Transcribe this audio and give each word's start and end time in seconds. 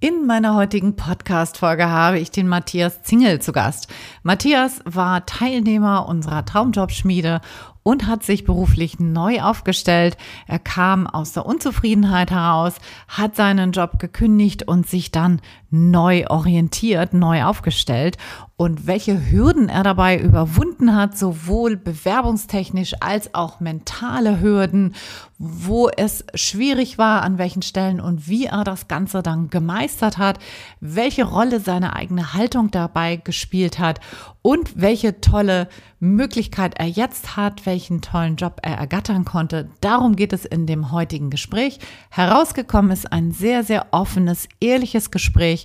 In 0.00 0.26
meiner 0.26 0.54
heutigen 0.54 0.94
Podcast-Folge 0.94 1.90
habe 1.90 2.20
ich 2.20 2.30
den 2.30 2.46
Matthias 2.46 3.02
Zingel 3.02 3.42
zu 3.42 3.50
Gast. 3.50 3.88
Matthias 4.22 4.80
war 4.84 5.26
Teilnehmer 5.26 6.08
unserer 6.08 6.44
Traumjobschmiede 6.44 7.40
und 7.82 8.06
hat 8.06 8.22
sich 8.22 8.44
beruflich 8.44 9.00
neu 9.00 9.40
aufgestellt. 9.42 10.16
Er 10.46 10.60
kam 10.60 11.08
aus 11.08 11.32
der 11.32 11.46
Unzufriedenheit 11.46 12.30
heraus, 12.30 12.76
hat 13.08 13.34
seinen 13.34 13.72
Job 13.72 13.98
gekündigt 13.98 14.68
und 14.68 14.86
sich 14.86 15.10
dann 15.10 15.40
neu 15.70 16.26
orientiert, 16.28 17.12
neu 17.12 17.44
aufgestellt 17.44 18.16
und 18.56 18.88
welche 18.88 19.30
Hürden 19.30 19.68
er 19.68 19.84
dabei 19.84 20.18
überwunden 20.18 20.96
hat, 20.96 21.16
sowohl 21.16 21.76
bewerbungstechnisch 21.76 22.94
als 23.00 23.32
auch 23.32 23.60
mentale 23.60 24.40
Hürden, 24.40 24.96
wo 25.38 25.88
es 25.88 26.24
schwierig 26.34 26.98
war, 26.98 27.22
an 27.22 27.38
welchen 27.38 27.62
Stellen 27.62 28.00
und 28.00 28.28
wie 28.28 28.46
er 28.46 28.64
das 28.64 28.88
Ganze 28.88 29.22
dann 29.22 29.48
gemeistert 29.50 30.18
hat, 30.18 30.40
welche 30.80 31.22
Rolle 31.24 31.60
seine 31.60 31.94
eigene 31.94 32.34
Haltung 32.34 32.72
dabei 32.72 33.14
gespielt 33.16 33.78
hat 33.78 34.00
und 34.42 34.80
welche 34.80 35.20
tolle 35.20 35.68
Möglichkeit 36.00 36.78
er 36.78 36.86
jetzt 36.86 37.36
hat, 37.36 37.66
welchen 37.66 38.00
tollen 38.00 38.36
Job 38.36 38.60
er 38.62 38.76
ergattern 38.76 39.24
konnte. 39.24 39.68
Darum 39.80 40.16
geht 40.16 40.32
es 40.32 40.44
in 40.44 40.66
dem 40.66 40.90
heutigen 40.90 41.30
Gespräch. 41.30 41.78
Herausgekommen 42.10 42.90
ist 42.90 43.12
ein 43.12 43.30
sehr, 43.30 43.62
sehr 43.62 43.86
offenes, 43.92 44.48
ehrliches 44.60 45.10
Gespräch 45.10 45.57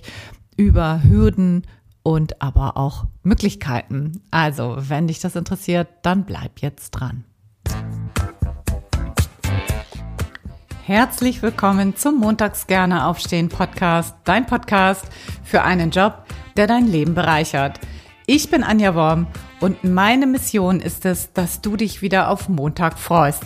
über 0.56 1.02
Hürden, 1.02 1.64
und 2.04 2.40
aber 2.40 2.76
auch 2.76 3.06
Möglichkeiten. 3.24 4.22
Also, 4.30 4.76
wenn 4.78 5.08
dich 5.08 5.18
das 5.18 5.34
interessiert, 5.34 5.88
dann 6.02 6.24
bleib 6.24 6.60
jetzt 6.60 6.90
dran. 6.92 7.24
Herzlich 10.84 11.40
willkommen 11.40 11.96
zum 11.96 12.20
Montags 12.20 12.66
gerne 12.66 13.06
aufstehen 13.06 13.48
Podcast, 13.48 14.14
dein 14.24 14.46
Podcast 14.46 15.06
für 15.42 15.62
einen 15.62 15.90
Job, 15.90 16.26
der 16.58 16.66
dein 16.66 16.86
Leben 16.86 17.14
bereichert. 17.14 17.80
Ich 18.26 18.50
bin 18.50 18.62
Anja 18.62 18.94
Worm 18.94 19.26
und 19.60 19.82
meine 19.82 20.26
Mission 20.26 20.80
ist 20.80 21.06
es, 21.06 21.32
dass 21.32 21.62
du 21.62 21.76
dich 21.76 22.02
wieder 22.02 22.28
auf 22.28 22.50
Montag 22.50 22.98
freust. 22.98 23.44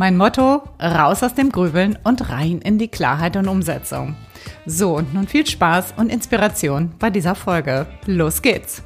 Mein 0.00 0.16
Motto, 0.16 0.62
raus 0.80 1.22
aus 1.22 1.34
dem 1.34 1.52
Grübeln 1.52 1.98
und 2.04 2.30
rein 2.30 2.62
in 2.62 2.78
die 2.78 2.88
Klarheit 2.88 3.36
und 3.36 3.48
Umsetzung. 3.48 4.16
So, 4.64 4.96
und 4.96 5.12
nun 5.12 5.28
viel 5.28 5.46
Spaß 5.46 5.92
und 5.98 6.08
Inspiration 6.08 6.94
bei 6.98 7.10
dieser 7.10 7.34
Folge. 7.34 7.86
Los 8.06 8.40
geht's! 8.40 8.82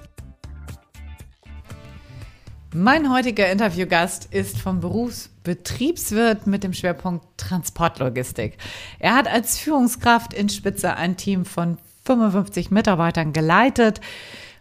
Mein 2.75 3.13
heutiger 3.13 3.49
Interviewgast 3.49 4.27
ist 4.35 4.59
vom 4.59 4.81
Berufsbetriebswirt 4.81 6.49
mit 6.49 6.65
dem 6.65 6.73
Schwerpunkt 6.73 7.25
Transportlogistik. 7.37 8.59
Er 8.99 9.15
hat 9.15 9.29
als 9.29 9.57
Führungskraft 9.57 10.35
in 10.35 10.49
Spitze 10.49 10.97
ein 10.97 11.17
Team 11.17 11.45
von 11.45 11.79
55 12.07 12.73
Mitarbeitern 12.73 13.33
geleitet. 13.33 14.01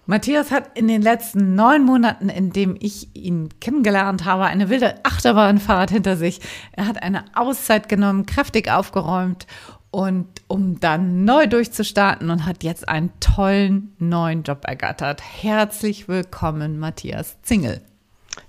Matthias 0.05 0.51
hat 0.51 0.77
in 0.77 0.89
den 0.89 1.01
letzten 1.01 1.55
neun 1.55 1.85
Monaten, 1.85 2.27
in 2.27 2.51
dem 2.51 2.75
ich 2.77 3.15
ihn 3.15 3.47
kennengelernt 3.61 4.25
habe, 4.25 4.43
eine 4.43 4.67
wilde 4.67 4.95
Achterbahnfahrt 5.03 5.91
hinter 5.91 6.17
sich. 6.17 6.41
Er 6.73 6.87
hat 6.87 7.01
eine 7.01 7.23
Auszeit 7.35 7.87
genommen, 7.87 8.25
kräftig 8.25 8.69
aufgeräumt 8.69 9.47
und 9.91 10.27
um 10.49 10.81
dann 10.81 11.23
neu 11.23 11.47
durchzustarten 11.47 12.29
und 12.31 12.45
hat 12.45 12.63
jetzt 12.63 12.89
einen 12.89 13.17
tollen 13.21 13.95
neuen 13.97 14.43
Job 14.43 14.65
ergattert. 14.67 15.21
Herzlich 15.21 16.09
willkommen, 16.09 16.79
Matthias 16.79 17.41
Zingel. 17.41 17.79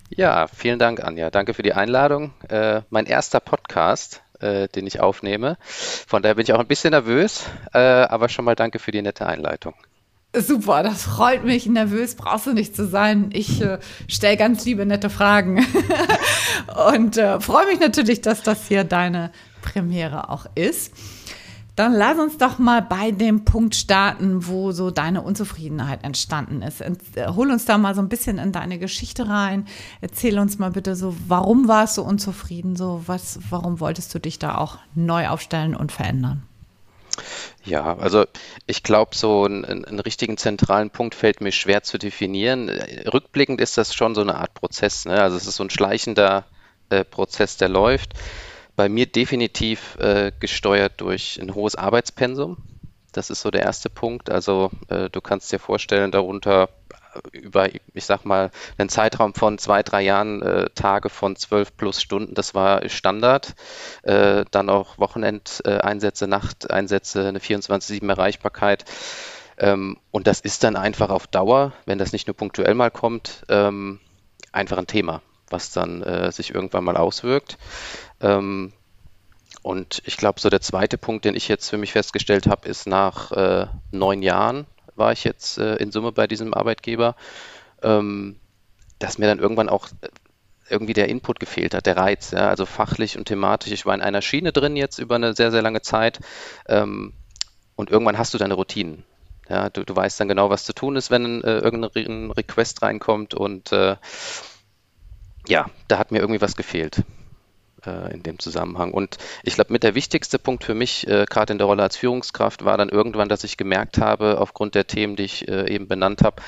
Ja, 0.09 0.49
vielen 0.49 0.81
Dank, 0.81 1.05
Anja. 1.05 1.31
Danke 1.31 1.55
für 1.55 1.63
die 1.63 1.73
Einladung. 1.73 2.33
Äh, 2.49 2.81
mein 2.91 3.07
erster 3.07 3.39
Podcast, 3.39 4.23
äh, 4.41 4.67
den 4.67 4.89
ich 4.89 4.99
aufnehme. 4.99 5.57
Von 5.61 6.21
daher 6.23 6.35
bin 6.35 6.43
ich 6.43 6.53
auch 6.53 6.59
ein 6.59 6.67
bisschen 6.67 6.91
nervös, 6.91 7.45
äh, 7.73 7.79
aber 7.79 8.29
schon 8.29 8.45
mal 8.45 8.57
danke 8.57 8.81
für 8.81 8.91
die 8.91 9.03
nette 9.03 9.27
Einleitung. 9.27 9.75
Super, 10.37 10.83
das 10.83 11.05
freut 11.05 11.45
mich. 11.45 11.67
Nervös 11.67 12.17
brauchst 12.17 12.47
du 12.47 12.53
nicht 12.53 12.75
zu 12.75 12.87
sein. 12.87 13.31
Ich 13.33 13.61
äh, 13.61 13.79
stelle 14.09 14.37
ganz 14.37 14.65
liebe, 14.65 14.85
nette 14.85 15.11
Fragen. 15.11 15.65
und 16.91 17.17
äh, 17.17 17.41
freue 17.41 17.67
mich 17.67 17.81
natürlich, 17.81 18.21
dass 18.21 18.43
das 18.43 18.67
hier 18.67 18.85
deine 18.85 19.31
Premiere 19.63 20.31
auch 20.31 20.47
ist. 20.55 20.93
Dann 21.77 21.93
lass 21.93 22.19
uns 22.19 22.39
doch 22.39 22.59
mal 22.59 22.83
bei 22.83 23.11
dem 23.11 23.45
Punkt 23.45 23.75
starten, 23.75 24.47
wo 24.47 24.71
so 24.71 24.93
deine 24.93 25.23
Unzufriedenheit 25.23 26.05
entstanden 26.05 26.63
ist. 26.63 26.81
Äh, 26.81 26.93
hol 27.29 27.51
uns 27.51 27.65
da 27.65 27.79
mal 27.79 27.95
so 27.95 28.01
ein 28.01 28.09
bisschen 28.09 28.39
in 28.39 28.51
deine 28.51 28.79
Geschichte 28.79 29.29
rein. 29.29 29.67
Erzähl 30.01 30.39
uns 30.39 30.59
mal 30.59 30.71
bitte 30.71 30.97
so, 30.97 31.17
warum 31.29 31.69
warst 31.69 31.97
du 31.97 32.03
unzufrieden? 32.03 32.75
So, 32.75 33.03
was, 33.07 33.39
warum 33.51 33.79
wolltest 33.79 34.15
du 34.15 34.19
dich 34.19 34.39
da 34.39 34.57
auch 34.57 34.79
neu 34.95 35.29
aufstellen 35.29 35.77
und 35.77 35.93
verändern? 35.93 36.43
Ja, 37.65 37.97
also 37.97 38.27
ich 38.67 38.83
glaube, 38.83 39.15
so 39.15 39.45
einen, 39.45 39.65
einen, 39.65 40.01
richtigen 40.01 40.37
zentralen 40.37 40.91
Punkt 40.91 41.15
fällt 41.15 41.41
mir 41.41 41.53
schwer 41.53 41.83
zu 41.83 41.97
definieren. 41.97 42.69
Rückblickend 42.69 43.61
ist 43.61 43.79
das 43.79 43.95
schon 43.95 44.15
so 44.15 44.21
eine 44.21 44.37
Art 44.37 44.53
Prozess. 44.55 45.07
Ne? 45.07 45.21
Also 45.21 45.37
es 45.37 45.47
ist 45.47 45.57
so 45.57 45.65
ein 45.65 45.71
schleichender 45.71 46.45
äh, 46.91 47.05
Prozess, 47.05 47.57
der 47.57 47.71
läuft 47.71 48.13
bei 48.77 48.89
mir 48.89 49.07
definitiv 49.07 49.97
äh, 49.99 50.33
gesteuert 50.39 51.01
durch 51.01 51.41
ein 51.41 51.55
hohes 51.55 51.77
Arbeitspensum. 51.77 52.57
Das 53.13 53.31
ist 53.31 53.41
so 53.41 53.51
der 53.51 53.63
erste 53.63 53.89
Punkt. 53.89 54.31
Also 54.31 54.71
äh, 54.89 55.09
du 55.09 55.21
kannst 55.21 55.53
dir 55.53 55.61
vorstellen, 55.61 56.11
darunter 56.11 56.69
über, 57.33 57.69
ich 57.95 58.05
sag 58.05 58.25
mal, 58.25 58.51
einen 58.79 58.89
Zeitraum 58.89 59.35
von 59.35 59.59
zwei, 59.59 59.83
drei 59.83 60.03
Jahren 60.03 60.43
äh, 60.43 60.71
Tage 60.75 61.09
von 61.09 61.37
zwölf 61.37 61.77
plus 61.77 62.01
Stunden, 62.01 62.35
das 62.35 62.55
war 62.55 62.89
Standard. 62.89 63.55
Äh, 64.03 64.45
dann 64.51 64.69
auch 64.71 64.99
Wochenendeinsätze, 64.99 66.27
Nachteinsätze, 66.27 67.29
eine 67.29 67.39
24-7 67.39 68.09
Erreichbarkeit. 68.09 68.85
Ähm, 69.59 69.99
und 70.11 70.27
das 70.27 70.41
ist 70.41 70.65
dann 70.65 70.77
einfach 70.77 71.11
auf 71.11 71.27
Dauer, 71.27 71.73
wenn 71.87 71.99
das 71.99 72.13
nicht 72.13 72.27
nur 72.27 72.37
punktuell 72.37 72.75
mal 72.75 72.91
kommt, 72.91 73.45
ähm, 73.49 74.01
einfach 74.53 74.79
ein 74.79 74.87
Thema, 74.87 75.23
was 75.49 75.73
dann 75.73 76.03
äh, 76.03 76.33
sich 76.33 76.55
irgendwann 76.55 76.85
mal 76.85 76.97
auswirkt. 76.97 77.59
Ähm, 78.21 78.73
und 79.63 80.03
ich 80.05 80.17
glaube, 80.17 80.41
so 80.41 80.51
der 80.51 80.61
zweite 80.61 80.99
Punkt, 80.99 81.25
den 81.25 81.35
ich 81.35 81.49
jetzt 81.49 81.71
für 81.71 81.79
mich 81.79 81.93
festgestellt 81.93 82.47
habe, 82.47 82.69
ist 82.69 82.87
nach 82.87 83.33
äh, 83.33 83.67
neun 83.93 84.23
Jahren 84.23 84.67
war 84.97 85.13
ich 85.13 85.25
jetzt 85.25 85.59
äh, 85.59 85.77
in 85.77 85.93
Summe 85.93 86.13
bei 86.13 86.27
diesem 86.27 86.55
Arbeitgeber, 86.55 87.17
ähm, 87.83 88.37
dass 88.99 89.19
mir 89.19 89.27
dann 89.27 89.39
irgendwann 89.39 89.69
auch 89.69 89.89
äh, 90.01 90.09
irgendwie 90.69 90.95
der 90.95 91.09
Input 91.09 91.41
gefehlt 91.41 91.75
hat, 91.75 91.87
der 91.87 91.97
Reiz, 91.97 92.31
ja, 92.31 92.49
also 92.49 92.67
fachlich 92.67 93.19
und 93.19 93.27
thematisch. 93.27 93.73
Ich 93.73 93.87
war 93.87 93.95
in 93.95 94.01
einer 94.01 94.23
Schiene 94.23 94.53
drin 94.53 94.77
jetzt 94.77 94.99
über 94.99 95.17
eine 95.17 95.35
sehr, 95.35 95.51
sehr 95.51 95.63
lange 95.63 95.83
Zeit 95.83 96.21
ähm, 96.67 97.13
und 97.77 97.91
irgendwann 97.91 98.19
hast 98.19 98.33
du 98.35 98.39
deine 98.39 98.55
Routinen. 98.55 99.05
Ja, 99.49 99.69
du, 99.69 99.85
du 99.85 99.95
weißt 99.95 100.19
dann 100.21 100.29
genau, 100.29 100.49
was 100.49 100.65
zu 100.65 100.73
tun 100.73 100.97
ist, 100.97 101.11
wenn 101.11 101.45
äh, 101.45 101.59
irgendein 101.59 102.31
Request 102.31 102.81
reinkommt 102.81 103.35
und 103.35 103.73
äh, 103.73 103.97
ja, 105.47 105.67
da 105.89 105.99
hat 105.99 106.11
mir 106.13 106.21
irgendwie 106.21 106.41
was 106.41 106.57
gefehlt 106.57 107.03
äh, 107.87 108.13
in 108.13 108.23
dem 108.23 108.39
Zusammenhang. 108.39 108.93
Und 108.93 109.19
ich 109.43 109.55
glaube, 109.55 109.73
mit 109.73 109.83
der 109.83 109.95
wichtigste 109.95 110.39
Punkt 110.39 110.65
für 110.65 110.75
mich, 110.75 111.07
äh, 111.07 111.27
gerade 111.29 111.53
in 111.53 111.59
der 111.59 111.67
Rolle 111.67 111.83
als 111.83 111.97
Führungskraft, 111.97 112.65
war 112.65 112.77
dann 112.77 112.89
irgendwann, 112.89 113.29
dass 113.29 113.45
ich 113.45 113.57
gemerkt 113.57 113.99
habe, 113.99 114.41
aufgrund 114.41 114.75
der 114.75 114.87
Themen, 114.87 115.17
die 115.17 115.25
ich 115.25 115.49
äh, 115.49 115.73
eben 115.73 115.89
benannt 115.89 116.23
habe, 116.23 116.43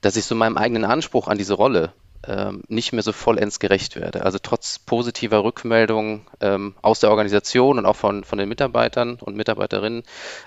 dass 0.00 0.16
ich 0.16 0.24
so 0.24 0.34
meinem 0.34 0.56
eigenen 0.56 0.84
Anspruch 0.84 1.28
an 1.28 1.38
diese 1.38 1.54
Rolle 1.54 1.92
ähm, 2.26 2.62
nicht 2.68 2.92
mehr 2.92 3.02
so 3.02 3.12
vollends 3.12 3.58
gerecht 3.58 3.96
werde. 3.96 4.24
Also 4.24 4.38
trotz 4.42 4.78
positiver 4.78 5.44
Rückmeldungen 5.44 6.26
ähm, 6.40 6.74
aus 6.82 7.00
der 7.00 7.10
Organisation 7.10 7.78
und 7.78 7.86
auch 7.86 7.96
von, 7.96 8.24
von 8.24 8.38
den 8.38 8.48
Mitarbeitern 8.48 9.16
und 9.20 9.36
Mitarbeiterinnen 9.36 10.02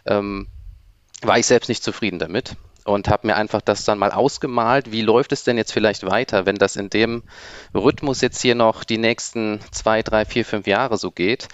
ähm, 0.06 0.48
war 1.22 1.38
ich 1.38 1.46
selbst 1.46 1.70
nicht 1.70 1.84
zufrieden 1.84 2.20
damit 2.20 2.56
und 2.85 3.09
habe 3.09 3.28
mir 3.28 3.35
einfach 3.35 3.62
das 3.62 3.84
dann 3.84 4.00
mal 4.00 4.12
ausgemalt, 4.12 4.91
wie 4.91 5.01
läuft 5.01 5.31
es 5.31 5.44
denn 5.44 5.57
jetzt 5.57 5.72
vielleicht 5.72 6.06
weiter, 6.06 6.45
wenn 6.45 6.56
das 6.56 6.75
in 6.75 6.90
dem 6.90 7.23
Rhythmus 7.73 8.22
jetzt 8.22 8.41
hier 8.41 8.56
noch 8.56 8.84
die 8.84 8.97
nächsten 8.97 9.59
zwei, 9.72 10.01
drei, 10.01 10.25
vier, 10.25 10.45
fünf 10.45 10.67
Jahre 10.67 10.97
so 10.97 11.12
geht. 11.12 11.47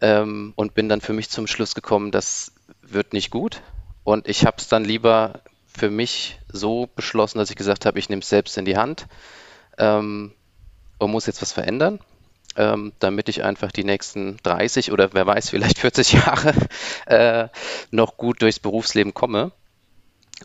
Ähm, 0.00 0.52
und 0.56 0.74
bin 0.74 0.88
dann 0.88 1.00
für 1.00 1.12
mich 1.12 1.30
zum 1.30 1.46
Schluss 1.46 1.74
gekommen, 1.74 2.10
das 2.10 2.52
wird 2.82 3.12
nicht 3.12 3.30
gut. 3.30 3.62
Und 4.04 4.28
ich 4.28 4.44
habe 4.46 4.56
es 4.58 4.68
dann 4.68 4.84
lieber 4.84 5.42
für 5.66 5.90
mich 5.90 6.38
so 6.48 6.88
beschlossen, 6.94 7.38
dass 7.38 7.50
ich 7.50 7.56
gesagt 7.56 7.86
habe, 7.86 7.98
ich 7.98 8.08
nehme 8.08 8.22
es 8.22 8.28
selbst 8.28 8.58
in 8.58 8.64
die 8.64 8.76
Hand 8.76 9.06
ähm, 9.78 10.32
und 10.98 11.10
muss 11.10 11.26
jetzt 11.26 11.42
was 11.42 11.52
verändern. 11.52 12.00
Ähm, 12.54 12.92
damit 12.98 13.30
ich 13.30 13.44
einfach 13.44 13.72
die 13.72 13.84
nächsten 13.84 14.36
30 14.42 14.92
oder 14.92 15.14
wer 15.14 15.26
weiß, 15.26 15.50
vielleicht 15.50 15.78
40 15.78 16.12
Jahre 16.12 16.54
äh, 17.06 17.48
noch 17.90 18.18
gut 18.18 18.42
durchs 18.42 18.58
Berufsleben 18.58 19.14
komme. 19.14 19.52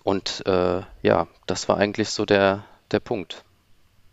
Und 0.03 0.43
äh, 0.45 0.81
ja, 1.01 1.27
das 1.45 1.69
war 1.69 1.77
eigentlich 1.77 2.09
so 2.09 2.25
der, 2.25 2.63
der 2.91 2.99
Punkt. 2.99 3.43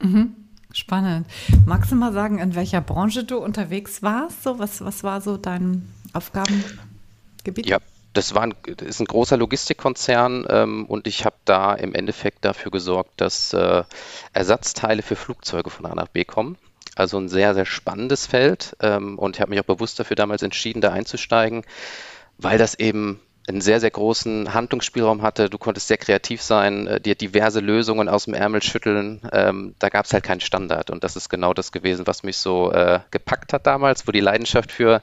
Mhm. 0.01 0.35
Spannend. 0.73 1.29
Magst 1.67 1.93
du 1.93 1.95
mal 1.95 2.13
sagen, 2.13 2.39
in 2.41 2.57
welcher 2.57 2.81
Branche 2.81 3.23
du 3.23 3.39
unterwegs 3.39 4.03
warst? 4.03 4.43
So, 4.43 4.59
was, 4.59 4.85
was 4.85 5.05
war 5.05 5.21
so 5.21 5.37
dein 5.37 5.89
Aufgabengebiet? 6.13 7.67
Ja, 7.67 7.79
das, 8.13 8.35
war 8.35 8.43
ein, 8.43 8.55
das 8.65 8.89
ist 8.89 9.01
ein 9.01 9.07
großer 9.07 9.37
Logistikkonzern 9.37 10.45
ähm, 10.49 10.87
und 10.87 11.07
ich 11.07 11.25
habe 11.25 11.37
da 11.45 11.75
im 11.75 11.95
Endeffekt 11.95 12.45
dafür 12.45 12.73
gesorgt, 12.73 13.13
dass 13.21 13.53
äh, 13.53 13.85
Ersatzteile 14.33 15.03
für 15.03 15.15
Flugzeuge 15.15 15.71
von 15.71 15.87
A 15.87 15.95
nach 15.95 16.09
B 16.09 16.25
kommen. 16.25 16.59
Also 16.97 17.19
ein 17.19 17.29
sehr, 17.29 17.55
sehr 17.55 17.67
spannendes 17.67 18.27
Feld 18.27 18.77
ähm, 18.81 19.17
und 19.17 19.37
ich 19.37 19.41
habe 19.41 19.51
mich 19.51 19.61
auch 19.61 19.65
bewusst 19.65 20.01
dafür 20.01 20.17
damals 20.17 20.43
entschieden, 20.43 20.81
da 20.81 20.91
einzusteigen, 20.91 21.63
weil 22.39 22.59
das 22.59 22.75
eben 22.75 23.21
einen 23.47 23.61
sehr, 23.61 23.79
sehr 23.79 23.91
großen 23.91 24.55
Handlungsspielraum 24.55 25.23
hatte. 25.23 25.51
Du 25.51 25.59
konntest 25.59 25.89
sehr 25.89 25.99
kreativ 25.99 26.41
sein, 26.41 26.87
äh, 26.87 27.01
dir 27.01 27.15
diverse 27.15 27.61
Lösungen 27.61 28.09
aus 28.09 28.25
dem 28.25 28.35
Ärmel 28.35 28.63
schütteln. 28.63 29.21
Ähm, 29.33 29.75
da 29.79 29.91
gab 29.91 30.07
es 30.07 30.13
halt 30.13 30.25
keinen 30.25 30.41
Standard. 30.41 30.91
Und 30.91 31.05
das 31.05 31.17
ist 31.17 31.29
genau 31.29 31.53
das 31.53 31.71
gewesen, 31.71 32.07
was 32.07 32.23
mich 32.23 32.39
so 32.39 32.73
äh, 32.73 33.01
gepackt 33.11 33.53
hat 33.53 33.67
damals, 33.67 34.09
wo 34.09 34.13
die 34.13 34.21
Leidenschaft 34.21 34.73
für 34.73 35.03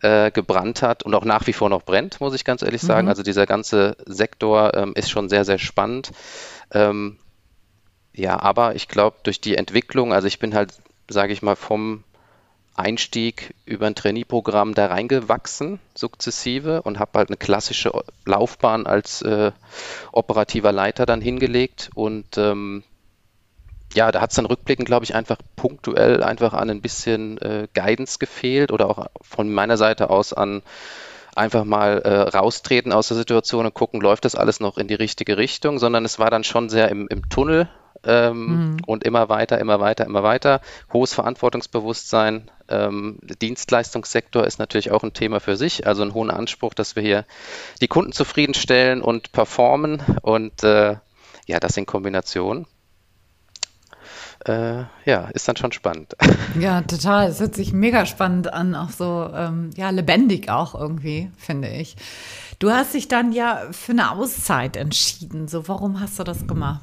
äh, 0.00 0.30
gebrannt 0.30 0.82
hat 0.82 1.02
und 1.02 1.14
auch 1.14 1.24
nach 1.24 1.46
wie 1.46 1.52
vor 1.52 1.68
noch 1.70 1.82
brennt, 1.82 2.20
muss 2.20 2.34
ich 2.34 2.44
ganz 2.44 2.62
ehrlich 2.62 2.82
sagen. 2.82 3.06
Mhm. 3.06 3.10
Also 3.10 3.22
dieser 3.22 3.46
ganze 3.46 3.96
Sektor 4.06 4.74
ähm, 4.74 4.92
ist 4.94 5.10
schon 5.10 5.28
sehr, 5.28 5.44
sehr 5.44 5.58
spannend. 5.58 6.12
Ähm, 6.72 7.18
ja, 8.14 8.38
aber 8.38 8.76
ich 8.76 8.88
glaube, 8.88 9.16
durch 9.24 9.40
die 9.40 9.56
Entwicklung, 9.56 10.12
also 10.12 10.28
ich 10.28 10.38
bin 10.38 10.54
halt, 10.54 10.74
sage 11.08 11.32
ich 11.32 11.42
mal, 11.42 11.56
vom 11.56 12.04
Einstieg 12.74 13.54
über 13.64 13.86
ein 13.86 13.94
Trainee-Programm 13.94 14.74
da 14.74 14.86
reingewachsen, 14.86 15.78
sukzessive, 15.94 16.82
und 16.82 16.98
habe 16.98 17.18
halt 17.18 17.28
eine 17.28 17.36
klassische 17.36 17.92
Laufbahn 18.24 18.86
als 18.86 19.22
äh, 19.22 19.52
operativer 20.12 20.72
Leiter 20.72 21.06
dann 21.06 21.20
hingelegt. 21.20 21.90
Und 21.94 22.38
ähm, 22.38 22.82
ja, 23.94 24.10
da 24.10 24.20
hat 24.20 24.30
es 24.30 24.36
dann 24.36 24.46
rückblickend, 24.46 24.86
glaube 24.86 25.04
ich, 25.04 25.14
einfach 25.14 25.38
punktuell 25.56 26.22
einfach 26.22 26.54
an 26.54 26.70
ein 26.70 26.80
bisschen 26.80 27.38
äh, 27.38 27.68
Guidance 27.74 28.18
gefehlt 28.18 28.72
oder 28.72 28.88
auch 28.88 29.06
von 29.20 29.52
meiner 29.52 29.76
Seite 29.76 30.08
aus 30.10 30.32
an 30.32 30.62
einfach 31.34 31.64
mal 31.64 31.98
äh, 32.02 32.20
raustreten 32.36 32.92
aus 32.92 33.08
der 33.08 33.16
Situation 33.16 33.66
und 33.66 33.74
gucken, 33.74 34.00
läuft 34.00 34.24
das 34.24 34.34
alles 34.34 34.60
noch 34.60 34.78
in 34.78 34.88
die 34.88 34.94
richtige 34.94 35.36
Richtung, 35.36 35.78
sondern 35.78 36.04
es 36.04 36.18
war 36.18 36.30
dann 36.30 36.44
schon 36.44 36.68
sehr 36.68 36.88
im, 36.90 37.08
im 37.08 37.28
Tunnel 37.28 37.68
ähm, 38.04 38.46
mhm. 38.46 38.76
und 38.86 39.04
immer 39.04 39.28
weiter, 39.28 39.58
immer 39.58 39.80
weiter, 39.80 40.04
immer 40.04 40.22
weiter. 40.22 40.60
Hohes 40.92 41.14
Verantwortungsbewusstsein. 41.14 42.50
Ähm, 42.68 43.18
Dienstleistungssektor 43.40 44.46
ist 44.46 44.58
natürlich 44.58 44.90
auch 44.90 45.02
ein 45.02 45.12
Thema 45.12 45.40
für 45.40 45.56
sich, 45.56 45.86
also 45.86 46.02
ein 46.02 46.14
hohen 46.14 46.30
Anspruch, 46.30 46.74
dass 46.74 46.96
wir 46.96 47.02
hier 47.02 47.24
die 47.80 47.88
Kunden 47.88 48.12
zufriedenstellen 48.12 49.02
und 49.02 49.32
performen 49.32 50.02
und 50.22 50.62
äh, 50.64 50.96
ja, 51.46 51.60
das 51.60 51.76
in 51.76 51.86
Kombination. 51.86 52.66
Äh, 54.44 54.84
ja, 55.04 55.28
ist 55.32 55.46
dann 55.46 55.56
schon 55.56 55.72
spannend. 55.72 56.16
Ja, 56.60 56.82
total. 56.82 57.28
Es 57.28 57.40
hört 57.40 57.54
sich 57.54 57.72
mega 57.72 58.04
spannend 58.04 58.52
an, 58.52 58.74
auch 58.74 58.90
so 58.90 59.30
ähm, 59.34 59.70
ja, 59.74 59.88
lebendig 59.88 60.50
auch 60.50 60.74
irgendwie, 60.74 61.30
finde 61.38 61.68
ich. 61.68 61.96
Du 62.58 62.70
hast 62.70 62.92
dich 62.92 63.08
dann 63.08 63.32
ja 63.32 63.62
für 63.70 63.92
eine 63.92 64.10
Auszeit 64.10 64.76
entschieden. 64.76 65.48
So, 65.48 65.66
warum 65.66 65.98
hast 65.98 66.18
du 66.18 66.24
das 66.24 66.46
gemacht? 66.46 66.82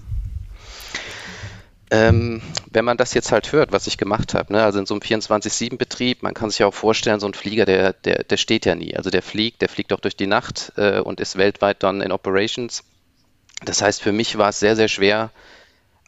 Ähm, 1.92 2.42
wenn 2.72 2.86
man 2.86 2.98
das 2.98 3.16
jetzt 3.16 3.32
halt 3.32 3.52
hört, 3.52 3.72
was 3.72 3.88
ich 3.88 3.98
gemacht 3.98 4.36
habe, 4.36 4.54
ne, 4.54 4.64
also 4.64 4.78
in 4.78 4.86
so 4.86 4.94
einem 4.94 5.02
24-7-Betrieb, 5.02 6.22
man 6.22 6.36
kann 6.36 6.52
sich 6.52 6.60
ja 6.60 6.68
auch 6.68 6.74
vorstellen, 6.74 7.20
so 7.20 7.26
ein 7.26 7.34
Flieger, 7.34 7.66
der, 7.66 7.94
der, 7.94 8.24
der 8.24 8.38
steht 8.38 8.66
ja 8.66 8.76
nie. 8.76 8.96
Also 8.96 9.10
der 9.10 9.24
fliegt, 9.24 9.62
der 9.62 9.70
fliegt 9.70 9.92
auch 9.92 10.00
durch 10.00 10.16
die 10.16 10.28
Nacht 10.28 10.74
äh, 10.78 11.00
und 11.00 11.20
ist 11.20 11.38
weltweit 11.38 11.82
dann 11.82 12.02
in 12.02 12.12
Operations. 12.12 12.84
Das 13.66 13.82
heißt, 13.82 14.02
für 14.02 14.12
mich 14.12 14.38
war 14.38 14.50
es 14.50 14.60
sehr, 14.60 14.76
sehr 14.76 14.88
schwer, 14.88 15.32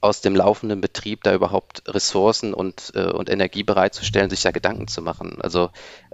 aus 0.02 0.22
dem 0.22 0.36
laufenden 0.36 0.82
Betrieb 0.82 1.24
da 1.24 1.34
überhaupt 1.34 1.84
Ressourcen 1.88 2.56
und, 2.56 2.92
äh, 2.96 3.12
und 3.12 3.30
Energie 3.30 3.64
bereitzustellen, 3.64 4.32
sich 4.32 4.42
da 4.42 4.52
Gedanken 4.52 4.88
zu 4.88 5.02
machen. 5.02 5.40
Also 5.42 5.70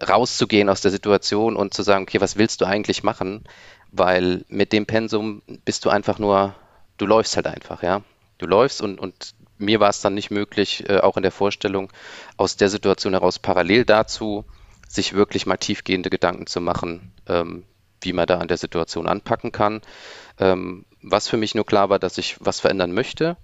rauszugehen 0.05 0.69
aus 0.69 0.81
der 0.81 0.91
Situation 0.91 1.55
und 1.55 1.73
zu 1.73 1.83
sagen, 1.83 2.03
okay, 2.03 2.19
was 2.19 2.35
willst 2.35 2.59
du 2.59 2.65
eigentlich 2.65 3.03
machen? 3.03 3.45
Weil 3.91 4.43
mit 4.49 4.73
dem 4.73 4.85
Pensum 4.85 5.41
bist 5.63 5.85
du 5.85 5.89
einfach 5.89 6.19
nur, 6.19 6.53
du 6.97 7.05
läufst 7.05 7.37
halt 7.37 7.47
einfach, 7.47 7.81
ja. 7.81 8.01
Du 8.39 8.45
läufst 8.45 8.81
und, 8.81 8.99
und 8.99 9.33
mir 9.57 9.79
war 9.79 9.89
es 9.89 10.01
dann 10.01 10.13
nicht 10.13 10.31
möglich, 10.31 10.87
äh, 10.89 10.99
auch 10.99 11.17
in 11.17 11.23
der 11.23 11.31
Vorstellung, 11.31 11.91
aus 12.37 12.57
der 12.57 12.69
Situation 12.69 13.13
heraus 13.13 13.39
parallel 13.39 13.85
dazu, 13.85 14.45
sich 14.87 15.13
wirklich 15.13 15.45
mal 15.45 15.57
tiefgehende 15.57 16.09
Gedanken 16.09 16.47
zu 16.47 16.61
machen, 16.61 17.13
ähm, 17.27 17.65
wie 18.01 18.13
man 18.13 18.27
da 18.27 18.37
an 18.39 18.47
der 18.47 18.57
Situation 18.57 19.07
anpacken 19.07 19.51
kann. 19.51 19.81
Ähm, 20.39 20.85
was 21.01 21.27
für 21.27 21.37
mich 21.37 21.55
nur 21.55 21.65
klar 21.65 21.89
war, 21.89 21.99
dass 21.99 22.17
ich 22.17 22.37
was 22.39 22.59
verändern 22.59 22.91
möchte. 22.91 23.37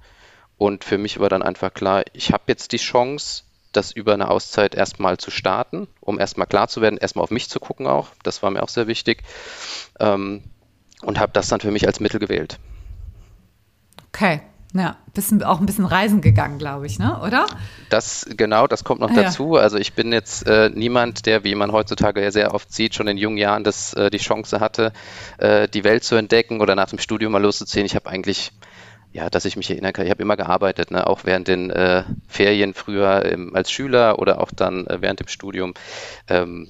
Und 0.58 0.84
für 0.84 0.98
mich 0.98 1.20
war 1.20 1.30
dann 1.30 1.42
einfach 1.42 1.74
klar, 1.74 2.04
ich 2.14 2.32
habe 2.32 2.44
jetzt 2.48 2.72
die 2.72 2.78
Chance, 2.78 3.44
das 3.72 3.92
über 3.92 4.14
eine 4.14 4.30
Auszeit 4.30 4.76
erstmal 4.76 5.18
zu 5.18 5.32
starten, 5.32 5.88
um 6.00 6.20
erstmal 6.20 6.48
klar 6.48 6.68
zu 6.68 6.82
werden, 6.82 6.98
erstmal 6.98 7.24
auf 7.24 7.32
mich 7.32 7.50
zu 7.50 7.60
gucken 7.60 7.88
auch. 7.88 8.10
Das 8.22 8.44
war 8.44 8.52
mir 8.52 8.62
auch 8.62 8.70
sehr 8.70 8.88
wichtig. 8.88 9.24
Ähm, 10.00 10.44
und 11.02 11.20
habe 11.20 11.34
das 11.34 11.48
dann 11.48 11.60
für 11.60 11.72
mich 11.72 11.88
als 11.88 12.00
Mittel 12.00 12.20
gewählt. 12.20 12.60
Okay, 14.10 14.42
ja, 14.74 14.98
bisschen, 15.14 15.44
auch 15.44 15.60
ein 15.60 15.66
bisschen 15.68 15.86
reisen 15.86 16.22
gegangen, 16.22 16.58
glaube 16.58 16.88
ich, 16.88 16.98
ne? 16.98 17.20
oder? 17.22 17.46
Das, 17.90 18.26
genau, 18.36 18.66
das 18.66 18.84
kommt 18.84 19.02
noch 19.02 19.12
ah, 19.12 19.16
dazu. 19.16 19.56
Also 19.56 19.78
ich 19.78 19.94
bin 19.94 20.12
jetzt 20.12 20.48
äh, 20.48 20.72
niemand, 20.74 21.28
der, 21.28 21.44
wie 21.44 21.54
man 21.54 21.72
heutzutage 21.72 22.24
ja 22.24 22.32
sehr 22.32 22.54
oft 22.54 22.74
sieht, 22.74 22.96
schon 22.96 23.08
in 23.08 23.18
jungen 23.18 23.38
Jahren 23.38 23.64
das, 23.64 23.94
äh, 23.94 24.10
die 24.10 24.18
Chance 24.18 24.60
hatte, 24.60 24.92
äh, 25.38 25.68
die 25.68 25.84
Welt 25.84 26.04
zu 26.04 26.16
entdecken 26.16 26.60
oder 26.60 26.76
nach 26.76 26.90
dem 26.90 26.98
Studium 26.98 27.34
mal 27.34 27.42
loszuziehen. 27.42 27.86
Ich 27.86 27.96
habe 27.96 28.10
eigentlich, 28.10 28.52
ja, 29.12 29.30
dass 29.30 29.46
ich 29.46 29.58
mich 29.58 29.70
erinnern 29.70 29.94
kann, 29.94 30.06
ich 30.06 30.12
habe 30.12 30.24
immer 30.24 30.38
gearbeitet, 30.38 30.90
ne? 30.90 31.06
auch 31.06 31.22
während 31.24 31.48
den 31.48 31.70
äh, 31.70 32.04
Ferien 32.28 32.74
früher 32.74 33.26
im, 33.26 33.56
als 33.56 33.70
Schüler 33.70 34.18
oder 34.18 34.42
auch 34.42 34.50
dann 34.56 34.88
äh, 34.88 35.02
während 35.02 35.20
dem 35.20 35.28
Studium. 35.28 35.76
Ähm, 36.28 36.70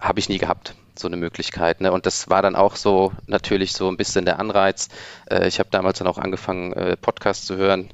habe 0.00 0.18
ich 0.18 0.28
nie 0.28 0.38
gehabt 0.38 0.74
so 0.98 1.08
eine 1.08 1.16
Möglichkeit. 1.16 1.80
Ne? 1.80 1.92
Und 1.92 2.06
das 2.06 2.28
war 2.28 2.42
dann 2.42 2.56
auch 2.56 2.76
so 2.76 3.12
natürlich 3.26 3.72
so 3.72 3.88
ein 3.88 3.96
bisschen 3.96 4.24
der 4.24 4.38
Anreiz. 4.38 4.88
Äh, 5.30 5.48
ich 5.48 5.58
habe 5.58 5.68
damals 5.70 5.98
dann 5.98 6.08
auch 6.08 6.18
angefangen, 6.18 6.72
äh, 6.72 6.96
Podcasts 6.96 7.46
zu 7.46 7.56
hören. 7.56 7.90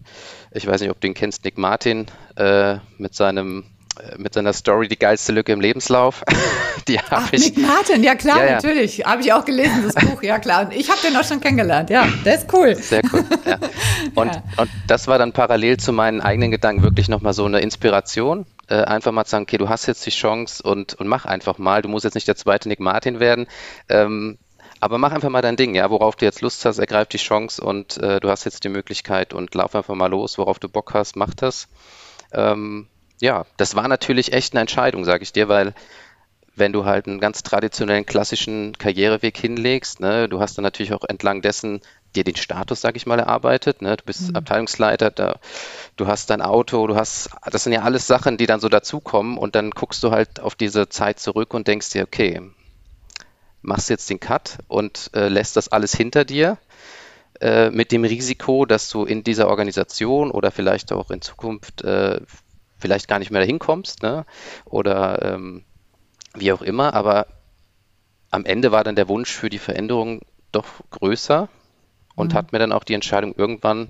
Ich 0.50 0.66
weiß 0.66 0.80
nicht, 0.80 0.90
ob 0.90 1.00
du 1.00 1.06
ihn 1.08 1.14
kennst, 1.14 1.44
Nick 1.44 1.58
Martin 1.58 2.06
äh, 2.36 2.76
mit 2.98 3.14
seinem 3.14 3.64
äh, 4.00 4.16
mit 4.16 4.32
seiner 4.32 4.54
Story 4.54 4.88
die 4.88 4.98
geilste 4.98 5.32
Lücke 5.32 5.52
im 5.52 5.60
Lebenslauf. 5.60 6.24
die 6.88 6.98
habe 6.98 7.28
ich. 7.32 7.44
Nick 7.44 7.58
Martin, 7.58 8.02
ja 8.02 8.14
klar, 8.14 8.38
ja, 8.38 8.46
ja. 8.46 8.52
natürlich. 8.54 9.04
Habe 9.04 9.20
ich 9.20 9.32
auch 9.34 9.44
gelesen, 9.44 9.82
das 9.84 9.94
Buch, 10.06 10.22
ja 10.22 10.38
klar. 10.38 10.62
Und 10.62 10.72
ich 10.74 10.88
habe 10.90 10.98
den 11.02 11.14
auch 11.14 11.24
schon 11.24 11.40
kennengelernt, 11.40 11.90
ja, 11.90 12.06
der 12.24 12.36
ist 12.36 12.52
cool. 12.54 12.74
Sehr 12.74 13.02
cool. 13.12 13.24
Ja. 13.44 13.58
Und, 14.14 14.30
und 14.56 14.70
das 14.88 15.08
war 15.08 15.18
dann 15.18 15.32
parallel 15.32 15.78
zu 15.78 15.92
meinen 15.92 16.20
eigenen 16.20 16.50
Gedanken 16.50 16.82
wirklich 16.82 17.08
nochmal 17.08 17.32
so 17.32 17.44
eine 17.44 17.60
Inspiration. 17.60 18.46
Äh, 18.72 18.84
einfach 18.84 19.12
mal 19.12 19.26
zu 19.26 19.32
sagen, 19.32 19.42
okay, 19.42 19.58
du 19.58 19.68
hast 19.68 19.84
jetzt 19.84 20.06
die 20.06 20.10
Chance 20.10 20.62
und, 20.62 20.94
und 20.94 21.06
mach 21.06 21.26
einfach 21.26 21.58
mal. 21.58 21.82
Du 21.82 21.90
musst 21.90 22.04
jetzt 22.04 22.14
nicht 22.14 22.26
der 22.26 22.36
zweite 22.36 22.70
Nick 22.70 22.80
Martin 22.80 23.20
werden. 23.20 23.46
Ähm, 23.90 24.38
aber 24.80 24.96
mach 24.96 25.12
einfach 25.12 25.28
mal 25.28 25.42
dein 25.42 25.56
Ding, 25.56 25.74
ja, 25.74 25.90
worauf 25.90 26.16
du 26.16 26.24
jetzt 26.24 26.40
Lust 26.40 26.64
hast, 26.64 26.78
ergreif 26.78 27.08
die 27.08 27.18
Chance 27.18 27.62
und 27.62 27.98
äh, 27.98 28.18
du 28.18 28.30
hast 28.30 28.44
jetzt 28.46 28.64
die 28.64 28.70
Möglichkeit 28.70 29.34
und 29.34 29.54
lauf 29.54 29.74
einfach 29.74 29.94
mal 29.94 30.06
los, 30.06 30.38
worauf 30.38 30.58
du 30.58 30.70
Bock 30.70 30.94
hast, 30.94 31.16
mach 31.16 31.34
das. 31.34 31.68
Ähm, 32.32 32.88
ja, 33.20 33.44
das 33.58 33.76
war 33.76 33.88
natürlich 33.88 34.32
echt 34.32 34.54
eine 34.54 34.62
Entscheidung, 34.62 35.04
sage 35.04 35.22
ich 35.22 35.34
dir, 35.34 35.50
weil 35.50 35.74
wenn 36.56 36.72
du 36.72 36.86
halt 36.86 37.06
einen 37.06 37.20
ganz 37.20 37.42
traditionellen, 37.42 38.06
klassischen 38.06 38.72
Karriereweg 38.78 39.36
hinlegst, 39.36 40.00
ne, 40.00 40.30
du 40.30 40.40
hast 40.40 40.56
dann 40.56 40.62
natürlich 40.62 40.94
auch 40.94 41.04
entlang 41.06 41.42
dessen 41.42 41.82
dir 42.12 42.24
den 42.24 42.36
Status, 42.36 42.80
sage 42.80 42.96
ich 42.96 43.06
mal, 43.06 43.18
erarbeitet. 43.18 43.82
Ne? 43.82 43.96
Du 43.96 44.04
bist 44.04 44.30
mhm. 44.30 44.36
Abteilungsleiter, 44.36 45.10
da, 45.10 45.36
du 45.96 46.06
hast 46.06 46.30
dein 46.30 46.42
Auto, 46.42 46.86
du 46.86 46.96
hast, 46.96 47.30
das 47.50 47.64
sind 47.64 47.72
ja 47.72 47.82
alles 47.82 48.06
Sachen, 48.06 48.36
die 48.36 48.46
dann 48.46 48.60
so 48.60 48.68
dazukommen 48.68 49.38
und 49.38 49.54
dann 49.54 49.70
guckst 49.70 50.02
du 50.02 50.10
halt 50.10 50.40
auf 50.40 50.54
diese 50.54 50.88
Zeit 50.88 51.18
zurück 51.18 51.54
und 51.54 51.68
denkst 51.68 51.90
dir, 51.90 52.04
okay, 52.04 52.40
machst 53.62 53.90
jetzt 53.90 54.10
den 54.10 54.20
Cut 54.20 54.58
und 54.68 55.10
äh, 55.14 55.28
lässt 55.28 55.56
das 55.56 55.68
alles 55.68 55.94
hinter 55.94 56.24
dir 56.24 56.58
äh, 57.40 57.70
mit 57.70 57.92
dem 57.92 58.04
Risiko, 58.04 58.66
dass 58.66 58.88
du 58.88 59.04
in 59.04 59.24
dieser 59.24 59.48
Organisation 59.48 60.30
oder 60.30 60.50
vielleicht 60.50 60.92
auch 60.92 61.10
in 61.10 61.22
Zukunft 61.22 61.82
äh, 61.82 62.20
vielleicht 62.78 63.08
gar 63.08 63.20
nicht 63.20 63.30
mehr 63.30 63.40
dahin 63.40 63.60
kommst 63.60 64.02
ne? 64.02 64.26
oder 64.64 65.22
ähm, 65.22 65.64
wie 66.34 66.52
auch 66.52 66.62
immer, 66.62 66.94
aber 66.94 67.26
am 68.30 68.44
Ende 68.44 68.72
war 68.72 68.82
dann 68.82 68.96
der 68.96 69.08
Wunsch 69.08 69.30
für 69.30 69.50
die 69.50 69.58
Veränderung 69.58 70.22
doch 70.50 70.66
größer 70.90 71.48
und 72.14 72.32
mhm. 72.32 72.36
hat 72.36 72.52
mir 72.52 72.58
dann 72.58 72.72
auch 72.72 72.84
die 72.84 72.94
Entscheidung 72.94 73.34
irgendwann, 73.36 73.88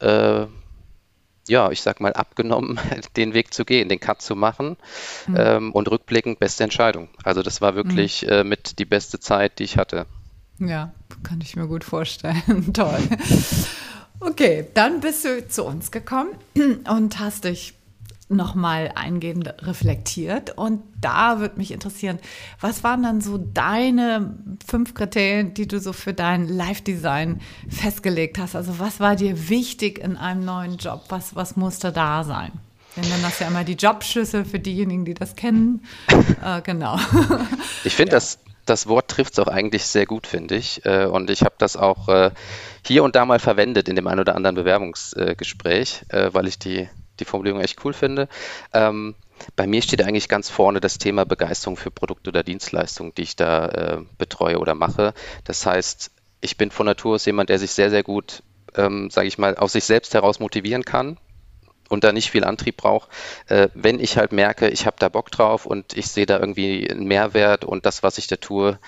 äh, 0.00 0.46
ja, 1.48 1.70
ich 1.70 1.82
sag 1.82 2.00
mal, 2.00 2.12
abgenommen, 2.12 2.78
den 3.16 3.34
Weg 3.34 3.52
zu 3.52 3.64
gehen, 3.64 3.88
den 3.88 4.00
Cut 4.00 4.22
zu 4.22 4.36
machen 4.36 4.76
mhm. 5.26 5.36
ähm, 5.38 5.72
und 5.72 5.90
rückblickend 5.90 6.38
beste 6.38 6.64
Entscheidung. 6.64 7.08
Also 7.24 7.42
das 7.42 7.60
war 7.60 7.74
wirklich 7.74 8.22
mhm. 8.22 8.28
äh, 8.28 8.44
mit 8.44 8.78
die 8.78 8.84
beste 8.84 9.20
Zeit, 9.20 9.58
die 9.58 9.64
ich 9.64 9.76
hatte. 9.76 10.06
Ja, 10.58 10.92
kann 11.22 11.40
ich 11.40 11.56
mir 11.56 11.66
gut 11.66 11.84
vorstellen. 11.84 12.72
Toll. 12.74 12.98
Okay, 14.24 14.66
dann 14.74 15.00
bist 15.00 15.24
du 15.24 15.48
zu 15.48 15.64
uns 15.64 15.90
gekommen 15.90 16.30
und 16.88 17.18
hast 17.18 17.42
dich 17.42 17.74
nochmal 18.36 18.92
eingehend 18.94 19.54
reflektiert. 19.62 20.56
Und 20.56 20.82
da 21.00 21.40
würde 21.40 21.58
mich 21.58 21.72
interessieren, 21.72 22.18
was 22.60 22.84
waren 22.84 23.02
dann 23.02 23.20
so 23.20 23.38
deine 23.38 24.34
fünf 24.66 24.94
Kriterien, 24.94 25.54
die 25.54 25.68
du 25.68 25.80
so 25.80 25.92
für 25.92 26.12
dein 26.12 26.48
Live-Design 26.48 27.40
festgelegt 27.68 28.38
hast? 28.38 28.56
Also 28.56 28.78
was 28.78 29.00
war 29.00 29.16
dir 29.16 29.48
wichtig 29.48 29.98
in 29.98 30.16
einem 30.16 30.44
neuen 30.44 30.76
Job? 30.76 31.04
Was, 31.08 31.34
was 31.34 31.56
musste 31.56 31.92
da 31.92 32.24
sein? 32.24 32.52
Wir 32.94 33.08
nennen 33.08 33.22
das 33.22 33.38
ja 33.38 33.46
immer 33.46 33.64
die 33.64 33.74
Jobschlüssel 33.74 34.44
für 34.44 34.58
diejenigen, 34.58 35.04
die 35.04 35.14
das 35.14 35.36
kennen. 35.36 35.84
Äh, 36.44 36.60
genau. 36.62 36.98
Ich 37.84 37.94
finde, 37.94 38.12
ja. 38.12 38.16
das, 38.16 38.40
das 38.64 38.88
Wort 38.88 39.08
trifft 39.08 39.34
es 39.34 39.38
auch 39.38 39.46
eigentlich 39.46 39.84
sehr 39.84 40.06
gut, 40.06 40.26
finde 40.26 40.56
ich. 40.56 40.84
Äh, 40.84 41.06
und 41.06 41.30
ich 41.30 41.42
habe 41.42 41.54
das 41.58 41.76
auch 41.76 42.08
äh, 42.08 42.30
hier 42.84 43.04
und 43.04 43.14
da 43.14 43.24
mal 43.24 43.38
verwendet 43.38 43.88
in 43.88 43.94
dem 43.94 44.08
ein 44.08 44.18
oder 44.18 44.34
anderen 44.34 44.56
Bewerbungsgespräch, 44.56 46.02
äh, 46.08 46.30
weil 46.32 46.48
ich 46.48 46.58
die 46.58 46.88
die 47.22 47.30
Formulierung 47.30 47.60
echt 47.60 47.84
cool 47.84 47.92
finde. 47.92 48.28
Ähm, 48.72 49.14
bei 49.56 49.66
mir 49.66 49.82
steht 49.82 50.02
eigentlich 50.02 50.28
ganz 50.28 50.50
vorne 50.50 50.80
das 50.80 50.98
Thema 50.98 51.24
Begeisterung 51.24 51.76
für 51.76 51.90
Produkte 51.90 52.30
oder 52.30 52.42
Dienstleistungen, 52.42 53.14
die 53.14 53.22
ich 53.22 53.36
da 53.36 53.68
äh, 53.68 53.98
betreue 54.18 54.58
oder 54.58 54.74
mache. 54.74 55.14
Das 55.44 55.64
heißt, 55.66 56.10
ich 56.40 56.56
bin 56.56 56.70
von 56.70 56.86
Natur 56.86 57.14
aus 57.14 57.26
jemand, 57.26 57.48
der 57.48 57.58
sich 57.58 57.72
sehr, 57.72 57.90
sehr 57.90 58.02
gut, 58.02 58.42
ähm, 58.76 59.10
sage 59.10 59.28
ich 59.28 59.38
mal, 59.38 59.56
aus 59.56 59.72
sich 59.72 59.84
selbst 59.84 60.14
heraus 60.14 60.40
motivieren 60.40 60.84
kann 60.84 61.18
und 61.88 62.04
da 62.04 62.12
nicht 62.12 62.30
viel 62.30 62.44
Antrieb 62.44 62.76
braucht. 62.76 63.08
Äh, 63.46 63.68
wenn 63.74 64.00
ich 64.00 64.16
halt 64.16 64.32
merke, 64.32 64.68
ich 64.68 64.86
habe 64.86 64.96
da 64.98 65.08
Bock 65.08 65.30
drauf 65.30 65.66
und 65.66 65.96
ich 65.96 66.08
sehe 66.08 66.26
da 66.26 66.38
irgendwie 66.38 66.90
einen 66.90 67.06
Mehrwert 67.06 67.64
und 67.64 67.86
das, 67.86 68.02
was 68.02 68.18
ich 68.18 68.26
da 68.26 68.36
tue, 68.36 68.78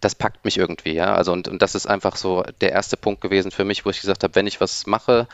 das 0.00 0.14
packt 0.14 0.44
mich 0.44 0.58
irgendwie, 0.58 0.94
ja. 0.94 1.14
Also 1.14 1.32
und, 1.32 1.48
und 1.48 1.62
das 1.62 1.74
ist 1.74 1.86
einfach 1.86 2.16
so 2.16 2.42
der 2.60 2.72
erste 2.72 2.96
Punkt 2.96 3.20
gewesen 3.20 3.50
für 3.50 3.64
mich, 3.64 3.84
wo 3.84 3.90
ich 3.90 4.00
gesagt 4.00 4.24
habe, 4.24 4.34
wenn 4.34 4.46
ich 4.46 4.60
was 4.60 4.86
mache, 4.86 5.28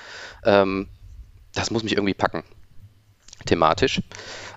ähm, 0.44 0.88
das 1.58 1.70
muss 1.70 1.82
mich 1.82 1.94
irgendwie 1.94 2.14
packen, 2.14 2.44
thematisch. 3.44 4.00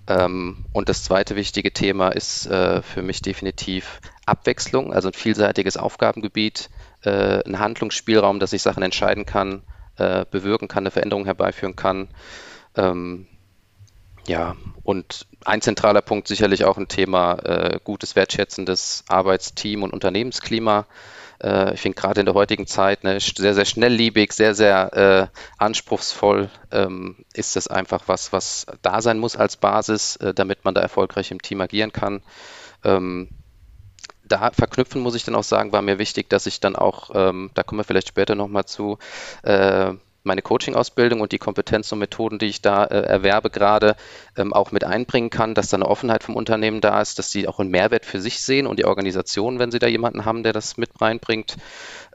Ähm, 0.08 0.66
und 0.72 0.88
das 0.88 1.04
zweite 1.04 1.36
wichtige 1.36 1.74
Thema 1.74 2.10
ist 2.10 2.46
äh, 2.46 2.82
für 2.82 3.02
mich 3.02 3.22
definitiv 3.22 4.02
Abwechslung, 4.26 4.94
also 4.94 5.10
ein 5.10 5.14
vielseitiges 5.14 5.78
Aufgabengebiet, 5.78 6.70
äh, 7.04 7.44
ein 7.44 7.60
Handlungsspielraum, 7.60 8.40
dass 8.40 8.54
ich 8.54 8.62
Sachen 8.62 8.84
entscheiden 8.84 9.26
kann, 9.26 9.64
äh, 9.98 10.26
bewirken 10.30 10.68
kann, 10.68 10.84
eine 10.84 10.92
Veränderung 10.92 11.26
herbeiführen 11.26 11.76
kann. 11.76 12.08
Ähm, 12.76 13.28
ja, 14.28 14.56
und 14.84 15.26
ein 15.44 15.62
zentraler 15.62 16.02
Punkt 16.04 16.28
sicherlich 16.28 16.64
auch 16.66 16.78
ein 16.78 16.88
Thema 16.88 17.34
äh, 17.44 17.80
gutes, 17.84 18.16
wertschätzendes 18.16 19.06
Arbeitsteam 19.08 19.82
und 19.82 19.94
Unternehmensklima. 19.94 20.86
Äh, 21.42 21.74
ich 21.74 21.82
finde 21.82 22.00
gerade 22.00 22.20
in 22.20 22.26
der 22.26 22.36
heutigen 22.36 22.68
Zeit 22.68 23.04
ne, 23.04 23.20
sehr, 23.20 23.54
sehr 23.54 23.66
schnellliebig, 23.66 24.34
sehr, 24.34 24.54
sehr 24.56 24.94
äh, 25.32 25.40
anspruchsvoll 25.58 26.50
ähm, 26.72 27.26
ist 27.34 27.56
das 27.56 27.68
einfach 27.68 28.04
was, 28.08 28.34
was 28.34 28.66
da 28.82 29.02
sein 29.02 29.20
muss 29.20 29.36
als 29.36 29.58
Basis, 29.58 30.16
äh, 30.18 30.34
damit 30.34 30.64
man 30.66 30.74
da 30.74 30.82
erfolgreich 30.82 31.32
im 31.32 31.42
Team 31.42 31.62
agieren 31.62 31.92
kann. 31.92 32.22
Ähm, 32.84 33.30
da 34.24 34.52
verknüpfen 34.52 35.02
muss 35.02 35.16
ich 35.16 35.24
dann 35.24 35.36
auch 35.36 35.44
sagen, 35.44 35.74
war 35.74 35.82
mir 35.82 36.00
wichtig, 36.00 36.30
dass 36.30 36.46
ich 36.46 36.60
dann 36.60 36.76
auch, 36.76 37.12
ähm, 37.14 37.52
da 37.54 37.64
kommen 37.64 37.80
wir 37.80 37.84
vielleicht 37.84 38.08
später 38.08 38.36
nochmal 38.36 38.66
zu, 38.66 38.98
äh, 39.44 39.94
meine 40.24 40.42
Coaching-Ausbildung 40.42 41.22
und 41.22 41.32
die 41.32 41.40
Kompetenzen 41.40 41.96
und 41.96 42.00
Methoden, 42.00 42.40
die 42.40 42.48
ich 42.48 42.62
da 42.62 42.86
äh, 42.86 43.02
erwerbe, 43.02 43.50
gerade 43.50 43.96
ähm, 44.38 44.54
auch 44.54 44.72
mit 44.72 44.84
einbringen 44.84 45.30
kann, 45.30 45.56
dass 45.56 45.70
da 45.70 45.78
eine 45.78 45.88
Offenheit 45.88 46.24
vom 46.24 46.36
Unternehmen 46.36 46.82
da 46.82 47.02
ist, 47.02 47.20
dass 47.20 47.32
sie 47.32 47.48
auch 47.48 47.60
einen 47.60 47.72
Mehrwert 47.72 48.06
für 48.06 48.22
sich 48.22 48.42
sehen 48.42 48.68
und 48.68 48.78
die 48.78 48.86
Organisation, 48.86 49.60
wenn 49.60 49.72
sie 49.72 49.80
da 49.80 49.88
jemanden 49.88 50.26
haben, 50.26 50.44
der 50.44 50.54
das 50.54 50.78
mit 50.78 51.02
reinbringt. 51.02 51.58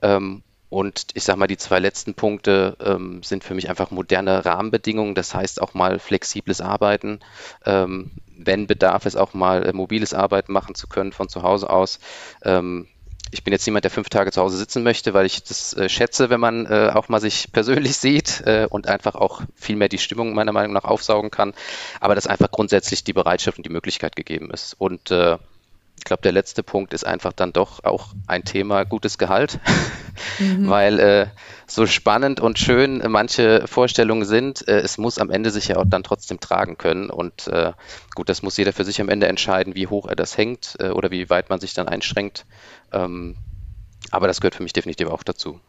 Ähm, 0.02 0.42
und 0.68 1.06
ich 1.14 1.22
sage 1.22 1.38
mal, 1.38 1.46
die 1.46 1.56
zwei 1.56 1.78
letzten 1.78 2.14
Punkte 2.14 2.76
ähm, 2.80 3.22
sind 3.22 3.44
für 3.44 3.54
mich 3.54 3.70
einfach 3.70 3.90
moderne 3.90 4.44
Rahmenbedingungen, 4.44 5.14
das 5.14 5.34
heißt 5.34 5.62
auch 5.62 5.74
mal 5.74 5.98
flexibles 5.98 6.60
Arbeiten, 6.60 7.20
ähm, 7.64 8.10
wenn 8.36 8.66
Bedarf 8.66 9.06
ist, 9.06 9.16
auch 9.16 9.32
mal 9.32 9.64
äh, 9.64 9.72
mobiles 9.72 10.12
Arbeiten 10.12 10.52
machen 10.52 10.74
zu 10.74 10.88
können 10.88 11.12
von 11.12 11.28
zu 11.28 11.42
Hause 11.42 11.70
aus. 11.70 12.00
Ähm, 12.44 12.88
ich 13.30 13.44
bin 13.44 13.52
jetzt 13.52 13.66
niemand, 13.66 13.84
der 13.84 13.90
fünf 13.90 14.08
Tage 14.08 14.30
zu 14.32 14.40
Hause 14.40 14.56
sitzen 14.56 14.82
möchte, 14.82 15.14
weil 15.14 15.26
ich 15.26 15.42
das 15.42 15.74
äh, 15.74 15.88
schätze, 15.88 16.30
wenn 16.30 16.40
man 16.40 16.66
äh, 16.66 16.90
auch 16.94 17.08
mal 17.08 17.20
sich 17.20 17.48
persönlich 17.52 17.96
sieht 17.96 18.42
äh, 18.46 18.66
und 18.68 18.86
einfach 18.86 19.14
auch 19.14 19.42
viel 19.54 19.76
mehr 19.76 19.88
die 19.88 19.98
Stimmung 19.98 20.34
meiner 20.34 20.52
Meinung 20.52 20.72
nach 20.72 20.84
aufsaugen 20.84 21.30
kann. 21.30 21.54
Aber 22.00 22.14
dass 22.14 22.26
einfach 22.26 22.50
grundsätzlich 22.50 23.04
die 23.04 23.12
Bereitschaft 23.12 23.58
und 23.58 23.66
die 23.66 23.72
Möglichkeit 23.72 24.16
gegeben 24.16 24.50
ist. 24.50 24.74
Und 24.78 25.10
äh, 25.10 25.38
ich 25.98 26.04
glaube, 26.04 26.22
der 26.22 26.32
letzte 26.32 26.62
Punkt 26.62 26.94
ist 26.94 27.04
einfach 27.04 27.32
dann 27.32 27.52
doch 27.52 27.82
auch 27.84 28.08
ein 28.26 28.44
Thema 28.44 28.84
gutes 28.84 29.18
Gehalt, 29.18 29.58
mhm. 30.38 30.68
weil 30.68 30.98
äh, 30.98 31.26
so 31.66 31.86
spannend 31.86 32.40
und 32.40 32.58
schön 32.58 33.02
manche 33.08 33.66
Vorstellungen 33.66 34.24
sind, 34.24 34.66
äh, 34.68 34.78
es 34.78 34.98
muss 34.98 35.18
am 35.18 35.30
Ende 35.30 35.50
sich 35.50 35.68
ja 35.68 35.76
auch 35.76 35.84
dann 35.86 36.02
trotzdem 36.02 36.40
tragen 36.40 36.78
können. 36.78 37.10
Und 37.10 37.48
äh, 37.48 37.72
gut, 38.14 38.28
das 38.28 38.42
muss 38.42 38.56
jeder 38.56 38.72
für 38.72 38.84
sich 38.84 39.00
am 39.00 39.08
Ende 39.08 39.28
entscheiden, 39.28 39.74
wie 39.74 39.86
hoch 39.86 40.06
er 40.06 40.16
das 40.16 40.36
hängt 40.36 40.76
äh, 40.78 40.90
oder 40.90 41.10
wie 41.10 41.28
weit 41.30 41.50
man 41.50 41.60
sich 41.60 41.74
dann 41.74 41.88
einschränkt. 41.88 42.46
Ähm, 42.92 43.36
aber 44.10 44.26
das 44.26 44.40
gehört 44.40 44.54
für 44.54 44.62
mich 44.62 44.72
definitiv 44.72 45.08
auch 45.08 45.22
dazu. 45.22 45.60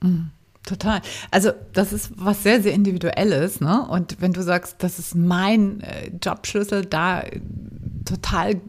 Mhm. 0.00 0.30
Total. 0.68 1.00
Also 1.30 1.52
das 1.72 1.94
ist 1.94 2.10
was 2.16 2.42
sehr, 2.42 2.60
sehr 2.60 2.74
individuelles. 2.74 3.60
Ne? 3.60 3.86
Und 3.88 4.20
wenn 4.20 4.34
du 4.34 4.42
sagst, 4.42 4.76
das 4.80 4.98
ist 4.98 5.14
mein 5.14 5.80
äh, 5.80 6.10
Jobschlüssel, 6.22 6.84
da 6.84 7.22
äh, 7.22 7.40
total 8.04 8.60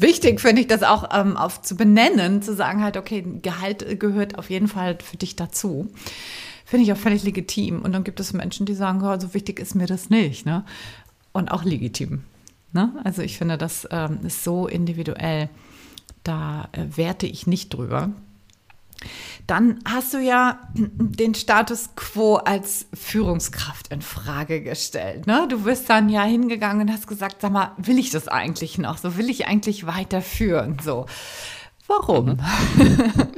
wichtig 0.00 0.40
finde 0.40 0.62
ich 0.62 0.68
das 0.68 0.82
auch 0.82 1.08
ähm, 1.12 1.36
auf 1.36 1.62
zu 1.62 1.76
benennen, 1.76 2.42
zu 2.42 2.54
sagen 2.54 2.82
halt, 2.82 2.96
okay, 2.96 3.24
Gehalt 3.42 3.98
gehört 4.00 4.38
auf 4.38 4.50
jeden 4.50 4.68
Fall 4.68 4.98
für 5.02 5.16
dich 5.16 5.36
dazu. 5.36 5.90
Finde 6.64 6.84
ich 6.84 6.92
auch 6.92 6.98
völlig 6.98 7.24
legitim. 7.24 7.82
Und 7.82 7.92
dann 7.92 8.04
gibt 8.04 8.20
es 8.20 8.32
Menschen, 8.32 8.66
die 8.66 8.74
sagen, 8.74 9.02
oh, 9.02 9.18
so 9.20 9.34
wichtig 9.34 9.60
ist 9.60 9.74
mir 9.74 9.86
das 9.86 10.10
nicht. 10.10 10.46
Ne? 10.46 10.64
Und 11.32 11.50
auch 11.50 11.64
legitim. 11.64 12.22
Ne? 12.72 12.92
Also 13.04 13.22
ich 13.22 13.38
finde, 13.38 13.58
das 13.58 13.86
ähm, 13.90 14.20
ist 14.24 14.44
so 14.44 14.66
individuell. 14.66 15.48
Da 16.22 16.68
äh, 16.72 16.84
werte 16.96 17.26
ich 17.26 17.46
nicht 17.46 17.74
drüber. 17.74 18.10
Dann 19.46 19.80
hast 19.84 20.14
du 20.14 20.18
ja 20.18 20.58
den 20.74 21.34
Status 21.34 21.90
quo 21.96 22.36
als 22.36 22.86
Führungskraft 22.94 23.88
in 23.88 24.00
Frage 24.00 24.62
gestellt. 24.62 25.26
Ne? 25.26 25.46
Du 25.48 25.64
bist 25.64 25.90
dann 25.90 26.08
ja 26.08 26.22
hingegangen 26.22 26.88
und 26.88 26.94
hast 26.94 27.06
gesagt, 27.06 27.42
sag 27.42 27.52
mal, 27.52 27.72
will 27.76 27.98
ich 27.98 28.10
das 28.10 28.28
eigentlich 28.28 28.78
noch? 28.78 28.96
So 28.96 29.16
will 29.16 29.28
ich 29.28 29.46
eigentlich 29.46 29.86
weiterführen? 29.86 30.78
So, 30.82 31.06
warum? 31.86 32.38
Mhm. 32.76 33.28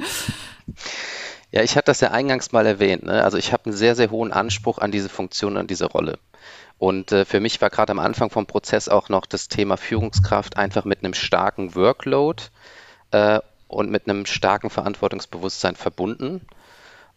Ja, 1.51 1.63
ich 1.63 1.77
hatte 1.77 1.85
das 1.85 2.01
ja 2.01 2.11
eingangs 2.11 2.51
mal 2.51 2.65
erwähnt. 2.65 3.03
Ne? 3.03 3.23
Also 3.23 3.37
ich 3.37 3.53
habe 3.53 3.65
einen 3.65 3.75
sehr, 3.75 3.95
sehr 3.95 4.11
hohen 4.11 4.33
Anspruch 4.33 4.79
an 4.79 4.91
diese 4.91 5.09
Funktion, 5.09 5.57
an 5.57 5.67
diese 5.67 5.85
Rolle. 5.85 6.19
Und 6.77 7.11
äh, 7.11 7.25
für 7.25 7.39
mich 7.39 7.61
war 7.61 7.69
gerade 7.69 7.91
am 7.91 7.99
Anfang 7.99 8.29
vom 8.29 8.45
Prozess 8.45 8.89
auch 8.89 9.09
noch 9.09 9.25
das 9.25 9.47
Thema 9.47 9.77
Führungskraft 9.77 10.57
einfach 10.57 10.85
mit 10.85 11.03
einem 11.03 11.13
starken 11.13 11.73
Workload 11.73 12.43
äh, 13.11 13.39
und 13.67 13.89
mit 13.89 14.07
einem 14.07 14.25
starken 14.25 14.69
Verantwortungsbewusstsein 14.69 15.75
verbunden. 15.75 16.41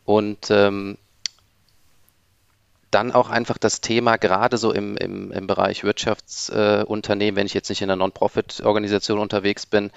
Und 0.04 0.50
ähm, 0.50 0.98
dann 2.90 3.12
auch 3.12 3.30
einfach 3.30 3.58
das 3.58 3.80
Thema, 3.80 4.16
gerade 4.16 4.58
so 4.58 4.72
im, 4.72 4.96
im, 4.96 5.30
im 5.30 5.46
Bereich 5.46 5.84
Wirtschaftsunternehmen, 5.84 7.36
äh, 7.36 7.36
wenn 7.36 7.46
ich 7.46 7.54
jetzt 7.54 7.68
nicht 7.68 7.82
in 7.82 7.90
einer 7.90 7.96
Non-Profit-Organisation 7.96 9.18
unterwegs 9.18 9.66
bin, 9.66 9.90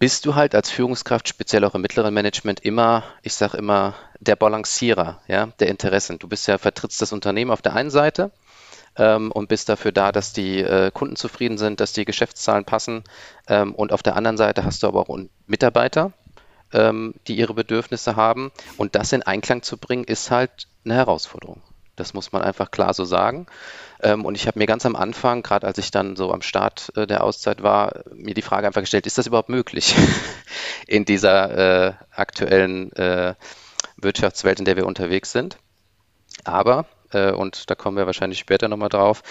bist 0.00 0.24
du 0.24 0.34
halt 0.34 0.54
als 0.54 0.70
Führungskraft, 0.70 1.28
speziell 1.28 1.64
auch 1.64 1.74
im 1.74 1.82
mittleren 1.82 2.14
Management, 2.14 2.60
immer, 2.60 3.04
ich 3.22 3.34
sage 3.34 3.58
immer, 3.58 3.94
der 4.18 4.34
Balancierer 4.34 5.20
ja, 5.28 5.46
der 5.60 5.68
Interessen. 5.68 6.18
Du 6.18 6.26
bist 6.26 6.48
ja, 6.48 6.58
vertrittst 6.58 7.00
das 7.02 7.12
Unternehmen 7.12 7.50
auf 7.50 7.62
der 7.62 7.74
einen 7.74 7.90
Seite 7.90 8.32
ähm, 8.96 9.32
und 9.32 9.48
bist 9.48 9.68
dafür 9.68 9.92
da, 9.92 10.12
dass 10.12 10.32
die 10.32 10.60
äh, 10.60 10.90
Kunden 10.92 11.16
zufrieden 11.16 11.58
sind, 11.58 11.80
dass 11.80 11.92
die 11.92 12.04
Geschäftszahlen 12.04 12.64
passen. 12.64 13.04
Ähm, 13.48 13.74
und 13.74 13.92
auf 13.92 14.02
der 14.02 14.16
anderen 14.16 14.36
Seite 14.36 14.64
hast 14.64 14.82
du 14.82 14.88
aber 14.88 15.00
auch 15.00 15.18
Mitarbeiter, 15.46 16.12
ähm, 16.72 17.14
die 17.26 17.36
ihre 17.36 17.54
Bedürfnisse 17.54 18.16
haben. 18.16 18.52
Und 18.76 18.94
das 18.94 19.12
in 19.12 19.22
Einklang 19.22 19.62
zu 19.62 19.76
bringen, 19.76 20.04
ist 20.04 20.30
halt 20.30 20.68
eine 20.84 20.94
Herausforderung. 20.94 21.62
Das 21.96 22.14
muss 22.14 22.32
man 22.32 22.42
einfach 22.42 22.70
klar 22.70 22.94
so 22.94 23.04
sagen. 23.04 23.46
Ähm, 24.02 24.24
und 24.24 24.34
ich 24.34 24.46
habe 24.46 24.58
mir 24.58 24.66
ganz 24.66 24.86
am 24.86 24.96
Anfang, 24.96 25.42
gerade 25.42 25.66
als 25.66 25.78
ich 25.78 25.90
dann 25.90 26.16
so 26.16 26.32
am 26.32 26.42
Start 26.42 26.92
äh, 26.96 27.06
der 27.06 27.22
Auszeit 27.22 27.62
war, 27.62 28.02
mir 28.14 28.34
die 28.34 28.42
Frage 28.42 28.66
einfach 28.66 28.80
gestellt, 28.80 29.06
ist 29.06 29.18
das 29.18 29.26
überhaupt 29.26 29.50
möglich 29.50 29.94
in 30.86 31.04
dieser 31.04 31.88
äh, 31.88 31.92
aktuellen 32.10 32.92
äh, 32.92 33.34
Wirtschaftswelt, 33.96 34.58
in 34.58 34.64
der 34.64 34.76
wir 34.76 34.86
unterwegs 34.86 35.32
sind? 35.32 35.58
Aber 36.44 36.86
äh, 37.12 37.32
und 37.32 37.70
da 37.70 37.74
kommen 37.74 37.96
wir 37.96 38.06
wahrscheinlich 38.06 38.38
später 38.38 38.68
nochmal 38.68 38.88
drauf. 38.88 39.22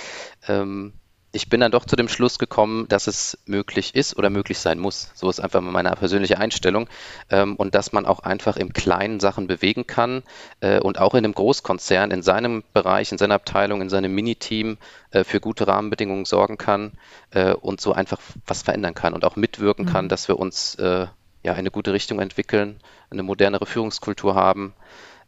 Ähm, 0.48 0.94
ich 1.32 1.48
bin 1.48 1.60
dann 1.60 1.72
doch 1.72 1.86
zu 1.86 1.96
dem 1.96 2.08
Schluss 2.08 2.40
gekommen, 2.40 2.88
dass 2.88 3.06
es 3.06 3.38
möglich 3.46 3.94
ist 3.94 4.18
oder 4.18 4.32
möglich 4.32 4.58
sein 4.58 4.80
muss. 4.80 5.12
So 5.14 5.30
ist 5.30 5.40
einfach 5.40 5.62
meine 5.62 5.92
persönliche 5.92 6.40
Einstellung. 6.40 6.90
Ähm, 7.30 7.56
und 7.56 7.76
dass 7.76 7.92
man 7.92 8.08
auch 8.08 8.20
einfach 8.22 8.58
im 8.58 8.74
Kleinen 8.74 9.20
Sachen 9.20 9.46
bewegen 9.46 9.86
kann 9.86 10.24
äh, 10.62 10.80
und 10.80 11.00
auch 11.00 11.14
in 11.14 11.24
einem 11.24 11.36
Großkonzern, 11.36 12.10
in 12.10 12.24
seinem 12.24 12.64
Bereich, 12.74 13.12
in 13.12 13.20
seiner 13.20 13.36
Abteilung, 13.36 13.82
in 13.82 13.90
seinem 13.90 14.14
Miniteam 14.16 14.78
äh, 15.12 15.24
für 15.24 15.40
gute 15.40 15.68
Rahmenbedingungen 15.68 16.26
sorgen 16.26 16.58
kann 16.58 16.94
äh, 17.32 17.54
und 17.54 17.80
so 17.80 17.94
einfach 17.94 18.20
was 18.48 18.64
verändern 18.64 18.96
kann 18.96 19.14
und 19.14 19.24
auch 19.24 19.36
mitwirken 19.36 19.86
mhm. 19.86 19.90
kann, 19.90 20.10
dass 20.10 20.28
wir 20.28 20.40
uns 20.40 20.78
ja 20.80 21.54
in 21.54 21.60
eine 21.60 21.72
gute 21.72 21.94
Richtung 21.94 22.20
entwickeln, 22.20 22.80
eine 23.10 23.24
modernere 23.24 23.66
Führungskultur 23.66 24.36
haben. 24.36 24.74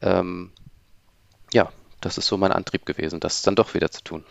Ähm, 0.02 0.52
ja, 1.54 1.72
das 2.02 2.18
ist 2.18 2.28
so 2.28 2.38
mein 2.38 2.52
Antrieb 2.52 2.86
gewesen, 2.86 3.20
das 3.20 3.42
dann 3.42 3.56
doch 3.56 3.74
wieder 3.74 3.92
zu 3.92 4.04
tun. 4.04 4.24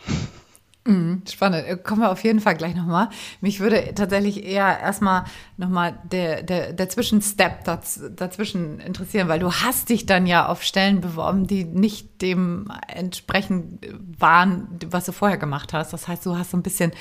Mhm, 0.87 1.23
spannend. 1.31 1.67
Äh, 1.67 1.77
kommen 1.77 2.01
wir 2.01 2.11
auf 2.11 2.25
jeden 2.25 2.41
Fall 2.41 2.57
gleich 2.57 2.75
nochmal. 2.75 3.11
Mich 3.41 3.61
würde 3.61 3.93
tatsächlich 3.95 4.45
eher 4.45 4.81
erstmal 4.81 5.25
nochmal 5.59 5.99
der, 6.11 6.43
der, 6.43 6.73
der 6.73 6.89
Zwischenstep 6.89 7.65
daz, 7.65 8.01
dazwischen 8.17 8.81
interessieren, 8.81 9.29
weil 9.29 9.41
du 9.41 9.53
hast 9.53 9.91
dich 9.91 10.07
dann 10.07 10.27
ja 10.27 10.47
auf 10.47 10.63
Stellen 10.63 11.03
beworben, 11.03 11.47
die 11.47 11.65
nicht 11.65 12.23
dem 12.23 12.73
entsprechend 12.89 13.87
waren, 14.19 14.69
was 14.87 15.05
du 15.05 15.13
vorher 15.13 15.39
gemacht 15.39 15.75
hast. 15.75 15.93
Das 15.93 16.09
heißt, 16.09 16.25
du 16.25 16.37
hast 16.37 16.53
so 16.53 16.57
ein 16.57 16.63
bisschen 16.63 16.93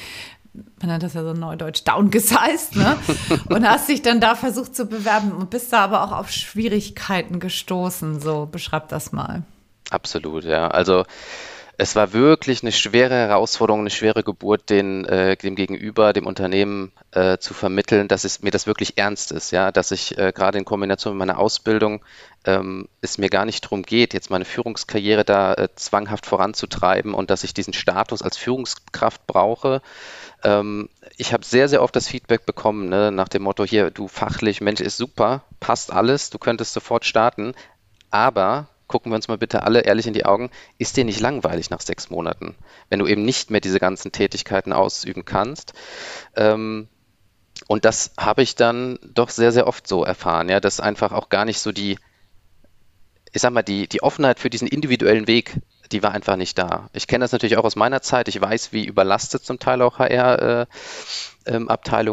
man 0.81 0.89
nennt 0.89 1.03
das 1.03 1.13
ja 1.13 1.23
so 1.23 1.33
neudeutsch, 1.33 1.83
downgesized, 1.85 2.75
ne? 2.75 2.97
Und 3.49 3.69
hast 3.69 3.87
dich 3.87 4.01
dann 4.01 4.19
da 4.19 4.35
versucht 4.35 4.75
zu 4.75 4.87
bewerben 4.87 5.31
und 5.31 5.51
bist 5.51 5.71
da 5.71 5.83
aber 5.83 6.03
auch 6.03 6.11
auf 6.11 6.31
Schwierigkeiten 6.31 7.39
gestoßen. 7.39 8.19
So, 8.19 8.47
beschreib 8.47 8.89
das 8.89 9.11
mal. 9.11 9.43
Absolut, 9.89 10.43
ja. 10.43 10.67
Also 10.67 11.05
es 11.81 11.95
war 11.95 12.11
wirklich 12.11 12.61
eine 12.61 12.73
schwere 12.73 13.15
Herausforderung, 13.15 13.79
eine 13.79 13.89
schwere 13.89 14.21
Geburt, 14.21 14.69
den, 14.69 15.05
äh, 15.05 15.37
dem 15.37 15.55
Gegenüber, 15.55 16.11
dem 16.11 16.27
Unternehmen 16.27 16.91
äh, 17.11 17.37
zu 17.37 17.53
vermitteln, 17.53 18.09
dass 18.09 18.25
es 18.25 18.41
mir 18.41 18.51
das 18.51 18.67
wirklich 18.67 18.97
ernst 18.97 19.31
ist, 19.31 19.51
ja, 19.51 19.71
dass 19.71 19.91
ich 19.91 20.17
äh, 20.17 20.33
gerade 20.33 20.57
in 20.57 20.65
Kombination 20.65 21.13
mit 21.13 21.19
meiner 21.19 21.39
Ausbildung 21.39 22.03
ähm, 22.43 22.89
es 22.99 23.17
mir 23.17 23.29
gar 23.29 23.45
nicht 23.45 23.63
darum 23.63 23.83
geht, 23.83 24.13
jetzt 24.13 24.29
meine 24.29 24.43
Führungskarriere 24.43 25.23
da 25.23 25.53
äh, 25.53 25.69
zwanghaft 25.73 26.25
voranzutreiben 26.25 27.13
und 27.13 27.29
dass 27.29 27.45
ich 27.45 27.53
diesen 27.53 27.71
Status 27.71 28.21
als 28.21 28.35
Führungskraft 28.35 29.25
brauche. 29.25 29.81
Ähm, 30.43 30.89
ich 31.15 31.31
habe 31.31 31.45
sehr, 31.45 31.69
sehr 31.69 31.81
oft 31.81 31.95
das 31.95 32.09
Feedback 32.09 32.45
bekommen, 32.45 32.89
ne, 32.89 33.09
nach 33.09 33.29
dem 33.29 33.43
Motto, 33.43 33.63
hier, 33.63 33.89
du 33.89 34.09
fachlich, 34.09 34.59
Mensch, 34.59 34.81
ist 34.81 34.97
super, 34.97 35.43
passt 35.61 35.93
alles, 35.93 36.29
du 36.29 36.39
könntest 36.39 36.73
sofort 36.73 37.05
starten, 37.05 37.53
aber 38.11 38.67
gucken 38.89 39.11
wir 39.11 39.15
uns 39.15 39.29
mal 39.29 39.37
bitte 39.37 39.63
alle 39.63 39.81
ehrlich 39.81 40.07
in 40.07 40.13
die 40.13 40.25
Augen, 40.25 40.49
ist 40.77 40.97
dir 40.97 41.05
nicht 41.05 41.21
langweilig 41.21 41.69
nach 41.69 41.79
sechs 41.79 42.09
Monaten, 42.09 42.55
wenn 42.89 42.99
du 42.99 43.07
eben 43.07 43.23
nicht 43.23 43.51
mehr 43.51 43.61
diese 43.61 43.79
ganzen 43.79 44.11
Tätigkeiten 44.11 44.73
ausüben 44.73 45.23
kannst? 45.23 45.73
Ähm, 46.35 46.89
und 47.67 47.85
das 47.85 48.11
habe 48.17 48.41
ich 48.41 48.55
dann 48.55 48.99
doch 49.13 49.29
sehr, 49.29 49.51
sehr 49.51 49.67
oft 49.67 49.87
so 49.87 50.03
erfahren, 50.03 50.49
ja, 50.49 50.59
dass 50.59 50.79
einfach 50.79 51.13
auch 51.13 51.29
gar 51.29 51.45
nicht 51.45 51.59
so 51.59 51.71
die, 51.71 51.97
ich 53.31 53.41
sag 53.41 53.53
mal, 53.53 53.63
die, 53.63 53.87
die 53.87 54.03
Offenheit 54.03 54.39
für 54.39 54.49
diesen 54.49 54.67
individuellen 54.67 55.27
Weg, 55.27 55.55
die 55.91 56.03
war 56.03 56.11
einfach 56.11 56.35
nicht 56.35 56.57
da. 56.57 56.89
Ich 56.93 57.07
kenne 57.07 57.23
das 57.23 57.31
natürlich 57.31 57.57
auch 57.57 57.63
aus 57.63 57.75
meiner 57.75 58.01
Zeit. 58.01 58.27
Ich 58.27 58.39
weiß, 58.39 58.73
wie 58.73 58.85
überlastet 58.85 59.43
zum 59.43 59.59
Teil 59.59 59.81
auch 59.81 59.99
HR 59.99 60.61
äh, 60.61 60.65
ähm, 61.45 61.69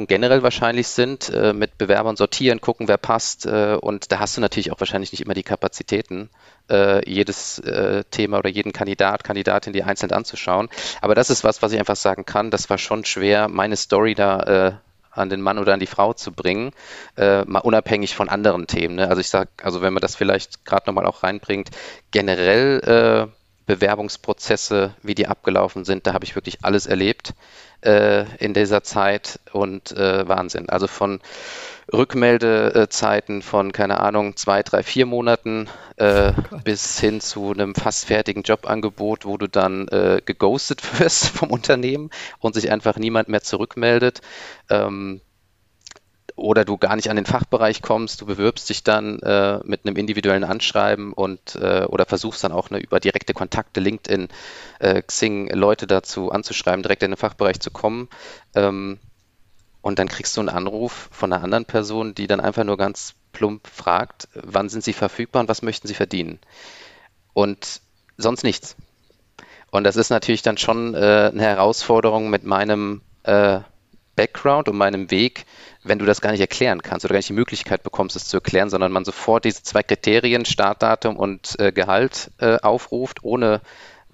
generell 0.07 0.43
wahrscheinlich 0.43 0.89
sind, 0.89 1.29
äh, 1.29 1.53
mit 1.53 1.77
Bewerbern 1.79 2.17
sortieren, 2.17 2.61
gucken, 2.61 2.89
wer 2.89 2.97
passt. 2.97 3.47
Äh, 3.47 3.77
und 3.81 4.11
da 4.13 4.19
hast 4.19 4.37
du 4.37 4.41
natürlich 4.41 4.73
auch 4.73 4.81
wahrscheinlich 4.81 5.13
nicht 5.13 5.21
immer 5.21 5.35
die 5.35 5.43
Kapazitäten, 5.43 6.31
äh, 6.71 7.09
jedes 7.09 7.59
äh, 7.59 8.05
Thema 8.11 8.39
oder 8.39 8.49
jeden 8.49 8.73
Kandidat, 8.73 9.25
Kandidatin, 9.25 9.73
die 9.73 9.83
einzeln 9.83 10.13
anzuschauen. 10.13 10.69
Aber 11.03 11.15
das 11.15 11.31
ist 11.31 11.45
was, 11.45 11.61
was 11.63 11.73
ich 11.73 11.79
einfach 11.79 11.97
sagen 11.97 12.25
kann. 12.25 12.51
Das 12.51 12.71
war 12.71 12.79
schon 12.79 13.05
schwer, 13.05 13.49
meine 13.49 13.77
Story 13.77 14.15
da 14.15 14.41
äh, 14.41 14.73
an 15.11 15.31
den 15.31 15.41
Mann 15.41 15.59
oder 15.59 15.75
an 15.75 15.81
die 15.81 15.87
Frau 15.87 16.13
zu 16.13 16.33
bringen, 16.33 16.73
äh, 17.17 17.45
mal 17.45 17.61
unabhängig 17.61 18.15
von 18.15 18.29
anderen 18.29 18.67
Themen. 18.67 18.97
Ne? 18.97 19.09
Also 19.09 19.21
ich 19.21 19.29
sage, 19.29 19.51
also 19.63 19.83
wenn 19.83 19.93
man 19.93 20.03
das 20.03 20.15
vielleicht 20.15 20.65
gerade 20.65 20.87
nochmal 20.87 21.07
auch 21.07 21.23
reinbringt, 21.23 21.71
generell 22.11 23.31
Bewerbungsprozesse, 23.67 24.95
wie 25.03 25.15
die 25.15 25.27
abgelaufen 25.27 25.85
sind, 25.85 26.07
da 26.07 26.15
habe 26.15 26.25
ich 26.25 26.35
wirklich 26.35 26.65
alles 26.65 26.87
erlebt 26.87 27.35
äh, 27.83 28.25
in 28.39 28.55
dieser 28.55 28.83
Zeit 28.83 29.41
und 29.53 29.93
äh, 29.93 30.27
Wahnsinn. 30.27 30.69
Also 30.69 30.87
von 30.87 31.21
Rückmeldezeiten 31.93 33.43
von, 33.43 33.73
keine 33.73 34.01
Ahnung, 34.01 34.37
zwei, 34.37 34.63
drei, 34.63 34.83
vier 34.83 35.07
Monaten 35.07 35.69
äh, 35.97 36.33
oh 36.51 36.59
bis 36.65 36.99
hin 36.99 37.21
zu 37.21 37.53
einem 37.53 37.75
fast 37.75 38.07
fertigen 38.07 38.43
Jobangebot, 38.43 39.25
wo 39.25 39.37
du 39.37 39.47
dann 39.49 39.87
äh, 39.89 40.21
geghostet 40.25 40.83
wirst 41.01 41.29
vom 41.29 41.51
Unternehmen 41.51 42.11
und 42.39 42.55
sich 42.55 42.71
einfach 42.71 42.97
niemand 42.97 43.29
mehr 43.29 43.43
zurückmeldet. 43.43 44.21
Ähm, 44.69 45.21
oder 46.37 46.67
du 46.67 46.77
gar 46.77 46.97
nicht 46.97 47.11
an 47.11 47.17
den 47.17 47.27
Fachbereich 47.27 47.83
kommst, 47.83 48.21
du 48.21 48.27
bewirbst 48.27 48.69
dich 48.69 48.85
dann 48.85 49.19
äh, 49.21 49.59
mit 49.65 49.85
einem 49.85 49.97
individuellen 49.97 50.45
Anschreiben 50.45 51.13
und 51.13 51.57
äh, 51.57 51.85
oder 51.85 52.05
versuchst 52.05 52.45
dann 52.45 52.53
auch 52.53 52.71
eine, 52.71 52.79
über 52.79 53.01
direkte 53.01 53.33
Kontakte, 53.33 53.81
LinkedIn, 53.81 54.29
äh, 54.79 55.03
Xing, 55.03 55.49
Leute 55.49 55.87
dazu 55.87 56.31
anzuschreiben, 56.31 56.83
direkt 56.83 57.03
in 57.03 57.13
den 57.13 57.17
Fachbereich 57.17 57.59
zu 57.61 57.71
kommen. 57.71 58.09
Ähm, 58.55 58.99
und 59.81 59.99
dann 59.99 60.09
kriegst 60.09 60.37
du 60.37 60.41
einen 60.41 60.51
Anruf 60.51 61.09
von 61.11 61.33
einer 61.33 61.43
anderen 61.43 61.65
Person, 61.65 62.15
die 62.15 62.27
dann 62.27 62.41
einfach 62.41 62.65
nur 62.65 62.77
ganz 62.77 63.15
plump 63.33 63.67
fragt, 63.67 64.29
wann 64.35 64.69
sind 64.69 64.85
sie 64.85 64.93
verfügbar 64.93 65.41
und 65.41 65.49
was 65.49 65.63
möchten 65.63 65.89
sie 65.89 65.95
verdienen? 65.95 66.39
Und 67.33 67.81
sonst 68.19 68.43
nichts. 68.43 68.77
Und 69.71 69.85
das 69.85 69.97
ist 69.97 70.11
natürlich 70.11 70.43
dann 70.43 70.59
schon 70.59 70.95
äh, 70.95 71.31
eine 71.33 71.43
Herausforderung 71.43 72.31
mit 72.31 72.45
meinem 72.45 73.03
äh, 73.23 73.61
Background 74.17 74.69
und 74.69 74.77
meinem 74.77 75.11
Weg, 75.11 75.45
wenn 75.85 75.99
du 75.99 76.07
das 76.07 76.21
gar 76.21 76.33
nicht 76.33 76.41
erklären 76.41 76.83
kannst 76.83 77.05
oder 77.05 77.13
gar 77.13 77.19
nicht 77.19 77.29
die 77.29 77.35
Möglichkeit 77.35 77.83
bekommst, 77.83 78.17
es 78.17 78.27
zu 78.27 78.39
erklären, 78.39 78.71
sondern 78.71 78.93
man 78.93 79.05
sofort 79.05 79.45
diese 79.45 79.63
zwei 79.63 79.83
Kriterien, 79.83 80.45
Startdatum 80.45 81.17
und 81.17 81.59
äh, 81.61 81.71
Gehalt, 81.71 82.31
äh, 82.39 82.57
aufruft, 82.57 83.23
ohne 83.23 83.61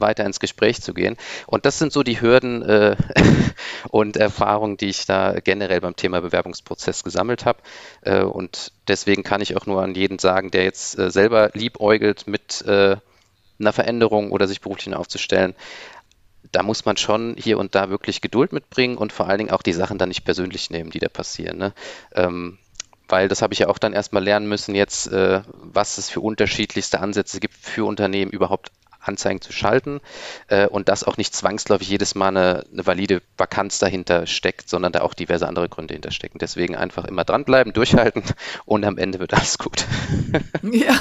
weiter 0.03 0.27
ins 0.27 0.41
Gespräch 0.41 0.83
zu 0.83 0.93
gehen. 0.93 1.17
Und 1.47 1.65
das 1.65 1.79
sind 1.79 1.93
so 1.93 2.03
die 2.03 2.21
Hürden 2.21 2.63
äh, 2.63 2.97
und 3.89 4.19
Erfahrungen, 4.19 4.77
die 4.77 4.89
ich 4.89 5.07
da 5.07 5.39
generell 5.41 5.81
beim 5.81 5.97
Thema 5.97 6.21
Bewerbungsprozess 6.21 7.05
gesammelt 7.05 7.47
habe. 7.47 7.61
Äh, 8.03 8.23
und 8.23 8.73
deswegen 8.89 9.23
kann 9.23 9.41
ich 9.41 9.57
auch 9.57 9.65
nur 9.65 9.83
an 9.83 9.95
jeden 9.95 10.19
sagen, 10.19 10.51
der 10.51 10.65
jetzt 10.65 10.99
äh, 10.99 11.11
selber 11.11 11.51
liebäugelt 11.55 12.27
mit 12.27 12.63
äh, 12.67 12.97
einer 13.59 13.73
Veränderung 13.73 14.33
oder 14.33 14.47
sich 14.49 14.61
beruflich 14.61 14.95
aufzustellen, 14.95 15.55
da 16.51 16.63
muss 16.63 16.85
man 16.85 16.97
schon 16.97 17.37
hier 17.39 17.59
und 17.59 17.75
da 17.75 17.91
wirklich 17.91 18.21
Geduld 18.21 18.53
mitbringen 18.53 18.97
und 18.97 19.13
vor 19.13 19.29
allen 19.29 19.39
Dingen 19.39 19.51
auch 19.51 19.63
die 19.63 19.73
Sachen 19.73 19.99
dann 19.99 20.09
nicht 20.09 20.25
persönlich 20.25 20.71
nehmen, 20.71 20.91
die 20.91 20.99
da 20.99 21.09
passieren. 21.09 21.59
Ne? 21.59 21.73
Ähm, 22.15 22.59
weil 23.09 23.29
das 23.29 23.43
habe 23.43 23.53
ich 23.53 23.61
ja 23.61 23.69
auch 23.69 23.79
dann 23.79 23.93
erstmal 23.93 24.25
lernen 24.25 24.49
müssen 24.49 24.75
jetzt, 24.75 25.07
äh, 25.13 25.43
was 25.53 25.99
es 25.99 26.09
für 26.09 26.21
unterschiedlichste 26.21 27.01
Ansätze 27.01 27.41
gibt 27.41 27.55
für 27.55 27.85
Unternehmen 27.85 28.31
überhaupt 28.31 28.73
Anzeigen 29.03 29.41
zu 29.41 29.53
schalten 29.53 30.01
äh, 30.49 30.67
und 30.67 30.89
dass 30.89 31.05
auch 31.05 31.17
nicht 31.17 31.35
zwangsläufig 31.35 31.89
jedes 31.89 32.15
Mal 32.15 32.29
eine, 32.29 32.65
eine, 32.73 32.87
valide 32.87 33.21
Vakanz 33.37 33.79
dahinter 33.79 34.27
steckt, 34.27 34.69
sondern 34.69 34.93
da 34.93 35.01
auch 35.01 35.15
diverse 35.15 35.47
andere 35.47 35.69
Gründe 35.69 35.95
hinterstecken. 35.95 36.39
Deswegen 36.39 36.77
einfach 36.77 37.05
immer 37.05 37.25
dranbleiben, 37.25 37.73
durchhalten 37.73 38.23
und 38.65 38.85
am 38.85 38.99
Ende 38.99 39.19
wird 39.19 39.35
alles 39.35 39.59
gut. 39.59 39.85
Ja, 40.63 40.95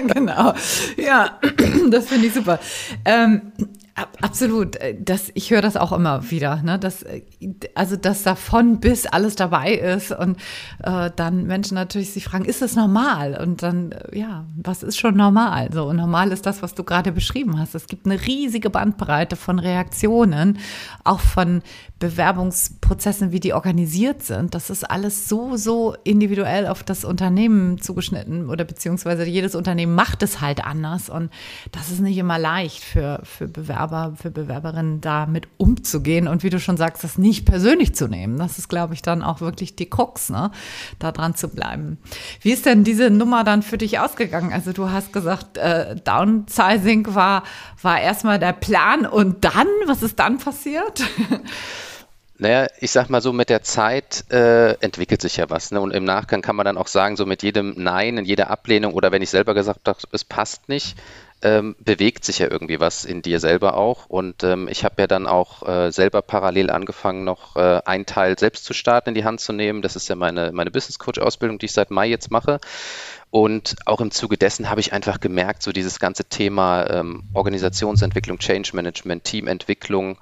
genau. 0.06 0.52
Ja, 0.96 1.40
das 1.90 2.08
finde 2.08 2.26
ich 2.26 2.34
super. 2.34 2.58
Ähm, 3.04 3.52
Absolut. 3.94 4.76
Äh, 4.76 4.96
das, 4.98 5.30
ich 5.34 5.50
höre 5.50 5.62
das 5.62 5.76
auch 5.76 5.92
immer 5.92 6.30
wieder, 6.30 6.62
ne? 6.62 6.78
dass, 6.78 7.02
äh, 7.02 7.22
also 7.74 7.96
dass 7.96 8.22
davon 8.22 8.80
bis 8.80 9.06
alles 9.06 9.36
dabei 9.36 9.74
ist 9.74 10.12
und 10.12 10.38
äh, 10.82 11.10
dann 11.14 11.46
Menschen 11.46 11.74
natürlich 11.74 12.12
sich 12.12 12.24
fragen, 12.24 12.44
ist 12.44 12.62
das 12.62 12.76
normal? 12.76 13.38
Und 13.40 13.62
dann, 13.62 13.92
äh, 13.92 14.18
ja, 14.18 14.44
was 14.56 14.82
ist 14.82 14.98
schon 14.98 15.16
normal? 15.16 15.70
So, 15.72 15.86
und 15.86 15.96
normal 15.96 16.32
ist 16.32 16.46
das, 16.46 16.62
was 16.62 16.74
du 16.74 16.84
gerade 16.84 17.12
beschrieben 17.12 17.58
hast. 17.58 17.74
Es 17.74 17.86
gibt 17.86 18.06
eine 18.06 18.20
riesige 18.26 18.70
Bandbreite 18.70 19.36
von 19.36 19.58
Reaktionen, 19.58 20.58
auch 21.04 21.20
von 21.20 21.62
Bewerbungsprozessen, 22.00 23.30
wie 23.30 23.40
die 23.40 23.52
organisiert 23.52 24.22
sind. 24.22 24.54
Das 24.54 24.70
ist 24.70 24.90
alles 24.90 25.28
so, 25.28 25.56
so 25.56 25.94
individuell 26.02 26.66
auf 26.66 26.82
das 26.82 27.04
Unternehmen 27.04 27.78
zugeschnitten 27.78 28.48
oder 28.48 28.64
beziehungsweise 28.64 29.24
jedes 29.26 29.54
Unternehmen 29.54 29.94
macht 29.94 30.22
es 30.22 30.40
halt 30.40 30.64
anders 30.64 31.10
und 31.10 31.30
das 31.72 31.90
ist 31.90 32.00
nicht 32.00 32.16
immer 32.16 32.38
leicht 32.38 32.82
für, 32.82 33.20
für 33.22 33.46
Bewerber 33.48 34.14
für 34.16 34.30
Bewerberinnen 34.30 35.02
damit 35.02 35.46
umzugehen 35.58 36.26
und 36.26 36.42
wie 36.42 36.48
du 36.48 36.58
schon 36.58 36.78
sagst, 36.78 37.04
das 37.04 37.18
nicht 37.18 37.44
persönlich 37.44 37.94
zu 37.94 38.08
nehmen. 38.08 38.38
Das 38.38 38.58
ist, 38.58 38.68
glaube 38.68 38.94
ich, 38.94 39.02
dann 39.02 39.22
auch 39.22 39.42
wirklich 39.42 39.76
die 39.76 39.88
Krux, 39.90 40.30
ne? 40.30 40.50
da 40.98 41.12
dran 41.12 41.34
zu 41.34 41.48
bleiben. 41.48 41.98
Wie 42.40 42.52
ist 42.52 42.64
denn 42.64 42.82
diese 42.82 43.10
Nummer 43.10 43.44
dann 43.44 43.62
für 43.62 43.76
dich 43.76 43.98
ausgegangen? 43.98 44.54
Also 44.54 44.72
du 44.72 44.88
hast 44.90 45.12
gesagt, 45.12 45.58
äh, 45.58 45.96
Downsizing 45.96 47.14
war, 47.14 47.42
war 47.82 48.00
erstmal 48.00 48.38
der 48.38 48.54
Plan 48.54 49.04
und 49.04 49.44
dann, 49.44 49.68
was 49.84 50.02
ist 50.02 50.18
dann 50.18 50.38
passiert? 50.38 51.04
Naja, 52.40 52.68
ich 52.80 52.90
sag 52.90 53.10
mal 53.10 53.20
so, 53.20 53.34
mit 53.34 53.50
der 53.50 53.62
Zeit 53.62 54.24
äh, 54.32 54.72
entwickelt 54.80 55.20
sich 55.20 55.36
ja 55.36 55.50
was. 55.50 55.72
Ne? 55.72 55.80
Und 55.82 55.90
im 55.90 56.04
Nachgang 56.04 56.40
kann 56.40 56.56
man 56.56 56.64
dann 56.64 56.78
auch 56.78 56.86
sagen, 56.86 57.16
so 57.16 57.26
mit 57.26 57.42
jedem 57.42 57.74
Nein, 57.76 58.16
in 58.16 58.24
jeder 58.24 58.48
Ablehnung 58.48 58.94
oder 58.94 59.12
wenn 59.12 59.20
ich 59.20 59.28
selber 59.28 59.52
gesagt 59.52 59.86
habe, 59.86 59.98
es 60.10 60.24
passt 60.24 60.70
nicht, 60.70 60.96
ähm, 61.42 61.76
bewegt 61.80 62.24
sich 62.24 62.38
ja 62.38 62.50
irgendwie 62.50 62.80
was 62.80 63.04
in 63.04 63.20
dir 63.20 63.40
selber 63.40 63.76
auch. 63.76 64.06
Und 64.06 64.42
ähm, 64.42 64.68
ich 64.68 64.86
habe 64.86 65.02
ja 65.02 65.06
dann 65.06 65.26
auch 65.26 65.68
äh, 65.68 65.92
selber 65.92 66.22
parallel 66.22 66.70
angefangen, 66.70 67.24
noch 67.24 67.56
äh, 67.56 67.82
einen 67.84 68.06
Teil 68.06 68.38
selbst 68.38 68.64
zu 68.64 68.72
starten, 68.72 69.10
in 69.10 69.14
die 69.16 69.24
Hand 69.24 69.40
zu 69.40 69.52
nehmen. 69.52 69.82
Das 69.82 69.94
ist 69.94 70.08
ja 70.08 70.14
meine, 70.14 70.50
meine 70.52 70.70
Business 70.70 70.98
Coach-Ausbildung, 70.98 71.58
die 71.58 71.66
ich 71.66 71.72
seit 71.72 71.90
Mai 71.90 72.06
jetzt 72.06 72.30
mache. 72.30 72.58
Und 73.28 73.76
auch 73.84 74.00
im 74.00 74.12
Zuge 74.12 74.38
dessen 74.38 74.70
habe 74.70 74.80
ich 74.80 74.94
einfach 74.94 75.20
gemerkt, 75.20 75.62
so 75.62 75.72
dieses 75.72 75.98
ganze 75.98 76.24
Thema 76.24 76.88
ähm, 76.88 77.24
Organisationsentwicklung, 77.34 78.38
Change 78.38 78.70
Management, 78.72 79.24
Teamentwicklung, 79.24 80.16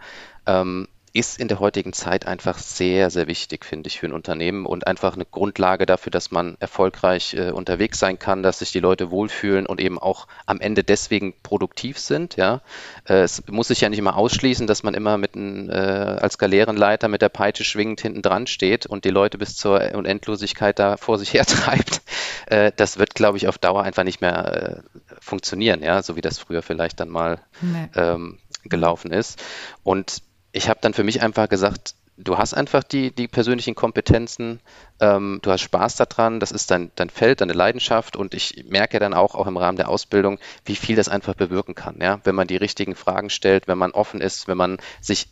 ähm, 0.47 0.89
ist 1.19 1.41
in 1.41 1.49
der 1.49 1.59
heutigen 1.59 1.93
Zeit 1.93 2.27
einfach 2.27 2.59
sehr, 2.59 3.11
sehr 3.11 3.27
wichtig, 3.27 3.65
finde 3.65 3.89
ich, 3.89 3.99
für 3.99 4.07
ein 4.07 4.13
Unternehmen 4.13 4.67
und 4.67 4.87
einfach 4.87 5.15
eine 5.15 5.25
Grundlage 5.25 5.85
dafür, 5.85 6.11
dass 6.11 6.31
man 6.31 6.57
erfolgreich 6.61 7.35
äh, 7.35 7.51
unterwegs 7.51 7.99
sein 7.99 8.21
kann, 8.21 8.45
dass 8.45 8.61
sich 8.61 8.71
die 8.71 8.79
Leute 8.79 9.11
wohlfühlen 9.11 9.67
und 9.67 9.81
eben 9.81 9.99
auch 9.99 10.29
am 10.47 10.61
Ende 10.61 10.85
deswegen 10.85 11.35
produktiv 11.43 11.99
sind. 11.99 12.37
Ja, 12.37 12.61
äh, 13.09 13.23
es 13.23 13.43
muss 13.49 13.67
sich 13.69 13.81
ja 13.81 13.89
nicht 13.89 13.99
immer 13.99 14.17
ausschließen, 14.17 14.69
dass 14.69 14.85
man 14.85 14.95
immer 14.95 15.19
mit 15.19 15.35
ein, 15.35 15.69
äh, 15.69 15.73
als 15.73 16.39
Galeerenleiter 16.39 17.09
mit 17.09 17.21
der 17.21 17.31
Peitsche 17.31 17.65
schwingend 17.65 18.01
hinten 18.01 18.23
dran 18.23 18.47
steht 18.47 18.87
und 18.87 19.05
die 19.05 19.11
Leute 19.11 19.39
bis 19.39 19.57
zur 19.57 19.95
Unendlosigkeit 19.95 20.79
da 20.79 20.97
vor 20.97 21.19
sich 21.19 21.33
her 21.35 21.47
treibt. 21.47 22.01
Äh, 22.47 22.71
das 22.77 22.97
wird, 22.97 23.17
glaube 23.17 23.39
ich, 23.39 23.49
auf 23.49 23.59
Dauer 23.59 23.83
einfach 23.83 24.05
nicht 24.05 24.21
mehr 24.21 24.83
äh, 24.85 25.11
funktionieren, 25.21 25.83
ja, 25.83 26.01
so 26.01 26.15
wie 26.15 26.21
das 26.21 26.39
früher 26.39 26.63
vielleicht 26.63 27.01
dann 27.01 27.09
mal 27.09 27.41
nee. 27.61 27.89
ähm, 27.97 28.39
gelaufen 28.65 29.11
ist. 29.11 29.43
Und 29.83 30.23
ich 30.59 30.69
habe 30.69 30.81
dann 30.83 30.93
für 30.93 31.05
mich 31.05 31.23
einfach 31.23 31.49
gesagt, 31.49 31.95
du 32.17 32.37
hast 32.37 32.53
einfach 32.53 32.83
die, 32.83 33.13
die 33.13 33.29
persönlichen 33.29 33.77
Kompetenzen, 33.77 34.59
ähm, 34.99 35.39
du 35.41 35.53
hast 35.53 35.61
Spaß 35.61 35.95
daran, 35.95 36.41
das 36.41 36.51
ist 36.51 36.73
dein, 36.73 36.91
dein 36.97 37.11
Feld, 37.11 37.41
deine 37.41 37.53
Leidenschaft 37.53 38.17
und 38.17 38.35
ich 38.35 38.65
merke 38.69 38.99
dann 38.99 39.15
auch, 39.15 39.37
auch 39.37 39.47
im 39.47 39.57
Rahmen 39.57 39.79
der 39.79 39.89
Ausbildung, 39.89 40.41
wie 40.65 40.75
viel 40.75 40.97
das 40.97 41.09
einfach 41.09 41.35
bewirken 41.35 41.77
kann, 41.77 42.01
ja, 42.01 42.21
wenn 42.25 42.35
man 42.35 42.49
die 42.49 42.57
richtigen 42.57 42.97
Fragen 42.97 43.31
stellt, 43.31 43.69
wenn 43.69 43.79
man 43.79 43.93
offen 43.93 44.21
ist, 44.21 44.49
wenn 44.49 44.57
man 44.57 44.79
sich 45.01 45.29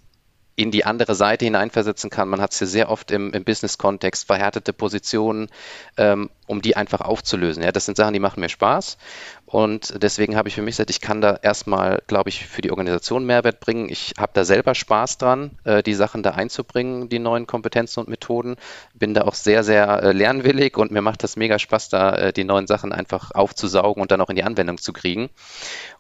in 0.55 0.71
die 0.71 0.87
andere 0.87 1.15
Seite 1.15 1.45
hineinversetzen 1.45 2.09
kann. 2.09 2.31
Man 2.31 2.41
hat 2.41 2.53
es 2.53 2.61
ja 2.61 2.67
sehr 2.67 2.91
oft 2.91 3.11
im, 3.11 3.33
im 3.35 3.45
Business-Kontext, 3.45 4.27
verhärtete 4.27 4.73
Positionen, 4.73 5.49
ähm, 5.99 6.31
um 6.47 6.63
die 6.63 6.77
einfach 6.77 7.03
aufzulösen. 7.03 7.63
Ja, 7.63 7.73
das 7.73 7.85
sind 7.85 7.97
Sachen, 7.99 8.15
die 8.15 8.21
machen 8.21 8.41
mir 8.41 8.49
Spaß. 8.49 8.97
Und 9.47 10.03
deswegen 10.03 10.35
habe 10.35 10.49
ich 10.49 10.57
für 10.57 10.63
mich 10.63 10.73
gesagt, 10.73 10.91
ich 10.91 11.01
kann 11.01 11.21
da 11.21 11.39
erstmal, 11.41 12.03
glaube 12.09 12.29
ich, 12.31 12.47
für 12.47 12.63
die 12.63 12.73
Organisation 12.73 13.25
Mehrwert 13.25 13.61
bringen. 13.61 13.89
Ich 13.89 14.15
habe 14.19 14.33
da 14.35 14.45
selber 14.45 14.75
Spaß 14.75 15.19
dran, 15.19 15.53
äh, 15.63 15.85
die 15.85 15.95
Sachen 15.95 16.25
da 16.25 16.33
einzubringen, 16.33 17.09
die 17.09 17.21
neuen 17.21 17.47
Kompetenzen 17.47 18.01
und 18.01 18.09
Methoden. 18.09 18.57
Bin 18.95 19.15
da 19.15 19.23
auch 19.23 19.35
sehr, 19.35 19.63
sehr 19.63 20.03
äh, 20.03 20.13
lernwillig 20.13 20.77
und 20.77 20.91
mir 20.91 21.01
macht 21.01 21.23
das 21.23 21.37
mega 21.37 21.61
Spaß, 21.61 21.91
da 21.91 22.11
äh, 22.17 22.33
die 22.33 22.43
neuen 22.43 22.67
Sachen 22.67 22.93
einfach 22.93 23.31
aufzusaugen 23.31 24.03
und 24.03 24.11
dann 24.11 24.21
auch 24.21 24.31
in 24.31 24.37
die 24.37 24.43
Anwendung 24.43 24.79
zu 24.79 24.93
kriegen. 24.93 25.31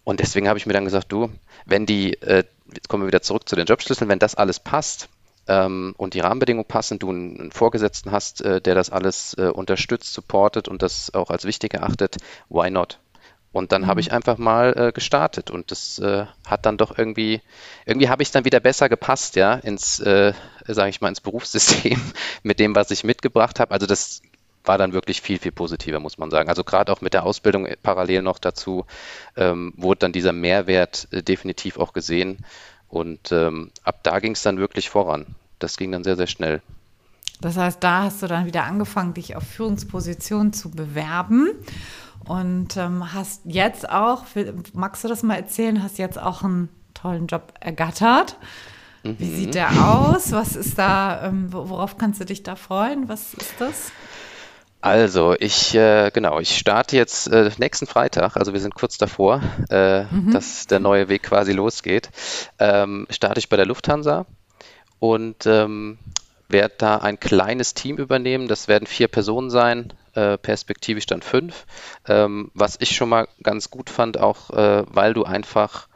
Und 0.02 0.18
deswegen 0.18 0.48
habe 0.48 0.58
ich 0.58 0.66
mir 0.66 0.72
dann 0.72 0.84
gesagt, 0.84 1.12
du, 1.12 1.30
wenn 1.66 1.86
die 1.86 2.18
jetzt 2.20 2.88
kommen 2.88 3.04
wir 3.04 3.08
wieder 3.08 3.22
zurück 3.22 3.48
zu 3.48 3.54
den 3.54 3.66
Jobschlüsseln, 3.66 4.10
wenn 4.10 4.18
das 4.18 4.34
alles 4.34 4.58
passt 4.58 5.08
ähm, 5.46 5.94
und 5.96 6.14
die 6.14 6.20
Rahmenbedingungen 6.20 6.66
passen, 6.66 6.98
du 6.98 7.10
einen, 7.10 7.52
Vorgesetzten 7.52 8.10
hast, 8.10 8.40
der 8.44 8.60
das 8.60 8.90
alles 8.90 9.34
unterstützt, 9.34 10.12
supportet 10.12 10.68
und 10.68 10.82
das 10.82 11.14
auch 11.14 11.30
als 11.30 11.44
wichtig 11.44 11.74
erachtet, 11.74 12.16
why 12.48 12.70
not? 12.70 12.98
Und 13.56 13.72
dann 13.72 13.82
mhm. 13.82 13.86
habe 13.86 14.00
ich 14.00 14.12
einfach 14.12 14.36
mal 14.36 14.74
äh, 14.76 14.92
gestartet 14.92 15.50
und 15.50 15.70
das 15.70 15.98
äh, 15.98 16.26
hat 16.46 16.66
dann 16.66 16.76
doch 16.76 16.98
irgendwie, 16.98 17.40
irgendwie 17.86 18.10
habe 18.10 18.22
ich 18.22 18.30
dann 18.30 18.44
wieder 18.44 18.60
besser 18.60 18.90
gepasst, 18.90 19.34
ja, 19.34 19.54
ins, 19.54 19.98
äh, 19.98 20.34
sage 20.66 20.90
ich 20.90 21.00
mal, 21.00 21.08
ins 21.08 21.22
Berufssystem 21.22 21.98
mit 22.42 22.60
dem, 22.60 22.74
was 22.74 22.90
ich 22.90 23.02
mitgebracht 23.02 23.58
habe. 23.58 23.70
Also 23.72 23.86
das 23.86 24.20
war 24.62 24.76
dann 24.76 24.92
wirklich 24.92 25.22
viel, 25.22 25.38
viel 25.38 25.52
positiver, 25.52 26.00
muss 26.00 26.18
man 26.18 26.30
sagen. 26.30 26.50
Also 26.50 26.64
gerade 26.64 26.92
auch 26.92 27.00
mit 27.00 27.14
der 27.14 27.24
Ausbildung 27.24 27.66
parallel 27.82 28.20
noch 28.20 28.38
dazu 28.38 28.84
ähm, 29.36 29.72
wurde 29.78 30.00
dann 30.00 30.12
dieser 30.12 30.32
Mehrwert 30.32 31.08
äh, 31.10 31.22
definitiv 31.22 31.78
auch 31.78 31.94
gesehen. 31.94 32.44
Und 32.88 33.32
ähm, 33.32 33.70
ab 33.84 34.00
da 34.02 34.18
ging 34.18 34.32
es 34.32 34.42
dann 34.42 34.58
wirklich 34.58 34.90
voran. 34.90 35.34
Das 35.60 35.78
ging 35.78 35.92
dann 35.92 36.04
sehr, 36.04 36.16
sehr 36.16 36.26
schnell. 36.26 36.60
Das 37.40 37.56
heißt, 37.56 37.82
da 37.82 38.02
hast 38.02 38.22
du 38.22 38.26
dann 38.26 38.44
wieder 38.44 38.64
angefangen, 38.64 39.14
dich 39.14 39.34
auf 39.34 39.44
Führungspositionen 39.44 40.52
zu 40.52 40.70
bewerben 40.70 41.52
und 42.28 42.76
ähm, 42.76 43.12
hast 43.12 43.42
jetzt 43.44 43.88
auch, 43.88 44.24
magst 44.72 45.04
du 45.04 45.08
das 45.08 45.22
mal 45.22 45.36
erzählen, 45.36 45.82
hast 45.82 45.98
jetzt 45.98 46.20
auch 46.20 46.42
einen 46.42 46.68
tollen 46.94 47.26
Job 47.26 47.54
ergattert. 47.60 48.36
Wie 49.02 49.30
sieht 49.30 49.48
mhm. 49.48 49.52
der 49.52 49.70
aus? 49.70 50.32
Was 50.32 50.56
ist 50.56 50.78
da, 50.78 51.26
ähm, 51.26 51.52
worauf 51.52 51.96
kannst 51.96 52.20
du 52.20 52.24
dich 52.24 52.42
da 52.42 52.56
freuen? 52.56 53.08
Was 53.08 53.34
ist 53.34 53.54
das? 53.58 53.92
Also, 54.80 55.34
ich, 55.38 55.74
äh, 55.74 56.10
genau, 56.12 56.38
ich 56.38 56.56
starte 56.56 56.96
jetzt 56.96 57.28
äh, 57.28 57.50
nächsten 57.58 57.86
Freitag, 57.86 58.36
also 58.36 58.52
wir 58.52 58.60
sind 58.60 58.74
kurz 58.74 58.98
davor, 58.98 59.40
äh, 59.70 60.04
mhm. 60.04 60.32
dass 60.32 60.66
der 60.66 60.80
neue 60.80 61.08
Weg 61.08 61.24
quasi 61.24 61.52
losgeht. 61.52 62.10
Ähm, 62.58 63.06
starte 63.10 63.38
ich 63.38 63.48
bei 63.48 63.56
der 63.56 63.66
Lufthansa 63.66 64.26
und 64.98 65.46
ähm, 65.46 65.98
werde 66.48 66.74
da 66.78 66.98
ein 66.98 67.18
kleines 67.18 67.74
Team 67.74 67.96
übernehmen. 67.96 68.48
Das 68.48 68.68
werden 68.68 68.86
vier 68.86 69.08
Personen 69.08 69.50
sein, 69.50 69.92
äh, 70.16 70.38
perspektivisch 70.38 71.06
dann 71.06 71.22
fünf. 71.22 71.66
Ähm, 72.08 72.50
was 72.54 72.76
ich 72.80 72.96
schon 72.96 73.08
mal 73.08 73.28
ganz 73.42 73.70
gut 73.70 73.90
fand, 73.90 74.18
auch 74.18 74.50
äh, 74.50 74.84
weil 74.88 75.14
du 75.14 75.24
einfach 75.24 75.88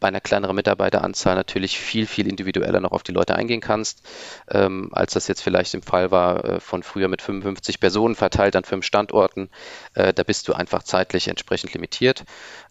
bei 0.00 0.08
einer 0.08 0.20
kleineren 0.20 0.54
Mitarbeiteranzahl 0.54 1.34
natürlich 1.34 1.78
viel, 1.78 2.06
viel 2.06 2.28
individueller 2.28 2.80
noch 2.80 2.92
auf 2.92 3.02
die 3.02 3.12
Leute 3.12 3.34
eingehen 3.34 3.60
kannst, 3.60 4.06
ähm, 4.48 4.90
als 4.92 5.14
das 5.14 5.26
jetzt 5.26 5.42
vielleicht 5.42 5.74
im 5.74 5.82
Fall 5.82 6.10
war 6.10 6.44
äh, 6.44 6.60
von 6.60 6.82
früher 6.84 7.08
mit 7.08 7.20
55 7.20 7.80
Personen 7.80 8.14
verteilt 8.14 8.54
an 8.54 8.64
fünf 8.64 8.84
Standorten. 8.84 9.50
Äh, 9.94 10.14
da 10.14 10.22
bist 10.22 10.46
du 10.46 10.52
einfach 10.52 10.84
zeitlich 10.84 11.28
entsprechend 11.28 11.74
limitiert. 11.74 12.24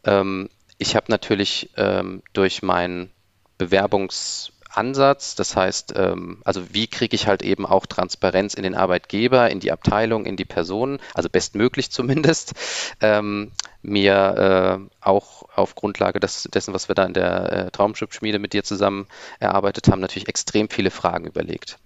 Ähm, 0.06 0.50
ich 0.78 0.96
habe 0.96 1.08
natürlich 1.10 1.72
ähm, 1.76 2.24
durch 2.34 2.62
meinen 2.62 3.12
Bewerbungs- 3.60 4.52
Ansatz. 4.70 5.36
Das 5.36 5.56
heißt, 5.56 5.94
ähm, 5.96 6.42
also 6.44 6.74
wie 6.74 6.88
kriege 6.88 7.16
ich 7.16 7.28
halt 7.28 7.42
eben 7.42 7.66
auch 7.66 7.86
Transparenz 7.86 8.54
in 8.54 8.64
den 8.64 8.76
Arbeitgeber, 8.76 9.50
in 9.50 9.60
die 9.60 9.72
Abteilung, 9.72 10.26
in 10.26 10.38
die 10.38 10.46
Personen, 10.46 11.00
also 11.14 11.30
bestmöglich 11.30 11.92
zumindest, 11.92 12.54
ähm, 13.02 13.52
mir 13.82 14.80
äh, 14.82 15.06
auch 15.06 15.44
auf 15.56 15.76
Grundlage 15.76 16.20
des, 16.20 16.50
dessen, 16.54 16.74
was 16.74 16.90
wir 16.90 16.96
da 16.96 17.06
in 17.06 17.14
der 17.14 17.52
äh, 17.52 17.72
Traumschiffschmiede 17.72 18.40
mit 18.40 18.54
dir 18.54 18.64
zusammen 18.64 19.08
erarbeitet 19.40 19.88
haben, 19.88 20.02
natürlich 20.02 20.28
extrem 20.28 20.70
viele 20.70 20.92
Fragen 20.92 21.26
überlegt 21.26 21.78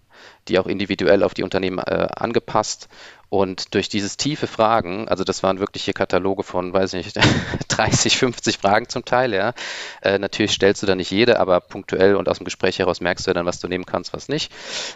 die 0.47 0.59
auch 0.59 0.67
individuell 0.67 1.23
auf 1.23 1.33
die 1.33 1.43
Unternehmen 1.43 1.79
äh, 1.79 2.07
angepasst. 2.15 2.89
Und 3.29 3.75
durch 3.75 3.87
dieses 3.87 4.17
tiefe 4.17 4.45
Fragen, 4.45 5.07
also 5.07 5.23
das 5.23 5.41
waren 5.41 5.59
wirkliche 5.59 5.93
Kataloge 5.93 6.43
von, 6.43 6.73
weiß 6.73 6.93
ich 6.95 7.05
nicht, 7.05 7.19
30, 7.69 8.17
50 8.17 8.57
Fragen 8.57 8.89
zum 8.89 9.05
Teil, 9.05 9.33
ja. 9.33 9.53
Äh, 10.01 10.19
natürlich 10.19 10.51
stellst 10.51 10.83
du 10.83 10.87
da 10.87 10.95
nicht 10.95 11.11
jede, 11.11 11.39
aber 11.39 11.61
punktuell 11.61 12.15
und 12.15 12.27
aus 12.27 12.39
dem 12.39 12.45
Gespräch 12.45 12.79
heraus 12.79 12.99
merkst 12.99 13.25
du 13.27 13.33
dann, 13.33 13.45
was 13.45 13.61
du 13.61 13.69
nehmen 13.69 13.85
kannst, 13.85 14.11
was 14.11 14.27
nicht. 14.27 14.51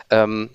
Ähm, 0.09 0.49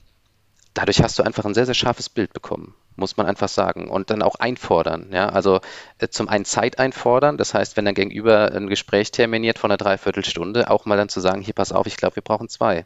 dadurch 0.75 1.03
hast 1.03 1.19
du 1.19 1.23
einfach 1.23 1.45
ein 1.45 1.55
sehr, 1.55 1.67
sehr 1.67 1.75
scharfes 1.75 2.09
Bild 2.09 2.33
bekommen, 2.33 2.75
muss 2.97 3.17
man 3.17 3.27
einfach 3.27 3.49
sagen. 3.49 3.89
Und 3.89 4.11
dann 4.11 4.23
auch 4.23 4.37
einfordern. 4.37 5.09
Ja? 5.13 5.29
Also 5.31 5.61
äh, 5.99 6.09
zum 6.09 6.29
einen 6.29 6.45
Zeit 6.45 6.79
einfordern, 6.79 7.39
das 7.39 7.55
heißt, 7.55 7.77
wenn 7.77 7.85
dein 7.85 7.95
Gegenüber 7.95 8.53
ein 8.53 8.69
Gespräch 8.69 9.11
terminiert 9.11 9.59
von 9.59 9.71
einer 9.71 9.79
Dreiviertelstunde, 9.79 10.71
auch 10.71 10.85
mal 10.85 10.97
dann 10.97 11.09
zu 11.09 11.21
sagen, 11.21 11.41
hier 11.41 11.55
pass 11.55 11.73
auf, 11.73 11.87
ich 11.87 11.97
glaube, 11.97 12.17
wir 12.17 12.23
brauchen 12.23 12.49
zwei. 12.49 12.85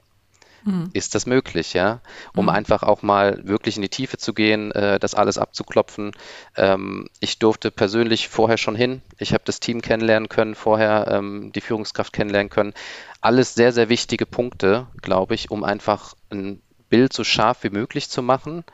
Mhm. 0.65 0.91
Ist 0.93 1.15
das 1.15 1.27
möglich, 1.27 1.75
ja? 1.75 2.01
Um 2.35 2.47
mhm. 2.47 2.51
einfach 2.51 2.83
auch 2.83 3.03
mal 3.03 3.47
wirklich 3.47 3.77
in 3.77 3.83
die 3.83 3.89
Tiefe 3.89 4.17
zu 4.17 4.33
gehen, 4.33 4.73
äh, 4.73 4.99
das 4.99 5.15
alles 5.15 5.39
abzuklopfen. 5.39 6.13
Ähm, 6.57 7.09
ich 7.21 7.39
durfte 7.39 7.71
persönlich 7.71 8.29
vorher 8.29 8.57
schon 8.57 8.75
hin. 8.75 9.03
Ich 9.19 9.33
habe 9.33 9.45
das 9.45 9.61
Team 9.61 9.83
kennenlernen 9.83 10.29
können, 10.29 10.55
vorher 10.55 11.09
ähm, 11.11 11.53
die 11.55 11.61
Führungskraft 11.61 12.13
kennenlernen 12.13 12.51
können. 12.51 12.75
Alles 13.21 13.55
sehr, 13.55 13.73
sehr 13.73 13.89
wichtige 13.89 14.27
Punkte, 14.27 14.87
glaube 15.03 15.35
ich, 15.35 15.51
um 15.51 15.65
einfach 15.65 16.15
ein 16.31 16.61
Bild 16.89 17.13
so 17.13 17.25
scharf 17.25 17.63
wie 17.63 17.71
möglich 17.71 18.09
zu 18.09 18.23
machen, 18.23 18.65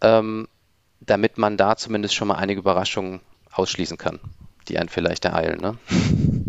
ähm, 0.00 0.48
damit 1.00 1.38
man 1.38 1.56
da 1.56 1.76
zumindest 1.76 2.14
schon 2.14 2.28
mal 2.28 2.36
einige 2.36 2.60
Überraschungen 2.60 3.20
ausschließen 3.52 3.96
kann, 3.96 4.20
die 4.68 4.78
einen 4.78 4.88
vielleicht 4.88 5.24
ereilen. 5.24 5.60
Ne? 5.60 5.78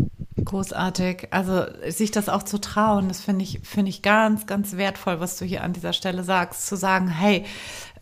Großartig. 0.44 1.28
Also 1.30 1.64
sich 1.88 2.10
das 2.10 2.28
auch 2.28 2.42
zu 2.42 2.58
trauen, 2.58 3.08
das 3.08 3.20
finde 3.20 3.44
ich, 3.44 3.60
finde 3.62 3.90
ich 3.90 4.02
ganz, 4.02 4.46
ganz 4.46 4.76
wertvoll, 4.76 5.20
was 5.20 5.36
du 5.36 5.44
hier 5.44 5.62
an 5.62 5.72
dieser 5.72 5.92
Stelle 5.92 6.24
sagst. 6.24 6.66
Zu 6.66 6.76
sagen, 6.76 7.08
hey, 7.08 7.44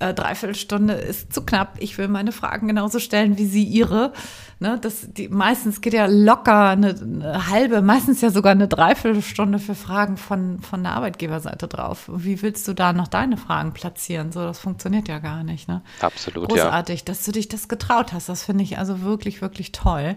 äh, 0.01 0.15
Dreiviertelstunde 0.15 0.95
ist 0.95 1.33
zu 1.33 1.45
knapp, 1.45 1.77
ich 1.79 1.99
will 1.99 2.09
meine 2.09 2.33
Fragen 2.33 2.67
genauso 2.67 2.99
stellen 2.99 3.37
wie 3.37 3.47
sie 3.47 3.65
ihre. 3.65 4.13
Ne, 4.59 4.79
das, 4.81 5.07
die, 5.13 5.29
meistens 5.29 5.81
geht 5.81 5.93
ja 5.93 6.07
locker 6.07 6.71
eine, 6.71 6.91
eine 6.91 7.49
halbe, 7.49 7.83
meistens 7.83 8.21
ja 8.21 8.31
sogar 8.31 8.53
eine 8.53 8.69
Dreiviertelstunde 8.69 9.59
für 9.59 9.75
Fragen 9.75 10.17
von, 10.17 10.61
von 10.61 10.83
der 10.83 10.93
Arbeitgeberseite 10.93 11.69
drauf. 11.69 12.11
Wie 12.13 12.43
willst 12.43 12.67
du 12.69 12.75
da 12.75 12.93
noch 12.93 13.09
deine 13.09 13.37
Fragen 13.37 13.73
platzieren? 13.73 14.33
So, 14.33 14.41
das 14.41 14.59
funktioniert 14.59 15.09
ja 15.09 15.19
gar 15.19 15.45
nicht. 15.45 15.69
Ne? 15.69 15.83
Absolut, 16.01 16.49
Großartig, 16.49 17.01
ja. 17.01 17.05
dass 17.05 17.25
du 17.25 17.33
dich 17.33 17.49
das 17.49 17.69
getraut 17.69 18.13
hast. 18.13 18.29
Das 18.29 18.45
finde 18.45 18.65
ich 18.65 18.79
also 18.79 19.03
wirklich, 19.03 19.43
wirklich 19.43 19.73
toll. 19.73 20.17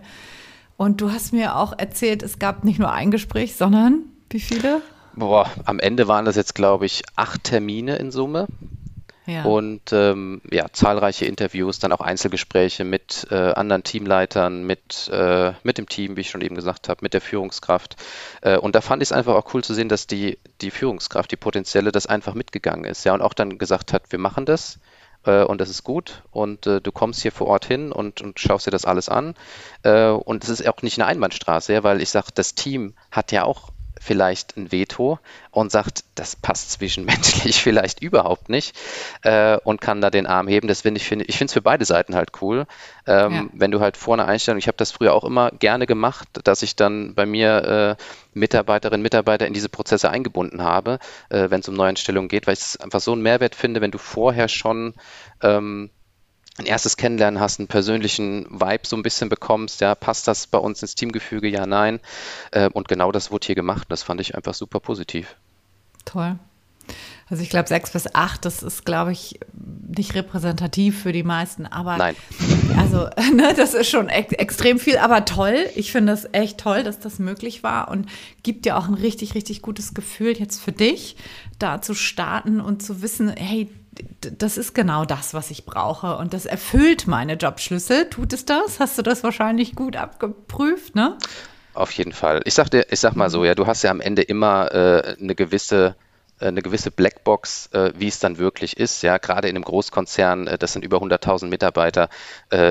Und 0.77 1.01
du 1.01 1.11
hast 1.11 1.33
mir 1.33 1.55
auch 1.55 1.73
erzählt, 1.77 2.23
es 2.23 2.39
gab 2.39 2.63
nicht 2.63 2.79
nur 2.79 2.91
ein 2.91 3.11
Gespräch, 3.11 3.55
sondern 3.55 4.03
wie 4.29 4.39
viele? 4.39 4.81
Boah, 5.15 5.49
am 5.65 5.79
Ende 5.79 6.07
waren 6.07 6.25
das 6.25 6.35
jetzt, 6.35 6.55
glaube 6.55 6.85
ich, 6.85 7.03
acht 7.15 7.43
Termine 7.43 7.97
in 7.97 8.11
Summe. 8.11 8.47
Ja. 9.25 9.43
Und 9.43 9.93
ähm, 9.93 10.41
ja, 10.51 10.65
zahlreiche 10.73 11.25
Interviews, 11.25 11.79
dann 11.79 11.93
auch 11.93 12.01
Einzelgespräche 12.01 12.83
mit 12.83 13.27
äh, 13.31 13.53
anderen 13.53 13.83
Teamleitern, 13.83 14.65
mit, 14.65 15.09
äh, 15.13 15.53
mit 15.63 15.77
dem 15.77 15.87
Team, 15.87 16.17
wie 16.17 16.21
ich 16.21 16.29
schon 16.29 16.41
eben 16.41 16.55
gesagt 16.55 16.89
habe, 16.89 16.99
mit 17.03 17.13
der 17.13 17.21
Führungskraft. 17.21 17.95
Äh, 18.41 18.57
und 18.57 18.75
da 18.75 18.81
fand 18.81 19.01
ich 19.01 19.09
es 19.09 19.11
einfach 19.13 19.35
auch 19.35 19.53
cool 19.53 19.63
zu 19.63 19.73
sehen, 19.73 19.87
dass 19.87 20.07
die, 20.07 20.39
die 20.59 20.71
Führungskraft, 20.71 21.31
die 21.31 21.37
potenzielle, 21.37 21.93
das 21.93 22.05
einfach 22.05 22.33
mitgegangen 22.33 22.83
ist. 22.83 23.05
Ja, 23.05 23.13
und 23.13 23.21
auch 23.21 23.33
dann 23.33 23.57
gesagt 23.57 23.93
hat, 23.93 24.11
wir 24.11 24.19
machen 24.19 24.45
das 24.45 24.79
äh, 25.25 25.43
und 25.43 25.59
das 25.59 25.69
ist 25.69 25.83
gut 25.83 26.23
und 26.31 26.65
äh, 26.67 26.81
du 26.81 26.91
kommst 26.91 27.21
hier 27.21 27.31
vor 27.31 27.47
Ort 27.47 27.65
hin 27.65 27.91
und, 27.91 28.21
und 28.21 28.39
schaust 28.39 28.67
dir 28.67 28.71
das 28.71 28.85
alles 28.85 29.09
an. 29.09 29.35
Äh, 29.83 30.09
und 30.09 30.43
es 30.43 30.49
ist 30.49 30.67
auch 30.67 30.81
nicht 30.81 30.99
eine 30.99 31.07
Einbahnstraße, 31.07 31.73
ja, 31.73 31.83
weil 31.83 32.01
ich 32.01 32.09
sage, 32.09 32.27
das 32.33 32.55
Team 32.55 32.93
hat 33.11 33.31
ja 33.31 33.43
auch 33.43 33.72
vielleicht 33.99 34.57
ein 34.57 34.71
Veto 34.71 35.19
und 35.51 35.71
sagt, 35.71 36.03
das 36.15 36.35
passt 36.35 36.71
zwischenmenschlich 36.71 37.55
vielleicht 37.61 38.01
überhaupt 38.01 38.49
nicht 38.49 38.75
äh, 39.23 39.57
und 39.63 39.81
kann 39.81 40.01
da 40.01 40.09
den 40.09 40.27
Arm 40.27 40.47
heben. 40.47 40.67
Das 40.67 40.81
finde 40.81 40.99
ich, 40.99 41.07
finde 41.07 41.25
ich 41.25 41.37
finde 41.37 41.49
es 41.49 41.53
für 41.53 41.61
beide 41.61 41.85
Seiten 41.85 42.15
halt 42.15 42.31
cool. 42.41 42.65
Ähm, 43.05 43.33
ja. 43.33 43.45
Wenn 43.53 43.71
du 43.71 43.79
halt 43.79 43.97
vor 43.97 44.15
einer 44.15 44.25
Einstellung, 44.25 44.57
ich 44.57 44.67
habe 44.67 44.77
das 44.77 44.91
früher 44.91 45.13
auch 45.13 45.23
immer 45.23 45.51
gerne 45.51 45.85
gemacht, 45.85 46.27
dass 46.43 46.61
ich 46.61 46.75
dann 46.75 47.15
bei 47.15 47.25
mir 47.25 47.97
äh, 47.99 48.03
Mitarbeiterinnen, 48.33 49.03
Mitarbeiter 49.03 49.47
in 49.47 49.53
diese 49.53 49.69
Prozesse 49.69 50.09
eingebunden 50.09 50.63
habe, 50.63 50.99
äh, 51.29 51.49
wenn 51.49 51.61
es 51.61 51.69
um 51.69 51.75
Neueinstellungen 51.75 52.29
geht, 52.29 52.47
weil 52.47 52.53
ich 52.53 52.61
es 52.61 52.77
einfach 52.77 53.01
so 53.01 53.13
einen 53.13 53.21
Mehrwert 53.21 53.55
finde, 53.55 53.81
wenn 53.81 53.91
du 53.91 53.97
vorher 53.97 54.47
schon 54.47 54.93
ähm, 55.41 55.89
ein 56.57 56.65
erstes 56.65 56.97
Kennenlernen 56.97 57.39
hast, 57.39 57.59
einen 57.59 57.67
persönlichen 57.67 58.45
Vibe 58.49 58.85
so 58.85 58.95
ein 58.95 59.03
bisschen 59.03 59.29
bekommst, 59.29 59.81
ja, 59.81 59.95
passt 59.95 60.27
das 60.27 60.47
bei 60.47 60.59
uns 60.59 60.81
ins 60.81 60.95
Teamgefüge, 60.95 61.47
ja, 61.47 61.65
nein. 61.65 61.99
Äh, 62.51 62.69
und 62.69 62.87
genau 62.87 63.11
das 63.11 63.31
wurde 63.31 63.47
hier 63.47 63.55
gemacht. 63.55 63.87
Das 63.89 64.03
fand 64.03 64.21
ich 64.21 64.35
einfach 64.35 64.53
super 64.53 64.79
positiv. 64.79 65.35
Toll. 66.05 66.37
Also 67.29 67.41
ich 67.41 67.49
glaube, 67.49 67.69
sechs 67.69 67.91
bis 67.91 68.13
acht, 68.13 68.45
das 68.45 68.61
ist, 68.61 68.85
glaube 68.85 69.13
ich, 69.13 69.39
nicht 69.87 70.13
repräsentativ 70.13 71.01
für 71.01 71.13
die 71.13 71.23
meisten, 71.23 71.65
aber 71.65 71.97
Nein. 71.97 72.15
also 72.77 73.07
ne, 73.33 73.53
das 73.55 73.73
ist 73.73 73.89
schon 73.89 74.09
ex 74.09 74.33
extrem 74.33 74.77
viel, 74.77 74.97
aber 74.97 75.25
toll. 75.25 75.55
Ich 75.75 75.91
finde 75.91 76.13
es 76.13 76.27
echt 76.33 76.59
toll, 76.59 76.83
dass 76.83 76.99
das 76.99 77.19
möglich 77.19 77.63
war 77.63 77.89
und 77.89 78.07
gibt 78.43 78.65
dir 78.65 78.77
auch 78.77 78.87
ein 78.87 78.93
richtig, 78.93 79.33
richtig 79.35 79.61
gutes 79.61 79.93
Gefühl 79.93 80.37
jetzt 80.37 80.61
für 80.61 80.73
dich, 80.73 81.15
da 81.57 81.81
zu 81.81 81.93
starten 81.95 82.59
und 82.59 82.83
zu 82.83 83.01
wissen, 83.01 83.29
hey, 83.29 83.69
das 84.21 84.57
ist 84.57 84.73
genau 84.73 85.05
das, 85.05 85.33
was 85.33 85.51
ich 85.51 85.65
brauche 85.65 86.17
und 86.17 86.33
das 86.33 86.45
erfüllt 86.45 87.07
meine 87.07 87.33
Jobschlüssel. 87.33 88.09
Tut 88.09 88.33
es 88.33 88.45
das? 88.45 88.79
Hast 88.79 88.97
du 88.97 89.01
das 89.01 89.23
wahrscheinlich 89.23 89.75
gut 89.75 89.95
abgeprüft, 89.95 90.95
ne? 90.95 91.17
Auf 91.73 91.91
jeden 91.91 92.13
Fall. 92.13 92.41
Ich 92.45 92.53
sag 92.53 92.69
dir, 92.69 92.85
ich 92.91 92.99
sag 92.99 93.15
mal 93.15 93.29
so, 93.29 93.43
ja, 93.43 93.55
du 93.55 93.65
hast 93.65 93.83
ja 93.83 93.91
am 93.91 94.01
Ende 94.01 94.21
immer 94.21 94.71
äh, 94.73 95.15
eine 95.19 95.35
gewisse 95.35 95.95
äh, 96.39 96.47
eine 96.47 96.61
gewisse 96.61 96.91
Blackbox, 96.91 97.69
äh, 97.73 97.93
wie 97.95 98.07
es 98.07 98.19
dann 98.19 98.37
wirklich 98.37 98.77
ist. 98.77 99.01
Ja, 99.01 99.17
gerade 99.17 99.47
in 99.47 99.55
einem 99.55 99.63
Großkonzern, 99.63 100.47
äh, 100.47 100.57
das 100.57 100.73
sind 100.73 100.83
über 100.83 100.97
100.000 100.97 101.47
Mitarbeiter, 101.47 102.09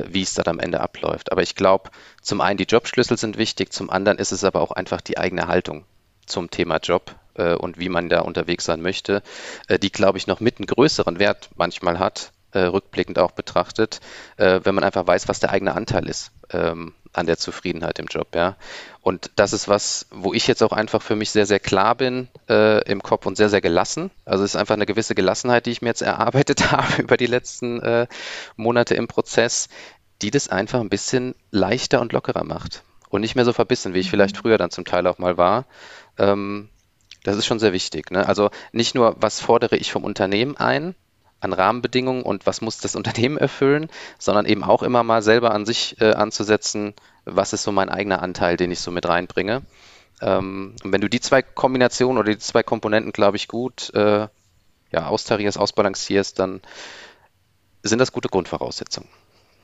wie 0.07 0.21
es 0.21 0.33
dann 0.33 0.47
am 0.47 0.59
Ende 0.59 0.79
abläuft. 0.79 1.31
Aber 1.31 1.41
ich 1.41 1.55
glaube, 1.55 1.89
zum 2.21 2.41
einen 2.41 2.57
die 2.57 2.63
Jobschlüssel 2.63 3.17
sind 3.17 3.37
wichtig, 3.37 3.73
zum 3.73 3.89
anderen 3.89 4.17
ist 4.17 4.31
es 4.31 4.43
aber 4.43 4.61
auch 4.61 4.71
einfach 4.71 5.01
die 5.01 5.17
eigene 5.17 5.47
Haltung 5.47 5.85
zum 6.25 6.49
Thema 6.49 6.77
Job 6.77 7.15
äh, 7.35 7.55
und 7.55 7.79
wie 7.79 7.89
man 7.89 8.09
da 8.09 8.21
unterwegs 8.21 8.65
sein 8.65 8.81
möchte, 8.81 9.23
äh, 9.67 9.79
die, 9.79 9.91
glaube 9.91 10.17
ich, 10.17 10.27
noch 10.27 10.39
mit 10.39 10.59
einen 10.59 10.67
größeren 10.67 11.19
Wert 11.19 11.49
manchmal 11.55 11.99
hat, 11.99 12.31
rückblickend 12.55 13.17
auch 13.17 13.31
betrachtet, 13.31 13.99
wenn 14.37 14.75
man 14.75 14.83
einfach 14.83 15.07
weiß, 15.07 15.27
was 15.27 15.39
der 15.39 15.49
eigene 15.49 15.73
Anteil 15.73 16.07
ist. 16.07 16.31
Ähm, 16.51 16.93
an 17.13 17.27
der 17.27 17.37
Zufriedenheit 17.37 17.99
im 17.99 18.07
Job, 18.07 18.35
ja. 18.35 18.57
Und 19.01 19.31
das 19.35 19.53
ist 19.53 19.67
was, 19.67 20.07
wo 20.09 20.33
ich 20.33 20.47
jetzt 20.47 20.63
auch 20.63 20.71
einfach 20.71 21.01
für 21.01 21.15
mich 21.15 21.29
sehr, 21.29 21.45
sehr 21.45 21.59
klar 21.59 21.95
bin 21.95 22.27
äh, 22.49 22.83
im 22.89 23.03
Kopf 23.03 23.25
und 23.25 23.37
sehr, 23.37 23.49
sehr 23.49 23.61
gelassen. 23.61 24.11
Also 24.25 24.43
es 24.43 24.55
ist 24.55 24.59
einfach 24.59 24.73
eine 24.73 24.87
gewisse 24.87 25.15
Gelassenheit, 25.15 25.67
die 25.67 25.71
ich 25.71 25.81
mir 25.81 25.89
jetzt 25.89 26.01
erarbeitet 26.01 26.71
habe 26.71 27.01
über 27.01 27.15
die 27.15 27.27
letzten 27.27 27.81
äh, 27.81 28.07
Monate 28.55 28.95
im 28.95 29.07
Prozess, 29.07 29.69
die 30.21 30.31
das 30.31 30.49
einfach 30.49 30.79
ein 30.79 30.89
bisschen 30.89 31.35
leichter 31.51 32.01
und 32.01 32.13
lockerer 32.13 32.43
macht. 32.43 32.83
Und 33.09 33.21
nicht 33.21 33.35
mehr 33.35 33.45
so 33.45 33.53
verbissen, 33.53 33.93
wie 33.93 33.99
ich 33.99 34.09
vielleicht 34.09 34.35
mhm. 34.37 34.41
früher 34.41 34.57
dann 34.57 34.71
zum 34.71 34.85
Teil 34.85 35.05
auch 35.05 35.19
mal 35.19 35.37
war. 35.37 35.65
Ähm, 36.17 36.69
das 37.23 37.37
ist 37.37 37.45
schon 37.45 37.59
sehr 37.59 37.73
wichtig. 37.73 38.11
Ne? 38.11 38.27
Also 38.27 38.49
nicht 38.71 38.95
nur, 38.95 39.15
was 39.19 39.39
fordere 39.39 39.77
ich 39.77 39.91
vom 39.91 40.03
Unternehmen 40.03 40.57
ein, 40.57 40.95
an 41.39 41.53
Rahmenbedingungen 41.53 42.23
und 42.23 42.45
was 42.45 42.61
muss 42.61 42.77
das 42.77 42.95
Unternehmen 42.97 43.37
erfüllen, 43.37 43.89
sondern 44.19 44.45
eben 44.45 44.63
auch 44.63 44.83
immer 44.83 45.03
mal 45.03 45.21
selber 45.21 45.53
an 45.53 45.65
sich 45.65 45.99
äh, 46.01 46.13
anzusetzen, 46.13 46.93
was 47.25 47.53
ist 47.53 47.63
so 47.63 47.71
mein 47.71 47.89
eigener 47.89 48.21
Anteil, 48.21 48.57
den 48.57 48.71
ich 48.71 48.79
so 48.79 48.91
mit 48.91 49.07
reinbringe. 49.07 49.63
Ähm, 50.21 50.75
und 50.83 50.91
wenn 50.91 51.01
du 51.01 51.09
die 51.09 51.19
zwei 51.21 51.41
Kombinationen 51.41 52.17
oder 52.17 52.31
die 52.31 52.39
zwei 52.39 52.63
Komponenten, 52.63 53.11
glaube 53.11 53.37
ich, 53.37 53.47
gut 53.47 53.93
äh, 53.93 54.27
ja, 54.91 55.07
austarierst, 55.07 55.57
ausbalancierst, 55.57 56.39
dann 56.39 56.61
sind 57.81 57.99
das 57.99 58.11
gute 58.11 58.29
Grundvoraussetzungen. 58.29 59.09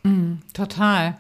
Mm, 0.04 0.36
total. 0.54 1.18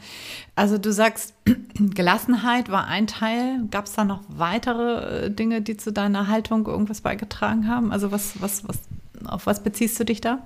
Also 0.55 0.77
du 0.77 0.91
sagst, 0.93 1.33
Gelassenheit 1.75 2.69
war 2.69 2.87
ein 2.87 3.07
Teil. 3.07 3.65
Gab 3.71 3.85
es 3.85 3.93
da 3.93 4.05
noch 4.05 4.21
weitere 4.27 5.25
äh, 5.25 5.31
Dinge, 5.31 5.61
die 5.61 5.77
zu 5.77 5.91
deiner 5.91 6.27
Haltung 6.27 6.65
irgendwas 6.65 7.01
beigetragen 7.01 7.67
haben? 7.67 7.91
Also 7.91 8.11
was, 8.11 8.41
was, 8.41 8.67
was 8.67 8.79
auf 9.25 9.45
was 9.45 9.63
beziehst 9.63 9.99
du 9.99 10.05
dich 10.05 10.21
da? 10.21 10.39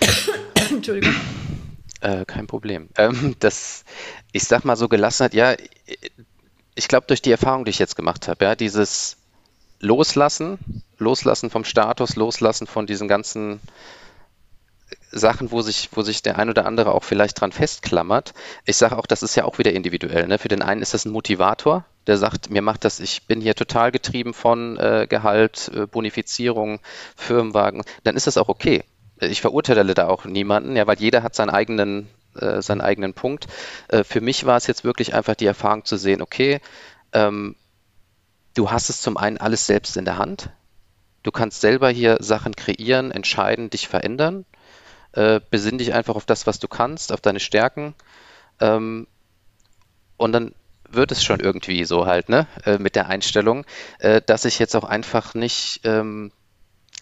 Entschuldigung. 0.70 1.14
Äh, 2.00 2.24
kein 2.24 2.46
Problem. 2.46 2.88
Ähm, 2.98 3.36
das, 3.38 3.84
ich 4.32 4.44
sag 4.44 4.64
mal 4.64 4.76
so 4.76 4.88
Gelassenheit, 4.88 5.34
ja, 5.34 5.54
ich 6.74 6.88
glaube 6.88 7.06
durch 7.06 7.22
die 7.22 7.30
Erfahrung, 7.30 7.64
die 7.64 7.70
ich 7.70 7.78
jetzt 7.78 7.96
gemacht 7.96 8.28
habe, 8.28 8.44
ja, 8.44 8.54
dieses 8.56 9.16
Loslassen, 9.80 10.82
Loslassen 10.98 11.50
vom 11.50 11.64
Status, 11.64 12.16
Loslassen 12.16 12.66
von 12.66 12.86
diesen 12.86 13.06
ganzen 13.06 13.60
Sachen, 15.10 15.50
wo 15.50 15.62
sich, 15.62 15.88
wo 15.92 16.02
sich 16.02 16.22
der 16.22 16.38
ein 16.38 16.50
oder 16.50 16.66
andere 16.66 16.92
auch 16.92 17.04
vielleicht 17.04 17.40
dran 17.40 17.52
festklammert. 17.52 18.34
Ich 18.64 18.76
sage 18.76 18.98
auch, 18.98 19.06
das 19.06 19.22
ist 19.22 19.34
ja 19.36 19.44
auch 19.44 19.58
wieder 19.58 19.72
individuell. 19.72 20.26
Ne? 20.26 20.38
Für 20.38 20.48
den 20.48 20.62
einen 20.62 20.82
ist 20.82 20.94
das 20.94 21.04
ein 21.04 21.12
Motivator, 21.12 21.84
der 22.06 22.18
sagt, 22.18 22.50
mir 22.50 22.62
macht 22.62 22.84
das, 22.84 23.00
ich 23.00 23.26
bin 23.26 23.40
hier 23.40 23.54
total 23.54 23.90
getrieben 23.90 24.34
von 24.34 24.76
äh, 24.78 25.06
Gehalt, 25.08 25.70
äh, 25.74 25.86
Bonifizierung, 25.86 26.80
Firmenwagen, 27.16 27.82
dann 28.04 28.16
ist 28.16 28.26
das 28.26 28.36
auch 28.36 28.48
okay. 28.48 28.84
Ich 29.20 29.40
verurteile 29.40 29.94
da 29.94 30.08
auch 30.08 30.24
niemanden, 30.24 30.76
ja, 30.76 30.86
weil 30.86 30.98
jeder 30.98 31.22
hat 31.22 31.34
seinen 31.34 31.50
eigenen, 31.50 32.08
äh, 32.36 32.62
seinen 32.62 32.80
eigenen 32.80 33.14
Punkt. 33.14 33.46
Äh, 33.88 34.04
für 34.04 34.20
mich 34.20 34.46
war 34.46 34.56
es 34.56 34.66
jetzt 34.66 34.84
wirklich 34.84 35.14
einfach 35.14 35.34
die 35.34 35.46
Erfahrung 35.46 35.84
zu 35.84 35.96
sehen, 35.96 36.22
okay, 36.22 36.60
ähm, 37.12 37.56
du 38.54 38.70
hast 38.70 38.90
es 38.90 39.00
zum 39.00 39.16
einen 39.16 39.38
alles 39.38 39.66
selbst 39.66 39.96
in 39.96 40.04
der 40.04 40.18
Hand. 40.18 40.50
Du 41.22 41.30
kannst 41.30 41.60
selber 41.60 41.90
hier 41.90 42.18
Sachen 42.20 42.54
kreieren, 42.54 43.10
entscheiden, 43.10 43.70
dich 43.70 43.88
verändern. 43.88 44.44
Äh, 45.18 45.40
besinn 45.50 45.78
dich 45.78 45.92
einfach 45.94 46.14
auf 46.14 46.26
das, 46.26 46.46
was 46.46 46.60
du 46.60 46.68
kannst, 46.68 47.10
auf 47.10 47.20
deine 47.20 47.40
Stärken. 47.40 47.96
Ähm, 48.60 49.08
und 50.16 50.30
dann 50.30 50.54
wird 50.88 51.10
es 51.10 51.24
schon 51.24 51.40
irgendwie 51.40 51.84
so 51.84 52.06
halt, 52.06 52.28
ne, 52.28 52.46
äh, 52.64 52.78
mit 52.78 52.94
der 52.94 53.08
Einstellung, 53.08 53.66
äh, 53.98 54.22
dass 54.24 54.44
ich 54.44 54.60
jetzt 54.60 54.76
auch 54.76 54.84
einfach 54.84 55.34
nicht 55.34 55.80
ähm, 55.82 56.30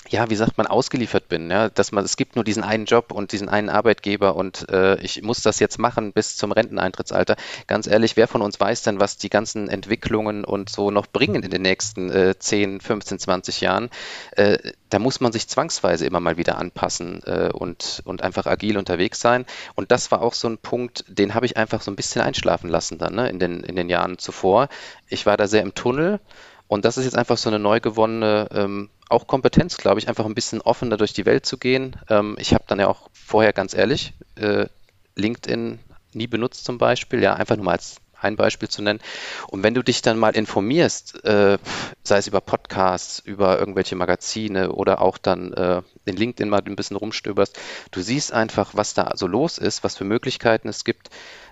ja, 0.09 0.31
wie 0.31 0.37
sagt 0.37 0.59
man, 0.59 0.67
ausgeliefert 0.67 1.29
bin, 1.29 1.51
ja, 1.51 1.69
dass 1.69 1.93
man, 1.93 2.05
es 2.05 2.17
gibt 2.17 2.37
nur 2.37 2.45
diesen 2.45 2.63
einen 2.63 2.85
Job 2.85 3.13
und 3.13 3.33
diesen 3.33 3.49
einen 3.49 3.69
Arbeitgeber 3.69 4.37
und 4.37 4.69
äh, 4.71 4.99
ich 5.01 5.23
muss 5.23 5.43
das 5.43 5.59
jetzt 5.59 5.79
machen 5.79 6.13
bis 6.13 6.37
zum 6.37 6.53
Renteneintrittsalter. 6.53 7.37
Ganz 7.67 7.87
ehrlich, 7.87 8.17
wer 8.17 8.29
von 8.29 8.43
uns 8.43 8.59
weiß 8.59 8.83
denn, 8.83 9.01
was 9.01 9.17
die 9.17 9.31
ganzen 9.31 9.69
Entwicklungen 9.69 10.45
und 10.45 10.71
so 10.71 10.91
noch 10.91 11.07
bringen 11.07 11.43
in 11.43 11.51
den 11.51 11.63
nächsten 11.63 12.11
äh, 12.11 12.39
10, 12.39 12.81
15, 12.81 13.19
20 13.19 13.61
Jahren? 13.61 13.91
Äh, 14.33 14.59
da 14.91 14.99
muss 14.99 15.21
man 15.21 15.33
sich 15.33 15.49
zwangsweise 15.49 16.07
immer 16.07 16.21
mal 16.21 16.37
wieder 16.37 16.59
anpassen 16.59 17.23
äh, 17.25 17.51
und, 17.53 18.03
und 18.05 18.23
einfach 18.23 18.47
agil 18.47 18.79
unterwegs 18.79 19.21
sein. 19.21 19.47
Und 19.75 19.91
das 19.91 20.11
war 20.11 20.23
auch 20.23 20.35
so 20.35 20.49
ein 20.49 20.59
Punkt, 20.59 21.05
den 21.09 21.35
habe 21.35 21.47
ich 21.47 21.57
einfach 21.57 21.83
so 21.83 21.91
ein 21.91 21.97
bisschen 21.97 22.23
einschlafen 22.23 22.71
lassen 22.71 22.99
dann, 22.99 23.15
ne, 23.15 23.29
in 23.29 23.39
den, 23.39 23.61
in 23.61 23.77
den 23.77 23.89
Jahren 23.89 24.19
zuvor. 24.19 24.69
Ich 25.09 25.27
war 25.27 25.37
da 25.37 25.49
sehr 25.49 25.63
im 25.63 25.75
Tunnel. 25.75 26.21
Und 26.69 26.85
das 26.85 26.99
ist 26.99 27.05
jetzt 27.05 27.17
einfach 27.17 27.37
so 27.37 27.49
eine 27.49 27.61
neu 27.61 27.79
gewonnene 27.79 28.49
ähm, 28.51 28.91
auch 29.09 29.27
Kompetenz, 29.27 29.77
glaube 29.77 30.01
ich, 30.01 30.09
einfach 30.09 30.25
ein 30.25 30.35
bisschen 30.35 30.61
offener 30.61 30.97
durch 30.97 31.13
die 31.13 31.27
Welt 31.27 31.47
zu 31.47 31.59
gehen. 31.59 31.97
Ähm, 32.09 32.37
ich 32.39 32.55
habe 32.55 32.65
dann 32.67 32.81
ja 32.81 32.89
auch 32.89 33.09
vorher 33.13 33.53
ganz 33.53 33.75
ehrlich 33.75 34.15
äh, 34.37 34.67
LinkedIn 35.15 35.79
nie 36.13 36.27
benutzt 36.27 36.65
zum 36.65 36.79
Beispiel, 36.79 37.23
ja, 37.23 37.35
einfach 37.35 37.57
nur 37.57 37.67
mal 37.67 37.73
als 37.73 37.97
ein 38.21 38.37
Beispiel 38.37 38.69
zu 38.69 38.83
nennen. 38.83 39.01
Und 39.49 39.63
wenn 39.63 39.75
du 39.75 39.83
dich 39.83 40.03
dann 40.03 40.19
mal 40.19 40.35
informierst, 40.35 41.25
äh, 41.25 41.59
sei 42.03 42.19
es 42.19 42.27
über 42.27 42.41
Podcasts, 42.41 43.19
über 43.19 43.59
irgendwelche 43.59 43.95
Magazine 43.95 44.73
oder 44.73 45.03
auch 45.03 45.19
dann 45.19 45.53
äh, 45.53 45.83
in 46.05 46.17
LinkedIn 46.17 46.49
mal 46.49 46.63
ein 46.65 46.77
bisschen 46.77 46.97
rumstöberst, 46.97 47.59
du 47.91 48.01
siehst 48.01 48.33
einfach, 48.33 48.71
was 48.75 48.95
da 48.95 49.13
so 49.15 49.27
los 49.27 49.59
ist, 49.59 49.85
was 49.85 49.97
für 49.97 50.05
Möglichkeiten 50.05 50.69
es 50.69 50.85
gibt. 50.85 51.11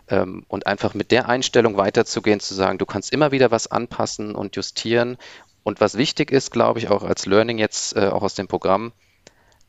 Ähm, 0.08 0.44
und 0.48 0.66
einfach 0.66 0.94
mit 0.94 1.10
der 1.10 1.28
Einstellung 1.28 1.76
weiterzugehen, 1.76 2.40
zu 2.40 2.54
sagen, 2.54 2.78
du 2.78 2.86
kannst 2.86 3.12
immer 3.12 3.30
wieder 3.30 3.50
was 3.50 3.66
anpassen 3.66 4.34
und 4.34 4.56
justieren 4.56 5.16
und 5.64 5.80
was 5.80 5.96
wichtig 5.96 6.30
ist, 6.30 6.52
glaube 6.52 6.78
ich, 6.78 6.88
auch 6.88 7.02
als 7.02 7.26
Learning 7.26 7.58
jetzt, 7.58 7.96
äh, 7.96 8.08
auch 8.08 8.22
aus 8.22 8.34
dem 8.34 8.46
Programm, 8.46 8.92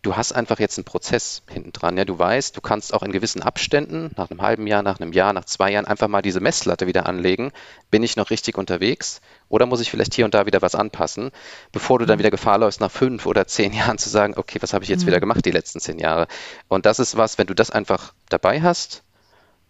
du 0.02 0.16
hast 0.16 0.34
einfach 0.34 0.60
jetzt 0.60 0.78
einen 0.78 0.86
Prozess 0.86 1.42
hinten 1.50 1.72
dran. 1.72 1.98
Ja, 1.98 2.06
du 2.06 2.20
weißt, 2.20 2.56
du 2.56 2.62
kannst 2.62 2.94
auch 2.94 3.02
in 3.02 3.12
gewissen 3.12 3.42
Abständen, 3.42 4.12
nach 4.18 4.30
einem 4.30 4.42
halben 4.42 4.68
Jahr, 4.68 4.84
nach 4.84 5.00
einem 5.00 5.14
Jahr, 5.14 5.34
nach 5.34 5.46
zwei 5.46 5.72
Jahren, 5.72 5.86
einfach 5.86 6.10
mal 6.10 6.22
diese 6.22 6.42
Messlatte 6.42 6.86
wieder 6.86 7.08
anlegen. 7.08 7.52
Bin 7.90 8.04
ich 8.04 8.18
noch 8.18 8.30
richtig 8.30 8.58
unterwegs? 8.58 9.22
Oder 9.50 9.66
muss 9.66 9.82
ich 9.82 9.90
vielleicht 9.90 10.14
hier 10.14 10.26
und 10.26 10.34
da 10.34 10.46
wieder 10.46 10.62
was 10.62 10.76
anpassen, 10.76 11.32
bevor 11.72 11.98
du 11.98 12.06
dann 12.06 12.18
mhm. 12.18 12.20
wieder 12.20 12.32
Gefahr 12.32 12.60
läufst, 12.60 12.82
nach 12.82 12.92
fünf 12.92 13.26
oder 13.26 13.48
zehn 13.48 13.74
Jahren 13.74 13.98
zu 13.98 14.10
sagen, 14.10 14.34
okay, 14.38 14.60
was 14.62 14.74
habe 14.74 14.84
ich 14.84 14.90
jetzt 14.90 15.04
mhm. 15.04 15.08
wieder 15.08 15.22
gemacht 15.22 15.46
die 15.46 15.52
letzten 15.52 15.80
zehn 15.80 15.98
Jahre? 15.98 16.28
Und 16.68 16.86
das 16.86 17.00
ist 17.00 17.18
was, 17.18 17.38
wenn 17.38 17.48
du 17.48 17.56
das 17.56 17.72
einfach 17.72 18.14
dabei 18.30 18.62
hast, 18.62 19.04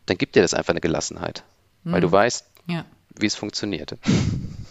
dann 0.07 0.17
gibt 0.17 0.35
dir 0.35 0.41
das 0.41 0.53
einfach 0.53 0.73
eine 0.73 0.81
Gelassenheit, 0.81 1.43
mhm. 1.83 1.93
weil 1.93 2.01
du 2.01 2.07
mhm. 2.07 2.13
weißt, 2.13 2.45
ja. 2.67 2.85
wie 3.15 3.27
es 3.27 3.35
funktioniert. 3.35 3.95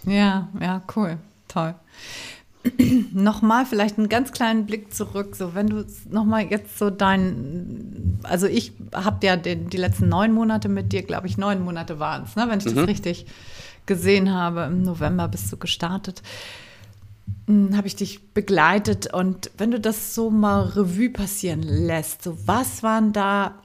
Ja, 0.05 0.49
ja, 0.61 0.83
cool 0.95 1.19
toll. 1.55 1.75
nochmal 3.13 3.67
vielleicht 3.67 3.99
einen 3.99 4.09
ganz 4.09 4.33
kleinen 4.33 4.67
Blick 4.67 4.93
zurück, 4.93 5.37
so 5.37 5.55
wenn 5.55 5.67
du 5.67 5.85
nochmal 6.11 6.47
jetzt 6.51 6.79
so 6.79 6.91
dein, 6.91 8.19
also 8.23 8.47
ich 8.47 8.73
habe 8.95 9.27
ja 9.27 9.37
den, 9.37 9.69
die 9.69 9.77
letzten 9.77 10.09
neun 10.09 10.33
Monate 10.33 10.69
mit 10.69 10.93
dir, 10.93 11.03
glaube 11.03 11.27
ich, 11.27 11.37
neun 11.37 11.63
Monate 11.63 11.99
waren 11.99 12.25
es, 12.25 12.37
ne, 12.37 12.47
wenn 12.49 12.59
ich 12.59 12.65
mhm. 12.65 12.75
das 12.75 12.89
richtig 12.89 13.27
gesehen 13.87 14.33
habe. 14.33 14.65
Im 14.65 14.83
November 14.83 15.29
bist 15.29 15.53
du 15.53 15.59
gestartet, 15.59 16.23
hm, 17.47 17.77
habe 17.77 17.87
ich 17.87 17.97
dich 17.97 18.33
begleitet 18.33 19.13
und 19.13 19.51
wenn 19.59 19.71
du 19.71 19.79
das 19.79 20.15
so 20.15 20.31
mal 20.31 20.63
Revue 20.63 21.11
passieren 21.11 21.63
lässt, 21.63 22.23
so 22.23 22.39
was 22.47 22.83
waren 22.83 23.13
da 23.13 23.57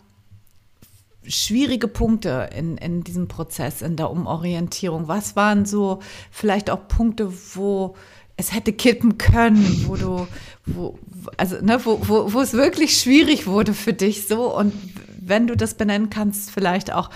schwierige 1.30 1.88
Punkte 1.88 2.50
in, 2.56 2.78
in 2.78 3.04
diesem 3.04 3.28
Prozess, 3.28 3.82
in 3.82 3.96
der 3.96 4.12
Umorientierung? 4.12 5.08
Was 5.08 5.36
waren 5.36 5.66
so 5.66 6.00
vielleicht 6.32 6.70
auch 6.70 6.88
Punkte, 6.88 7.32
wo 7.54 7.96
es 8.36 8.54
hätte 8.54 8.74
kippen 8.74 9.18
können, 9.18 9.86
wo 9.88 9.96
du, 9.96 10.28
wo, 10.66 10.98
also, 11.38 11.58
ne, 11.62 11.80
wo, 11.84 12.00
wo, 12.08 12.34
wo 12.34 12.42
es 12.42 12.54
wirklich 12.54 12.98
schwierig 12.98 13.48
wurde 13.48 13.74
für 13.74 13.94
dich 13.94 14.28
so 14.28 14.56
und 14.56 14.74
wenn 15.20 15.46
du 15.48 15.56
das 15.56 15.74
benennen 15.74 16.10
kannst, 16.10 16.52
vielleicht 16.52 16.94
auch, 16.94 17.10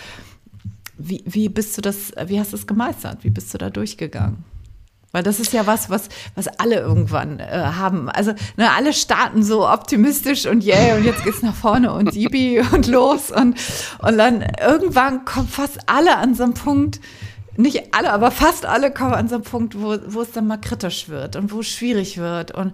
wie, 0.98 1.24
wie 1.26 1.50
bist 1.50 1.78
du 1.78 1.82
das, 1.82 2.12
wie 2.28 2.40
hast 2.40 2.52
du 2.52 2.58
es 2.58 2.68
gemeistert? 2.68 3.24
Wie 3.24 3.30
bist 3.30 3.54
du 3.54 3.58
da 3.58 3.70
durchgegangen? 3.70 4.44
Weil 5.14 5.22
das 5.22 5.40
ist 5.40 5.54
ja 5.54 5.68
was, 5.68 5.92
was, 5.92 6.10
was 6.34 6.48
alle 6.48 6.80
irgendwann 6.80 7.40
äh, 7.40 7.46
haben. 7.46 8.10
Also 8.10 8.34
ne, 8.58 8.72
alle 8.76 8.94
starten 8.94 9.44
so 9.44 9.70
optimistisch 9.70 10.48
und 10.48 10.66
yeah, 10.66 10.96
und 10.96 11.06
jetzt 11.06 11.24
geht's 11.24 11.44
nach 11.44 11.54
vorne 11.54 11.94
und 11.94 12.16
Yibi 12.16 12.64
und 12.74 12.88
los. 12.88 13.30
Und, 13.30 13.56
und 14.00 14.18
dann 14.18 14.44
irgendwann 14.60 15.24
kommen 15.24 15.48
fast 15.48 15.82
alle 15.86 16.18
an 16.18 16.34
so 16.34 16.44
einen 16.44 16.56
Punkt, 16.56 17.00
nicht 17.56 17.94
alle, 17.94 18.12
aber 18.12 18.32
fast 18.32 18.66
alle 18.66 18.92
kommen 18.92 19.14
an 19.14 19.30
so 19.30 19.36
einen 19.36 19.44
Punkt, 19.44 19.80
wo, 19.80 19.96
wo 20.08 20.22
es 20.22 20.32
dann 20.32 20.48
mal 20.48 20.58
kritisch 20.58 21.08
wird 21.10 21.36
und 21.36 21.52
wo 21.52 21.60
es 21.60 21.68
schwierig 21.68 22.18
wird. 22.18 22.50
Und 22.50 22.74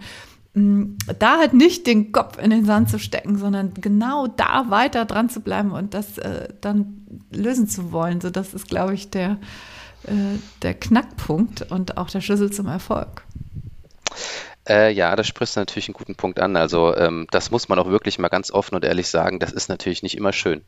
mh, 0.53 0.63
mm, 0.63 0.97
da 1.19 1.39
halt 1.39 1.53
nicht 1.53 1.87
den 1.87 2.13
Kopf 2.13 2.41
in 2.41 2.51
den 2.51 2.63
Sand 2.63 2.89
zu 2.89 2.99
stecken, 2.99 3.37
sondern 3.37 3.73
genau 3.73 4.27
da 4.27 4.67
weiter 4.69 5.03
dran 5.03 5.29
zu 5.29 5.41
bleiben 5.41 5.71
und 5.71 5.93
das 5.93 6.17
äh, 6.19 6.47
dann 6.61 7.05
lösen 7.31 7.67
zu 7.67 7.91
wollen. 7.91 8.21
So, 8.21 8.29
das 8.29 8.53
ist, 8.53 8.69
glaube 8.69 8.93
ich, 8.93 9.09
der, 9.09 9.39
der 10.61 10.73
Knackpunkt 10.73 11.71
und 11.71 11.97
auch 11.97 12.09
der 12.09 12.21
Schlüssel 12.21 12.51
zum 12.51 12.67
Erfolg. 12.67 13.23
Äh, 14.67 14.91
ja, 14.91 15.15
da 15.15 15.23
sprichst 15.23 15.55
du 15.55 15.61
natürlich 15.61 15.87
einen 15.87 15.93
guten 15.93 16.15
Punkt 16.15 16.39
an. 16.39 16.55
Also 16.55 16.95
ähm, 16.95 17.27
das 17.31 17.51
muss 17.51 17.69
man 17.69 17.79
auch 17.79 17.87
wirklich 17.87 18.19
mal 18.19 18.27
ganz 18.27 18.51
offen 18.51 18.75
und 18.75 18.85
ehrlich 18.85 19.07
sagen, 19.07 19.39
das 19.39 19.51
ist 19.51 19.69
natürlich 19.69 20.03
nicht 20.03 20.15
immer 20.15 20.31
schön, 20.31 20.61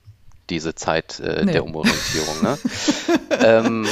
diese 0.50 0.74
Zeit 0.74 1.20
äh, 1.20 1.46
nee. 1.46 1.52
der 1.52 1.64
Umorientierung. 1.64 2.42
Ne? 2.42 2.58
ähm, 3.44 3.88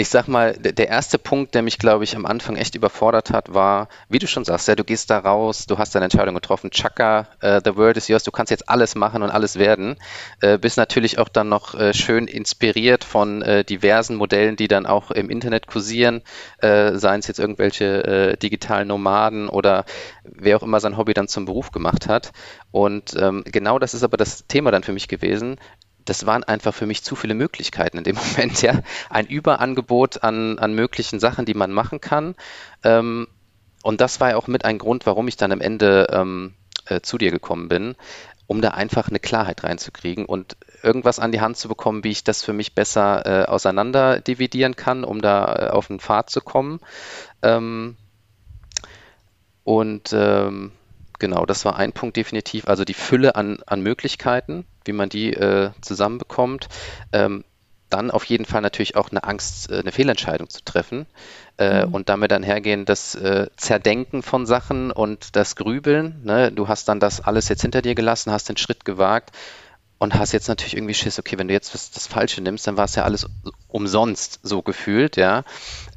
ich 0.00 0.08
sag 0.08 0.28
mal, 0.28 0.54
der 0.54 0.88
erste 0.88 1.18
Punkt, 1.18 1.54
der 1.54 1.60
mich, 1.60 1.78
glaube 1.78 2.04
ich, 2.04 2.16
am 2.16 2.24
Anfang 2.24 2.56
echt 2.56 2.74
überfordert 2.74 3.32
hat, 3.32 3.52
war, 3.52 3.88
wie 4.08 4.18
du 4.18 4.26
schon 4.26 4.46
sagst, 4.46 4.66
ja, 4.66 4.74
du 4.74 4.82
gehst 4.82 5.10
da 5.10 5.18
raus, 5.18 5.66
du 5.66 5.76
hast 5.76 5.94
deine 5.94 6.04
Entscheidung 6.04 6.34
getroffen, 6.34 6.70
Chaka, 6.70 7.28
uh, 7.44 7.60
the 7.62 7.76
world 7.76 7.98
is 7.98 8.08
yours, 8.08 8.24
du 8.24 8.30
kannst 8.30 8.50
jetzt 8.50 8.66
alles 8.70 8.94
machen 8.94 9.22
und 9.22 9.28
alles 9.28 9.58
werden. 9.58 9.96
Äh, 10.40 10.56
bist 10.56 10.78
natürlich 10.78 11.18
auch 11.18 11.28
dann 11.28 11.50
noch 11.50 11.74
äh, 11.74 11.92
schön 11.92 12.28
inspiriert 12.28 13.04
von 13.04 13.44
diversen 13.68 14.16
Modellen, 14.16 14.56
die 14.56 14.68
dann 14.68 14.86
auch 14.86 15.10
im 15.10 15.28
Internet 15.28 15.66
kursieren, 15.66 16.22
seien 16.60 17.20
es 17.20 17.26
jetzt 17.26 17.38
irgendwelche 17.38 18.36
digitalen 18.36 18.88
Nomaden 18.88 19.48
oder 19.48 19.84
wer 20.24 20.56
auch 20.56 20.62
immer 20.62 20.80
sein 20.80 20.96
Hobby 20.96 21.14
dann 21.14 21.28
zum 21.28 21.44
Beruf 21.44 21.70
gemacht 21.72 22.08
hat. 22.08 22.32
Und 22.70 23.14
ähm, 23.18 23.42
genau 23.44 23.78
das 23.78 23.94
ist 23.94 24.02
aber 24.02 24.16
das 24.16 24.46
Thema 24.46 24.70
dann 24.70 24.82
für 24.82 24.92
mich 24.92 25.08
gewesen 25.08 25.58
das 26.04 26.26
waren 26.26 26.44
einfach 26.44 26.74
für 26.74 26.86
mich 26.86 27.02
zu 27.02 27.16
viele 27.16 27.34
Möglichkeiten 27.34 27.98
in 27.98 28.04
dem 28.04 28.16
Moment, 28.36 28.62
ja. 28.62 28.80
Ein 29.08 29.26
Überangebot 29.26 30.22
an, 30.22 30.58
an 30.58 30.74
möglichen 30.74 31.20
Sachen, 31.20 31.44
die 31.44 31.54
man 31.54 31.72
machen 31.72 32.00
kann. 32.00 32.34
Ähm, 32.82 33.26
und 33.82 34.00
das 34.00 34.20
war 34.20 34.30
ja 34.30 34.36
auch 34.36 34.46
mit 34.46 34.64
ein 34.64 34.78
Grund, 34.78 35.06
warum 35.06 35.28
ich 35.28 35.36
dann 35.36 35.52
am 35.52 35.60
Ende 35.60 36.08
ähm, 36.10 36.54
äh, 36.86 37.00
zu 37.00 37.18
dir 37.18 37.30
gekommen 37.30 37.68
bin, 37.68 37.96
um 38.46 38.60
da 38.60 38.70
einfach 38.70 39.08
eine 39.08 39.20
Klarheit 39.20 39.64
reinzukriegen 39.64 40.26
und 40.26 40.56
irgendwas 40.82 41.18
an 41.18 41.32
die 41.32 41.40
Hand 41.40 41.56
zu 41.56 41.68
bekommen, 41.68 42.04
wie 42.04 42.10
ich 42.10 42.24
das 42.24 42.42
für 42.42 42.52
mich 42.52 42.74
besser 42.74 43.24
äh, 43.24 43.44
auseinander 43.46 44.20
dividieren 44.20 44.76
kann, 44.76 45.04
um 45.04 45.22
da 45.22 45.54
äh, 45.54 45.70
auf 45.70 45.86
den 45.86 46.00
Pfad 46.00 46.30
zu 46.30 46.40
kommen. 46.40 46.80
Ähm, 47.42 47.96
und 49.64 50.12
ähm, 50.12 50.72
Genau, 51.20 51.46
das 51.46 51.64
war 51.64 51.76
ein 51.76 51.92
Punkt 51.92 52.16
definitiv. 52.16 52.66
Also 52.66 52.84
die 52.84 52.94
Fülle 52.94 53.36
an, 53.36 53.58
an 53.66 53.82
Möglichkeiten, 53.82 54.64
wie 54.84 54.92
man 54.92 55.10
die 55.10 55.32
äh, 55.34 55.70
zusammenbekommt. 55.82 56.68
Ähm, 57.12 57.44
dann 57.90 58.10
auf 58.10 58.24
jeden 58.24 58.46
Fall 58.46 58.62
natürlich 58.62 58.96
auch 58.96 59.10
eine 59.10 59.22
Angst, 59.24 59.70
äh, 59.70 59.80
eine 59.80 59.92
Fehlentscheidung 59.92 60.48
zu 60.48 60.64
treffen 60.64 61.06
äh, 61.58 61.84
mhm. 61.84 61.94
und 61.94 62.08
damit 62.08 62.30
dann 62.30 62.42
hergehen, 62.42 62.86
das 62.86 63.14
äh, 63.16 63.48
Zerdenken 63.56 64.22
von 64.22 64.46
Sachen 64.46 64.90
und 64.90 65.36
das 65.36 65.56
Grübeln. 65.56 66.20
Ne? 66.24 66.50
Du 66.52 66.68
hast 66.68 66.88
dann 66.88 67.00
das 67.00 67.20
alles 67.20 67.48
jetzt 67.48 67.62
hinter 67.62 67.82
dir 67.82 67.94
gelassen, 67.94 68.32
hast 68.32 68.48
den 68.48 68.56
Schritt 68.56 68.86
gewagt 68.86 69.30
und 69.98 70.14
hast 70.14 70.32
jetzt 70.32 70.48
natürlich 70.48 70.74
irgendwie 70.74 70.94
Schiss, 70.94 71.18
okay, 71.18 71.36
wenn 71.36 71.48
du 71.48 71.54
jetzt 71.54 71.74
das, 71.74 71.90
das 71.90 72.06
Falsche 72.06 72.40
nimmst, 72.40 72.66
dann 72.66 72.78
war 72.78 72.86
es 72.86 72.94
ja 72.94 73.04
alles 73.04 73.26
umsonst 73.68 74.40
so 74.42 74.62
gefühlt, 74.62 75.16
ja. 75.16 75.44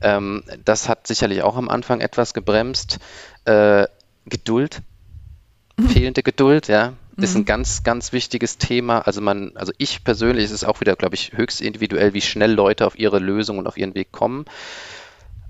Ähm, 0.01 0.43
das 0.65 0.89
hat 0.89 1.07
sicherlich 1.07 1.43
auch 1.43 1.55
am 1.55 1.69
Anfang 1.69 2.01
etwas 2.01 2.33
gebremst. 2.33 2.99
Äh, 3.45 3.87
Geduld 4.25 4.81
fehlende 5.89 6.23
Geduld, 6.23 6.67
ja, 6.67 6.93
ist 7.17 7.35
ein 7.35 7.41
mhm. 7.41 7.45
ganz, 7.45 7.83
ganz 7.83 8.11
wichtiges 8.11 8.57
Thema. 8.57 8.99
Also 8.99 9.21
man, 9.21 9.51
also 9.55 9.71
ich 9.77 10.03
persönlich, 10.03 10.45
es 10.45 10.51
ist 10.51 10.63
auch 10.63 10.81
wieder, 10.81 10.95
glaube 10.95 11.15
ich, 11.15 11.33
höchst 11.33 11.61
individuell, 11.61 12.13
wie 12.13 12.21
schnell 12.21 12.51
Leute 12.51 12.85
auf 12.87 12.97
ihre 12.97 13.19
Lösung 13.19 13.57
und 13.59 13.67
auf 13.67 13.77
ihren 13.77 13.95
Weg 13.95 14.11
kommen. 14.11 14.45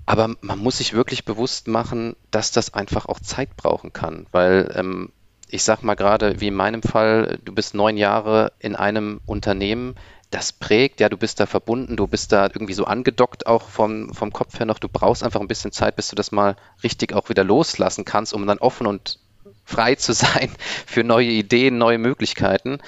Aber 0.06 0.34
man 0.42 0.58
muss 0.58 0.78
sich 0.78 0.92
wirklich 0.92 1.24
bewusst 1.24 1.66
machen, 1.68 2.16
dass 2.30 2.52
das 2.52 2.74
einfach 2.74 3.06
auch 3.06 3.20
Zeit 3.20 3.56
brauchen 3.56 3.92
kann, 3.92 4.26
weil 4.32 4.70
ähm, 4.74 5.10
ich 5.48 5.62
sag 5.62 5.82
mal 5.82 5.94
gerade, 5.94 6.40
wie 6.40 6.48
in 6.48 6.54
meinem 6.54 6.82
Fall, 6.82 7.38
du 7.44 7.54
bist 7.54 7.74
neun 7.74 7.96
Jahre 7.96 8.52
in 8.58 8.76
einem 8.76 9.20
Unternehmen, 9.24 9.94
das 10.30 10.52
prägt, 10.52 11.00
ja, 11.00 11.08
du 11.08 11.16
bist 11.16 11.38
da 11.38 11.46
verbunden, 11.46 11.96
du 11.96 12.06
bist 12.06 12.32
da 12.32 12.46
irgendwie 12.46 12.72
so 12.72 12.84
angedockt 12.84 13.46
auch 13.46 13.68
vom, 13.68 14.12
vom 14.12 14.32
Kopf 14.32 14.58
her 14.58 14.66
noch, 14.66 14.80
du 14.80 14.88
brauchst 14.88 15.22
einfach 15.22 15.40
ein 15.40 15.48
bisschen 15.48 15.70
Zeit, 15.70 15.96
bis 15.96 16.08
du 16.08 16.16
das 16.16 16.32
mal 16.32 16.56
richtig 16.82 17.12
auch 17.12 17.28
wieder 17.28 17.44
loslassen 17.44 18.04
kannst, 18.04 18.34
um 18.34 18.46
dann 18.46 18.58
offen 18.58 18.86
und 18.86 19.20
frei 19.64 19.94
zu 19.94 20.12
sein 20.12 20.50
für 20.86 21.04
neue 21.04 21.28
Ideen, 21.28 21.78
neue 21.78 21.98
Möglichkeiten. 21.98 22.78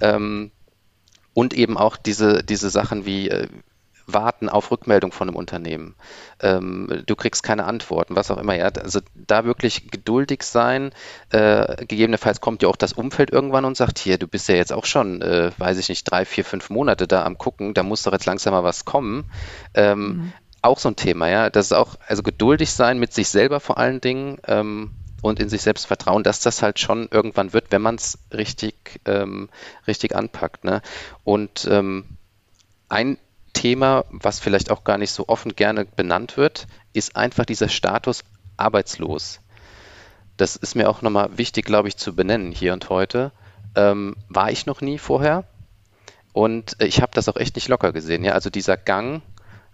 Ähm, 0.00 0.50
und 1.34 1.52
eben 1.52 1.76
auch 1.76 1.96
diese, 1.96 2.42
diese 2.42 2.70
Sachen 2.70 3.04
wie 3.04 3.28
äh, 3.28 3.48
warten 4.06 4.48
auf 4.48 4.70
Rückmeldung 4.70 5.12
von 5.12 5.28
einem 5.28 5.36
Unternehmen. 5.36 5.96
Ähm, 6.40 7.02
du 7.06 7.16
kriegst 7.16 7.42
keine 7.42 7.64
Antworten, 7.64 8.16
was 8.16 8.30
auch 8.30 8.38
immer. 8.38 8.54
Ja. 8.54 8.66
Also 8.66 9.00
da 9.14 9.44
wirklich 9.44 9.90
geduldig 9.90 10.42
sein. 10.44 10.92
Äh, 11.30 11.84
gegebenenfalls 11.86 12.40
kommt 12.40 12.62
ja 12.62 12.68
auch 12.68 12.76
das 12.76 12.92
Umfeld 12.92 13.30
irgendwann 13.30 13.64
und 13.64 13.76
sagt, 13.76 13.98
hier, 13.98 14.18
du 14.18 14.28
bist 14.28 14.48
ja 14.48 14.54
jetzt 14.54 14.72
auch 14.72 14.86
schon, 14.86 15.22
äh, 15.22 15.50
weiß 15.58 15.78
ich 15.78 15.88
nicht, 15.88 16.10
drei, 16.10 16.24
vier, 16.24 16.44
fünf 16.44 16.70
Monate 16.70 17.06
da 17.06 17.24
am 17.24 17.36
gucken, 17.36 17.74
da 17.74 17.82
muss 17.82 18.02
doch 18.02 18.12
jetzt 18.12 18.26
langsam 18.26 18.52
mal 18.52 18.64
was 18.64 18.84
kommen. 18.84 19.30
Ähm, 19.74 20.06
mhm. 20.06 20.32
Auch 20.62 20.78
so 20.78 20.88
ein 20.88 20.96
Thema, 20.96 21.28
ja. 21.28 21.50
Das 21.50 21.66
ist 21.66 21.72
auch, 21.72 21.96
also 22.06 22.22
geduldig 22.22 22.70
sein 22.70 22.98
mit 22.98 23.12
sich 23.12 23.28
selber 23.28 23.60
vor 23.60 23.78
allen 23.78 24.00
Dingen. 24.00 24.38
Ähm, 24.46 24.92
und 25.28 25.40
in 25.40 25.48
sich 25.48 25.62
selbst 25.62 25.86
vertrauen, 25.86 26.22
dass 26.22 26.40
das 26.40 26.62
halt 26.62 26.78
schon 26.78 27.08
irgendwann 27.10 27.52
wird, 27.52 27.66
wenn 27.70 27.82
man 27.82 27.96
es 27.96 28.18
richtig, 28.32 29.00
ähm, 29.04 29.48
richtig 29.86 30.14
anpackt. 30.14 30.64
Ne? 30.64 30.82
Und 31.24 31.66
ähm, 31.70 32.04
ein 32.88 33.18
Thema, 33.52 34.04
was 34.10 34.38
vielleicht 34.40 34.70
auch 34.70 34.84
gar 34.84 34.98
nicht 34.98 35.12
so 35.12 35.28
offen 35.28 35.56
gerne 35.56 35.84
benannt 35.84 36.36
wird, 36.36 36.66
ist 36.92 37.16
einfach 37.16 37.44
dieser 37.44 37.68
Status 37.68 38.22
arbeitslos. 38.56 39.40
Das 40.36 40.56
ist 40.56 40.74
mir 40.74 40.88
auch 40.90 41.02
nochmal 41.02 41.38
wichtig, 41.38 41.64
glaube 41.64 41.88
ich, 41.88 41.96
zu 41.96 42.14
benennen 42.14 42.52
hier 42.52 42.72
und 42.72 42.90
heute. 42.90 43.32
Ähm, 43.74 44.16
war 44.28 44.50
ich 44.50 44.66
noch 44.66 44.80
nie 44.80 44.98
vorher 44.98 45.44
und 46.32 46.76
ich 46.80 47.00
habe 47.00 47.12
das 47.14 47.28
auch 47.28 47.36
echt 47.36 47.56
nicht 47.56 47.68
locker 47.68 47.92
gesehen. 47.92 48.24
Ja? 48.24 48.32
Also 48.32 48.50
dieser 48.50 48.76
Gang 48.76 49.22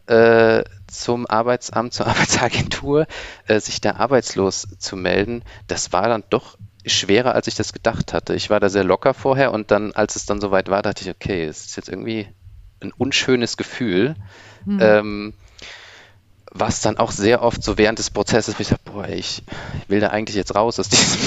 äh, 0.07 0.65
zum 0.87 1.27
Arbeitsamt, 1.27 1.93
zur 1.95 2.07
Arbeitsagentur, 2.07 3.07
äh, 3.47 3.61
sich 3.61 3.81
da 3.81 3.97
arbeitslos 3.97 4.69
zu 4.79 4.97
melden, 4.97 5.43
das 5.67 5.93
war 5.93 6.09
dann 6.09 6.25
doch 6.31 6.59
schwerer, 6.85 7.35
als 7.35 7.47
ich 7.47 7.55
das 7.55 7.73
gedacht 7.73 8.13
hatte. 8.13 8.35
Ich 8.35 8.51
war 8.51 8.59
da 8.61 8.69
sehr 8.69 8.85
locker 8.85 9.15
vorher 9.15 9.53
und 9.53 9.71
dann, 9.71 9.93
als 9.93 10.17
es 10.17 10.27
dann 10.27 10.41
soweit 10.41 10.69
war, 10.69 10.83
dachte 10.83 11.05
ich, 11.05 11.11
okay, 11.11 11.45
es 11.45 11.67
ist 11.67 11.77
jetzt 11.77 11.89
irgendwie 11.89 12.29
ein 12.81 12.93
unschönes 12.93 13.57
Gefühl. 13.57 14.17
Mhm. 14.65 14.79
Ähm, 14.81 15.35
was 16.55 16.83
dann 16.83 16.99
auch 16.99 17.13
sehr 17.13 17.43
oft 17.43 17.63
so 17.63 17.79
während 17.79 17.99
des 17.99 18.11
Prozesses, 18.11 18.61
ich 18.61 18.69
sage, 18.69 18.83
boah, 18.85 19.09
ich 19.09 19.43
will 19.89 20.01
da 20.01 20.09
eigentlich 20.09 20.37
jetzt 20.37 20.55
raus 20.55 20.79
aus 20.79 20.89
diesem, 20.91 21.21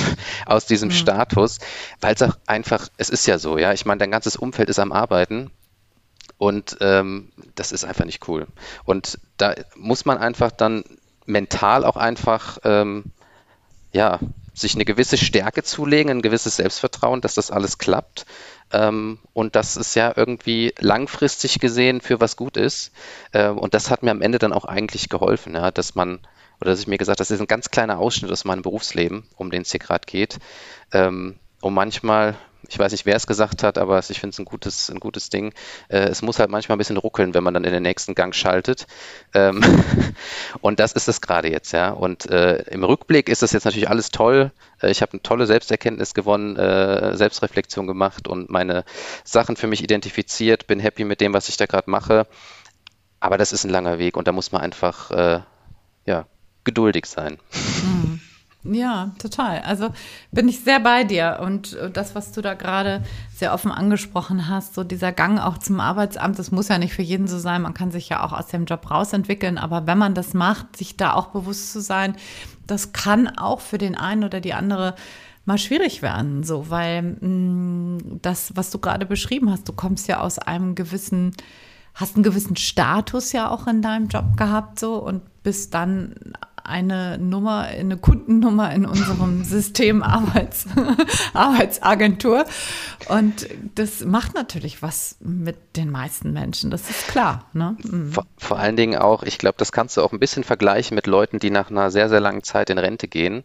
aus 0.46 0.66
diesem 0.66 0.90
mhm. 0.90 0.94
Status, 0.94 1.60
weil 2.00 2.14
es 2.14 2.22
auch 2.22 2.38
einfach, 2.46 2.90
es 2.98 3.10
ist 3.10 3.26
ja 3.26 3.40
so, 3.40 3.58
ja, 3.58 3.74
ich 3.74 3.86
meine, 3.86 4.00
dein 4.00 4.12
ganzes 4.12 4.36
Umfeld 4.36 4.70
ist 4.70 4.80
am 4.80 4.92
Arbeiten 4.92 5.50
und 6.38 6.78
ähm, 6.82 7.32
das 7.56 7.72
ist 7.72 7.86
einfach 7.86 8.06
nicht 8.06 8.28
cool. 8.28 8.48
Und 8.84 9.20
da 9.38 9.56
muss 9.76 10.06
man 10.06 10.18
einfach 10.18 10.52
dann 10.52 10.84
mental 11.26 11.86
auch 11.86 11.98
einfach, 11.98 12.60
ähm, 12.64 13.06
ja, 13.92 14.20
sich 14.54 14.76
eine 14.76 14.86
gewisse 14.86 15.18
Stärke 15.18 15.64
zulegen, 15.64 16.12
ein 16.12 16.22
gewisses 16.22 16.58
Selbstvertrauen, 16.58 17.22
dass 17.22 17.34
das 17.36 17.52
alles 17.52 17.78
klappt. 17.78 18.26
Ähm, 18.72 19.20
und 19.34 19.56
dass 19.56 19.76
es 19.76 19.96
ja 19.96 20.14
irgendwie 20.16 20.74
langfristig 20.80 21.60
gesehen 21.60 22.02
für 22.02 22.20
was 22.20 22.36
gut 22.36 22.58
ist. 22.58 22.92
Ähm, 23.34 23.58
und 23.58 23.74
das 23.74 23.92
hat 23.92 24.02
mir 24.04 24.12
am 24.12 24.22
Ende 24.22 24.40
dann 24.40 24.54
auch 24.54 24.66
eigentlich 24.66 25.10
geholfen, 25.10 25.56
ja, 25.56 25.72
dass 25.72 25.96
man, 25.96 26.20
oder 26.60 26.72
dass 26.72 26.80
ich 26.80 26.88
mir 26.88 26.98
gesagt 26.98 27.20
habe, 27.20 27.28
das 27.28 27.32
ist 27.32 27.42
ein 27.42 27.48
ganz 27.48 27.70
kleiner 27.70 28.00
Ausschnitt 28.00 28.32
aus 28.32 28.46
meinem 28.46 28.62
Berufsleben, 28.62 29.28
um 29.36 29.52
den 29.52 29.62
es 29.62 29.72
hier 29.72 29.80
gerade 29.80 30.06
geht. 30.06 30.40
Ähm, 30.92 31.36
und 31.62 31.74
manchmal 31.74 32.36
ich 32.70 32.80
weiß 32.80 32.92
nicht, 32.92 33.06
wer 33.06 33.16
es 33.16 33.28
gesagt 33.28 33.64
hat, 33.64 33.78
aber 33.78 34.00
ich 34.00 34.20
finde 34.20 34.34
es 34.34 34.40
ein 34.40 34.46
gutes, 34.46 34.90
ein 34.90 35.00
gutes 35.00 35.30
Ding. 35.30 35.54
Äh, 35.90 36.10
es 36.10 36.22
muss 36.22 36.40
halt 36.40 36.50
manchmal 36.50 36.76
ein 36.76 36.80
bisschen 36.80 36.98
ruckeln, 36.98 37.34
wenn 37.34 37.44
man 37.44 37.54
dann 37.54 37.64
in 37.64 37.74
den 37.74 37.84
nächsten 37.84 38.16
Gang 38.16 38.34
schaltet. 38.34 38.88
Ähm, 39.34 39.62
und 40.62 40.80
das 40.80 40.94
ist 40.94 41.08
es 41.08 41.22
gerade 41.22 41.50
jetzt, 41.50 41.72
ja. 41.72 41.92
Und 41.92 42.30
äh, 42.30 42.64
im 42.70 42.84
Rückblick 42.84 43.30
ist 43.30 43.42
das 43.42 43.52
jetzt 43.52 43.66
natürlich 43.66 43.90
alles 43.90 44.12
toll. 44.12 44.52
Äh, 44.82 44.92
ich 44.92 45.02
habe 45.02 45.14
eine 45.14 45.22
tolle 45.22 45.46
Selbsterkenntnis 45.46 46.14
gewonnen, 46.14 46.56
äh, 46.58 47.16
Selbstreflexion 47.16 47.88
gemacht 47.88 48.28
und 48.28 48.50
meine 48.50 48.86
Sachen 49.24 49.56
für 49.56 49.68
mich 49.68 49.84
identifiziert, 49.84 50.68
bin 50.68 50.80
happy 50.80 51.04
mit 51.04 51.22
dem, 51.22 51.34
was 51.34 51.50
ich 51.50 51.58
da 51.58 51.66
gerade 51.66 51.90
mache. 51.90 52.28
Aber 53.20 53.38
das 53.38 53.54
ist 53.54 53.64
ein 53.64 53.72
langer 53.72 54.00
Weg 54.00 54.18
und 54.18 54.28
da 54.28 54.32
muss 54.32 54.52
man 54.52 54.62
einfach, 54.62 55.12
äh, 55.12 55.40
ja, 56.06 56.28
geduldig 56.64 57.06
sein. 57.06 57.38
Mhm. 57.84 58.15
Ja, 58.66 59.12
total. 59.20 59.62
Also 59.62 59.90
bin 60.32 60.48
ich 60.48 60.62
sehr 60.62 60.80
bei 60.80 61.04
dir. 61.04 61.40
Und 61.42 61.78
das, 61.94 62.16
was 62.16 62.32
du 62.32 62.42
da 62.42 62.56
gerade 62.56 63.04
sehr 63.34 63.54
offen 63.54 63.72
angesprochen 63.72 64.50
hast, 64.50 64.74
so 64.74 64.84
dieser 64.84 65.12
Gang 65.12 65.40
auch 65.40 65.60
zum 65.60 65.80
Arbeitsamt, 65.80 66.40
das 66.40 66.52
muss 66.52 66.70
ja 66.70 66.80
nicht 66.80 66.94
für 66.94 67.04
jeden 67.04 67.28
so 67.28 67.38
sein. 67.38 67.62
Man 67.62 67.76
kann 67.76 67.92
sich 67.92 68.10
ja 68.10 68.24
auch 68.24 68.34
aus 68.34 68.48
dem 68.48 68.66
Job 68.66 68.90
rausentwickeln. 68.90 69.60
Aber 69.60 69.86
wenn 69.86 70.00
man 70.00 70.16
das 70.16 70.34
macht, 70.34 70.78
sich 70.78 70.98
da 70.98 71.14
auch 71.14 71.28
bewusst 71.28 71.72
zu 71.72 71.80
sein, 71.80 72.16
das 72.66 72.92
kann 72.92 73.28
auch 73.28 73.60
für 73.60 73.78
den 73.78 73.96
einen 73.96 74.24
oder 74.24 74.42
die 74.42 74.54
andere 74.54 74.96
mal 75.46 75.60
schwierig 75.60 76.02
werden, 76.02 76.44
so, 76.44 76.72
weil 76.72 77.04
mh, 77.04 77.28
mm, 77.28 78.20
das, 78.24 78.56
was 78.56 78.72
du 78.72 78.80
gerade 78.80 79.06
beschrieben 79.06 79.52
hast, 79.52 79.70
du 79.70 79.74
kommst 79.74 80.08
ja 80.08 80.22
aus 80.22 80.40
einem 80.40 80.74
gewissen, 80.74 81.34
hast 81.94 82.16
einen 82.16 82.24
gewissen 82.24 82.56
Status 82.56 83.32
ja 83.32 83.52
auch 83.52 83.68
in 83.68 83.84
deinem 83.84 84.08
Job 84.08 84.38
gehabt, 84.38 84.80
so, 84.80 84.96
und 84.96 85.22
bist 85.44 85.76
dann 85.76 86.16
eine 86.66 87.18
Nummer, 87.18 87.62
eine 87.62 87.98
Kundennummer 87.98 88.74
in 88.74 88.86
unserem 88.86 89.44
System 89.44 90.02
Arbeits, 90.02 90.66
Arbeitsagentur. 91.34 92.46
Und 93.08 93.48
das 93.76 94.04
macht 94.04 94.34
natürlich 94.34 94.82
was 94.82 95.18
mit 95.20 95.78
den 95.78 95.92
meisten 95.92 96.34
Menschen, 96.34 96.72
das 96.72 96.90
ist 96.90 97.08
klar. 97.08 97.46
Ne? 97.54 97.78
Mhm. 97.84 98.12
Vor, 98.12 98.26
vor, 98.38 98.60
allen 98.60 98.76
Dingen 98.76 98.98
auch, 98.98 99.24
ich 99.24 99.38
glaube, 99.38 99.56
das 99.58 99.72
kannst 99.72 99.98
du 99.98 100.02
auch 100.02 100.12
ein 100.12 100.20
bisschen 100.20 100.44
vergleichen 100.44 100.96
mit 100.96 101.08
Leuten, 101.08 101.40
die 101.40 101.52
nach 101.52 101.70
einer 101.70 101.92
sehr, 101.92 102.10
sehr 102.10 102.20
langen 102.20 102.44
Zeit 102.44 102.70
in 102.70 102.78
Rente 102.78 103.08
gehen 103.08 103.44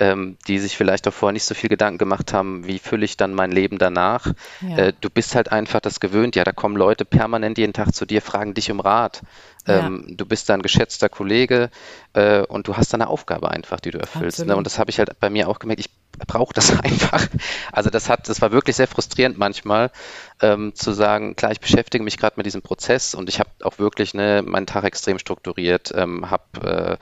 ähm, 0.00 0.38
die 0.48 0.58
sich 0.58 0.76
vielleicht 0.76 1.06
auch 1.06 1.12
vorher 1.12 1.34
nicht 1.34 1.44
so 1.44 1.54
viel 1.54 1.68
Gedanken 1.68 1.98
gemacht 1.98 2.32
haben, 2.32 2.66
wie 2.66 2.78
fülle 2.78 3.04
ich 3.04 3.18
dann 3.18 3.34
mein 3.34 3.52
Leben 3.52 3.78
danach. 3.78 4.32
Ja. 4.62 4.76
Äh, 4.76 4.92
du 4.98 5.10
bist 5.10 5.34
halt 5.34 5.52
einfach 5.52 5.80
das 5.80 6.00
gewöhnt. 6.00 6.36
Ja, 6.36 6.44
da 6.44 6.52
kommen 6.52 6.74
Leute 6.74 7.04
permanent 7.04 7.58
jeden 7.58 7.74
Tag 7.74 7.94
zu 7.94 8.06
dir, 8.06 8.22
fragen 8.22 8.54
dich 8.54 8.70
um 8.70 8.80
Rat. 8.80 9.20
Ähm, 9.66 10.06
ja. 10.08 10.14
Du 10.16 10.26
bist 10.26 10.48
da 10.48 10.54
ein 10.54 10.62
geschätzter 10.62 11.10
Kollege 11.10 11.70
äh, 12.14 12.40
und 12.40 12.66
du 12.66 12.76
hast 12.76 12.92
da 12.92 12.96
eine 12.96 13.08
Aufgabe 13.08 13.50
einfach, 13.50 13.78
die 13.78 13.90
du 13.90 13.98
erfüllst. 13.98 14.44
Ne? 14.46 14.56
Und 14.56 14.64
das 14.64 14.78
habe 14.78 14.90
ich 14.90 14.98
halt 14.98 15.20
bei 15.20 15.28
mir 15.28 15.48
auch 15.48 15.58
gemerkt. 15.58 15.80
Ich 15.80 15.90
brauche 16.26 16.52
das 16.54 16.78
einfach. 16.82 17.26
Also 17.72 17.90
das 17.90 18.08
hat, 18.08 18.28
das 18.28 18.40
war 18.40 18.52
wirklich 18.52 18.76
sehr 18.76 18.86
frustrierend 18.86 19.38
manchmal, 19.38 19.90
ähm, 20.40 20.74
zu 20.74 20.92
sagen, 20.92 21.36
klar, 21.36 21.52
ich 21.52 21.60
beschäftige 21.60 22.02
mich 22.02 22.16
gerade 22.16 22.34
mit 22.36 22.46
diesem 22.46 22.62
Prozess 22.62 23.14
und 23.14 23.28
ich 23.28 23.40
habe 23.40 23.50
auch 23.62 23.78
wirklich 23.78 24.14
ne, 24.14 24.42
meinen 24.44 24.66
Tag 24.66 24.84
extrem 24.84 25.18
strukturiert, 25.18 25.92
ähm, 25.94 26.30
habe 26.30 26.98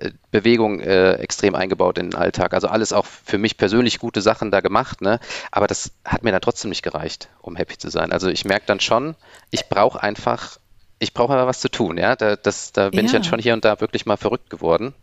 äh, 0.00 0.10
Bewegung 0.30 0.80
äh, 0.80 1.14
extrem 1.14 1.54
eingebaut 1.54 1.98
in 1.98 2.10
den 2.10 2.18
Alltag. 2.18 2.54
Also 2.54 2.68
alles 2.68 2.92
auch 2.92 3.06
für 3.06 3.38
mich 3.38 3.56
persönlich 3.56 3.98
gute 3.98 4.22
Sachen 4.22 4.50
da 4.50 4.60
gemacht, 4.60 5.00
ne? 5.00 5.20
Aber 5.50 5.66
das 5.66 5.92
hat 6.04 6.22
mir 6.22 6.32
dann 6.32 6.40
trotzdem 6.40 6.70
nicht 6.70 6.82
gereicht, 6.82 7.28
um 7.40 7.56
happy 7.56 7.78
zu 7.78 7.90
sein. 7.90 8.12
Also 8.12 8.28
ich 8.28 8.44
merke 8.44 8.66
dann 8.66 8.80
schon, 8.80 9.16
ich 9.50 9.68
brauche 9.68 10.02
einfach 10.02 10.58
ich 10.98 11.14
brauche 11.14 11.32
aber 11.32 11.46
was 11.46 11.60
zu 11.60 11.70
tun, 11.70 11.96
ja. 11.96 12.16
Da, 12.16 12.36
das, 12.36 12.72
da 12.72 12.90
bin 12.90 13.00
ja. 13.00 13.04
ich 13.06 13.12
dann 13.12 13.24
schon 13.24 13.38
hier 13.38 13.54
und 13.54 13.64
da 13.64 13.80
wirklich 13.80 14.06
mal 14.06 14.16
verrückt 14.16 14.50
geworden. 14.50 14.94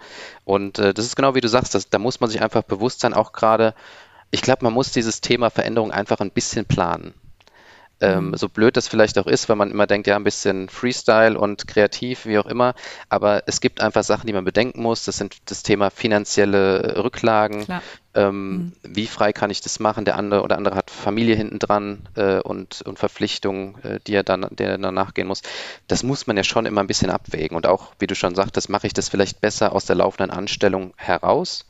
Und 0.43 0.79
äh, 0.79 0.93
das 0.93 1.05
ist 1.05 1.15
genau 1.15 1.35
wie 1.35 1.41
du 1.41 1.47
sagst, 1.47 1.75
das, 1.75 1.89
da 1.89 1.99
muss 1.99 2.19
man 2.19 2.29
sich 2.29 2.41
einfach 2.41 2.63
bewusst 2.63 2.99
sein, 2.99 3.13
auch 3.13 3.31
gerade, 3.31 3.73
ich 4.31 4.41
glaube, 4.41 4.63
man 4.63 4.73
muss 4.73 4.91
dieses 4.91 5.21
Thema 5.21 5.49
Veränderung 5.49 5.91
einfach 5.91 6.19
ein 6.19 6.31
bisschen 6.31 6.65
planen. 6.65 7.13
Ähm, 8.01 8.29
mhm. 8.29 8.37
so 8.37 8.49
blöd 8.49 8.75
das 8.75 8.87
vielleicht 8.87 9.17
auch 9.17 9.27
ist, 9.27 9.47
weil 9.47 9.55
man 9.55 9.71
immer 9.71 9.87
denkt, 9.87 10.07
ja, 10.07 10.17
ein 10.17 10.23
bisschen 10.23 10.67
Freestyle 10.67 11.39
und 11.39 11.65
kreativ, 11.67 12.25
wie 12.25 12.37
auch 12.37 12.45
immer. 12.45 12.75
Aber 13.07 13.43
es 13.45 13.61
gibt 13.61 13.79
einfach 13.79 14.03
Sachen, 14.03 14.27
die 14.27 14.33
man 14.33 14.43
bedenken 14.43 14.81
muss. 14.81 15.05
Das 15.05 15.17
sind 15.17 15.37
das 15.45 15.63
Thema 15.63 15.89
finanzielle 15.89 17.01
Rücklagen. 17.03 17.65
Ähm, 18.13 18.57
mhm. 18.57 18.73
Wie 18.83 19.07
frei 19.07 19.31
kann 19.31 19.49
ich 19.49 19.61
das 19.61 19.79
machen? 19.79 20.03
Der 20.03 20.17
andere 20.17 20.41
oder 20.41 20.57
andere 20.57 20.75
hat 20.75 20.91
Familie 20.91 21.35
hinten 21.35 21.59
dran 21.59 22.07
äh, 22.15 22.39
und, 22.39 22.81
und 22.81 22.99
Verpflichtungen, 22.99 23.81
äh, 23.83 23.99
die 24.05 24.15
er 24.15 24.23
dann, 24.23 24.47
der 24.51 24.71
er 24.71 24.77
dann 24.77 24.93
nachgehen 24.93 25.27
muss. 25.27 25.41
Das 25.87 26.03
muss 26.03 26.27
man 26.27 26.35
ja 26.35 26.43
schon 26.43 26.65
immer 26.65 26.81
ein 26.81 26.87
bisschen 26.87 27.09
abwägen. 27.09 27.55
Und 27.55 27.65
auch, 27.65 27.93
wie 27.99 28.07
du 28.07 28.15
schon 28.15 28.35
sagtest, 28.35 28.69
mache 28.69 28.87
ich 28.87 28.93
das 28.93 29.07
vielleicht 29.07 29.39
besser 29.39 29.71
aus 29.71 29.85
der 29.85 29.95
laufenden 29.95 30.31
Anstellung 30.31 30.93
heraus 30.97 31.65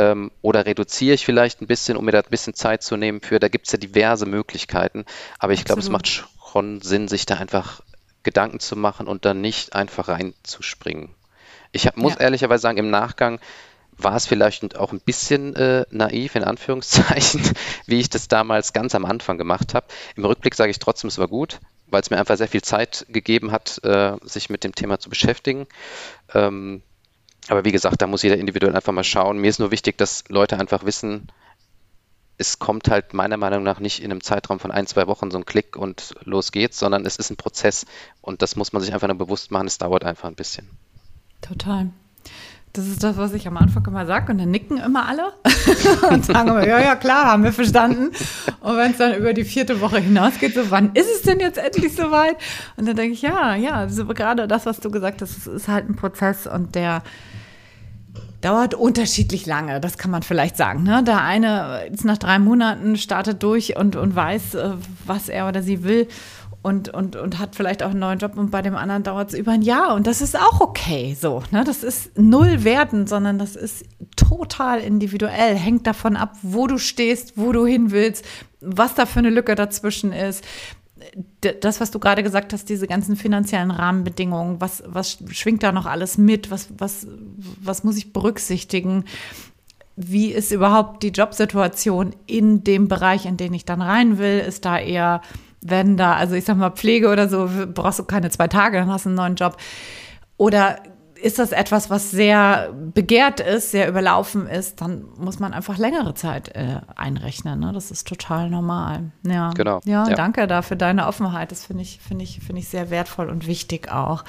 ähm, 0.00 0.30
oder 0.40 0.64
reduziere 0.64 1.14
ich 1.14 1.26
vielleicht 1.26 1.60
ein 1.60 1.66
bisschen, 1.66 1.96
um 1.96 2.04
mir 2.04 2.12
da 2.12 2.20
ein 2.20 2.30
bisschen 2.30 2.54
Zeit 2.54 2.82
zu 2.82 2.96
nehmen 2.96 3.20
für, 3.20 3.38
da 3.38 3.48
gibt 3.48 3.66
es 3.66 3.72
ja 3.72 3.78
diverse 3.78 4.24
Möglichkeiten, 4.24 5.04
aber 5.38 5.52
ich 5.52 5.64
glaube, 5.64 5.80
es 5.80 5.90
macht 5.90 6.08
schon 6.08 6.80
Sinn, 6.80 7.06
sich 7.06 7.26
da 7.26 7.36
einfach 7.36 7.82
Gedanken 8.22 8.60
zu 8.60 8.76
machen 8.76 9.06
und 9.06 9.24
dann 9.24 9.40
nicht 9.40 9.74
einfach 9.74 10.08
reinzuspringen. 10.08 11.10
Ich 11.72 11.86
hab, 11.86 11.96
muss 11.96 12.14
ja. 12.14 12.20
ehrlicherweise 12.20 12.62
sagen, 12.62 12.78
im 12.78 12.90
Nachgang 12.90 13.40
war 13.96 14.16
es 14.16 14.26
vielleicht 14.26 14.76
auch 14.76 14.92
ein 14.92 15.00
bisschen 15.00 15.54
äh, 15.54 15.84
naiv, 15.90 16.34
in 16.34 16.44
Anführungszeichen, 16.44 17.42
wie 17.86 18.00
ich 18.00 18.08
das 18.08 18.28
damals 18.28 18.72
ganz 18.72 18.94
am 18.94 19.04
Anfang 19.04 19.36
gemacht 19.36 19.74
habe. 19.74 19.86
Im 20.16 20.24
Rückblick 20.24 20.54
sage 20.54 20.70
ich 20.70 20.78
trotzdem, 20.78 21.08
es 21.08 21.18
war 21.18 21.28
gut, 21.28 21.60
weil 21.88 22.00
es 22.00 22.08
mir 22.08 22.18
einfach 22.18 22.38
sehr 22.38 22.48
viel 22.48 22.62
Zeit 22.62 23.04
gegeben 23.10 23.52
hat, 23.52 23.80
äh, 23.84 24.16
sich 24.22 24.48
mit 24.48 24.64
dem 24.64 24.74
Thema 24.74 24.98
zu 24.98 25.10
beschäftigen. 25.10 25.66
Ähm, 26.32 26.82
aber 27.48 27.64
wie 27.64 27.72
gesagt, 27.72 28.02
da 28.02 28.06
muss 28.06 28.22
jeder 28.22 28.36
individuell 28.36 28.74
einfach 28.74 28.92
mal 28.92 29.04
schauen. 29.04 29.38
Mir 29.38 29.48
ist 29.48 29.58
nur 29.58 29.70
wichtig, 29.70 29.98
dass 29.98 30.24
Leute 30.28 30.58
einfach 30.58 30.84
wissen, 30.84 31.28
es 32.40 32.58
kommt 32.58 32.88
halt 32.88 33.12
meiner 33.12 33.36
Meinung 33.36 33.62
nach 33.62 33.80
nicht 33.80 34.02
in 34.02 34.10
einem 34.10 34.22
Zeitraum 34.22 34.58
von 34.60 34.70
ein, 34.70 34.86
zwei 34.86 35.06
Wochen 35.06 35.30
so 35.30 35.36
ein 35.36 35.44
Klick 35.44 35.76
und 35.76 36.14
los 36.24 36.52
geht's, 36.52 36.78
sondern 36.78 37.04
es 37.04 37.16
ist 37.16 37.28
ein 37.30 37.36
Prozess 37.36 37.84
und 38.22 38.40
das 38.40 38.56
muss 38.56 38.72
man 38.72 38.80
sich 38.80 38.94
einfach 38.94 39.08
nur 39.08 39.18
bewusst 39.18 39.50
machen. 39.50 39.66
Es 39.66 39.76
dauert 39.76 40.04
einfach 40.04 40.26
ein 40.26 40.36
bisschen. 40.36 40.66
Total. 41.42 41.90
Das 42.72 42.86
ist 42.86 43.02
das, 43.02 43.16
was 43.16 43.34
ich 43.34 43.48
am 43.48 43.56
Anfang 43.56 43.84
immer 43.84 44.06
sage 44.06 44.32
und 44.32 44.38
dann 44.38 44.50
nicken 44.50 44.78
immer 44.78 45.06
alle 45.06 45.32
und 46.10 46.24
sagen 46.24 46.48
immer, 46.48 46.66
ja, 46.66 46.80
ja, 46.80 46.94
klar, 46.94 47.26
haben 47.26 47.42
wir 47.42 47.52
verstanden. 47.52 48.12
Und 48.60 48.76
wenn 48.76 48.92
es 48.92 48.96
dann 48.96 49.16
über 49.16 49.34
die 49.34 49.44
vierte 49.44 49.80
Woche 49.80 49.98
hinausgeht, 49.98 50.54
so, 50.54 50.70
wann 50.70 50.94
ist 50.94 51.10
es 51.12 51.22
denn 51.22 51.40
jetzt 51.40 51.58
endlich 51.58 51.94
soweit? 51.94 52.36
Und 52.76 52.86
dann 52.86 52.94
denke 52.94 53.14
ich, 53.14 53.22
ja, 53.22 53.56
ja, 53.56 53.72
also 53.72 54.06
gerade 54.06 54.46
das, 54.46 54.66
was 54.66 54.78
du 54.78 54.90
gesagt 54.90 55.20
hast, 55.20 55.48
ist 55.48 55.68
halt 55.68 55.90
ein 55.90 55.96
Prozess 55.96 56.46
und 56.46 56.76
der 56.76 57.02
dauert 58.40 58.74
unterschiedlich 58.74 59.46
lange, 59.46 59.80
das 59.80 59.98
kann 59.98 60.10
man 60.10 60.22
vielleicht 60.22 60.56
sagen. 60.56 60.82
Ne? 60.82 61.02
Der 61.04 61.22
eine 61.22 61.86
ist 61.92 62.04
nach 62.04 62.18
drei 62.18 62.38
Monaten, 62.38 62.96
startet 62.96 63.42
durch 63.42 63.76
und, 63.76 63.96
und 63.96 64.14
weiß, 64.14 64.54
äh, 64.54 64.70
was 65.06 65.28
er 65.28 65.48
oder 65.48 65.62
sie 65.62 65.82
will 65.84 66.08
und, 66.62 66.88
und, 66.90 67.16
und 67.16 67.38
hat 67.38 67.54
vielleicht 67.54 67.82
auch 67.82 67.90
einen 67.90 68.00
neuen 68.00 68.18
Job 68.18 68.36
und 68.36 68.50
bei 68.50 68.62
dem 68.62 68.76
anderen 68.76 69.02
dauert 69.02 69.32
es 69.32 69.38
über 69.38 69.52
ein 69.52 69.62
Jahr 69.62 69.94
und 69.94 70.06
das 70.06 70.20
ist 70.20 70.38
auch 70.38 70.60
okay 70.60 71.16
so. 71.18 71.42
Ne? 71.50 71.64
Das 71.64 71.82
ist 71.82 72.18
null 72.18 72.64
Werten, 72.64 73.06
sondern 73.06 73.38
das 73.38 73.56
ist 73.56 73.84
total 74.16 74.80
individuell, 74.80 75.56
hängt 75.56 75.86
davon 75.86 76.16
ab, 76.16 76.34
wo 76.42 76.66
du 76.66 76.78
stehst, 76.78 77.34
wo 77.36 77.52
du 77.52 77.66
hin 77.66 77.90
willst, 77.90 78.24
was 78.60 78.94
da 78.94 79.06
für 79.06 79.20
eine 79.20 79.30
Lücke 79.30 79.54
dazwischen 79.54 80.12
ist 80.12 80.44
das, 81.40 81.80
was 81.80 81.90
du 81.90 81.98
gerade 81.98 82.22
gesagt 82.22 82.52
hast, 82.52 82.68
diese 82.68 82.86
ganzen 82.86 83.16
finanziellen 83.16 83.70
Rahmenbedingungen, 83.70 84.60
was, 84.60 84.82
was 84.86 85.18
schwingt 85.30 85.62
da 85.62 85.72
noch 85.72 85.86
alles 85.86 86.18
mit? 86.18 86.50
Was, 86.50 86.68
was, 86.78 87.06
was 87.60 87.84
muss 87.84 87.96
ich 87.96 88.12
berücksichtigen? 88.12 89.04
Wie 89.96 90.32
ist 90.32 90.52
überhaupt 90.52 91.02
die 91.02 91.08
Jobsituation 91.08 92.14
in 92.26 92.64
dem 92.64 92.88
Bereich, 92.88 93.26
in 93.26 93.36
den 93.36 93.54
ich 93.54 93.64
dann 93.64 93.82
rein 93.82 94.18
will? 94.18 94.38
Ist 94.38 94.64
da 94.64 94.78
eher, 94.78 95.20
wenn 95.60 95.96
da, 95.96 96.14
also 96.14 96.34
ich 96.34 96.44
sag 96.44 96.56
mal, 96.56 96.70
Pflege 96.70 97.08
oder 97.08 97.28
so, 97.28 97.48
brauchst 97.74 97.98
du 97.98 98.04
keine 98.04 98.30
zwei 98.30 98.48
Tage, 98.48 98.78
dann 98.78 98.90
hast 98.90 99.04
du 99.04 99.08
einen 99.10 99.16
neuen 99.16 99.34
Job. 99.34 99.56
Oder 100.36 100.82
ist 101.22 101.38
das 101.38 101.52
etwas, 101.52 101.90
was 101.90 102.10
sehr 102.10 102.72
begehrt 102.72 103.40
ist, 103.40 103.70
sehr 103.70 103.88
überlaufen 103.88 104.46
ist, 104.46 104.80
dann 104.80 105.04
muss 105.18 105.38
man 105.38 105.52
einfach 105.52 105.78
längere 105.78 106.14
Zeit 106.14 106.54
äh, 106.54 106.80
einrechnen. 106.96 107.60
Ne? 107.60 107.72
Das 107.72 107.90
ist 107.90 108.08
total 108.08 108.50
normal. 108.50 109.12
Ja, 109.26 109.50
genau. 109.50 109.80
Ja, 109.84 110.08
ja. 110.08 110.14
danke 110.14 110.46
da 110.46 110.62
für 110.62 110.76
deine 110.76 111.06
Offenheit. 111.06 111.52
Das 111.52 111.66
finde 111.66 111.82
ich, 111.82 112.00
finde 112.00 112.24
ich, 112.24 112.40
finde 112.40 112.60
ich 112.60 112.68
sehr 112.68 112.90
wertvoll 112.90 113.28
und 113.28 113.46
wichtig 113.46 113.90
auch. 113.90 114.24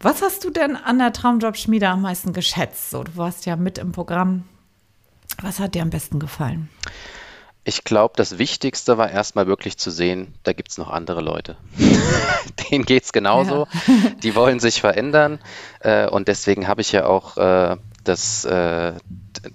Was 0.00 0.22
hast 0.22 0.44
du 0.44 0.50
denn 0.50 0.76
an 0.76 0.98
der 0.98 1.12
Traumjob-Schmiede 1.12 1.88
am 1.88 2.02
meisten 2.02 2.32
geschätzt? 2.32 2.90
So, 2.90 3.02
du 3.02 3.16
warst 3.16 3.46
ja 3.46 3.56
mit 3.56 3.78
im 3.78 3.92
Programm. 3.92 4.44
Was 5.42 5.58
hat 5.60 5.74
dir 5.74 5.82
am 5.82 5.90
besten 5.90 6.18
gefallen? 6.18 6.68
Ich 7.68 7.84
glaube, 7.84 8.14
das 8.16 8.38
Wichtigste 8.38 8.96
war 8.96 9.10
erstmal 9.10 9.46
wirklich 9.46 9.76
zu 9.76 9.90
sehen, 9.90 10.32
da 10.42 10.54
gibt 10.54 10.70
es 10.70 10.78
noch 10.78 10.88
andere 10.88 11.20
Leute. 11.20 11.58
Denen 12.70 12.86
geht 12.86 13.04
es 13.04 13.12
genauso. 13.12 13.68
Ja. 13.86 14.10
Die 14.22 14.34
wollen 14.34 14.58
sich 14.58 14.80
verändern. 14.80 15.38
Äh, 15.80 16.08
und 16.08 16.28
deswegen 16.28 16.66
habe 16.66 16.80
ich 16.80 16.92
ja 16.92 17.04
auch 17.04 17.36
äh, 17.36 17.76
das, 18.04 18.46
äh, 18.46 18.94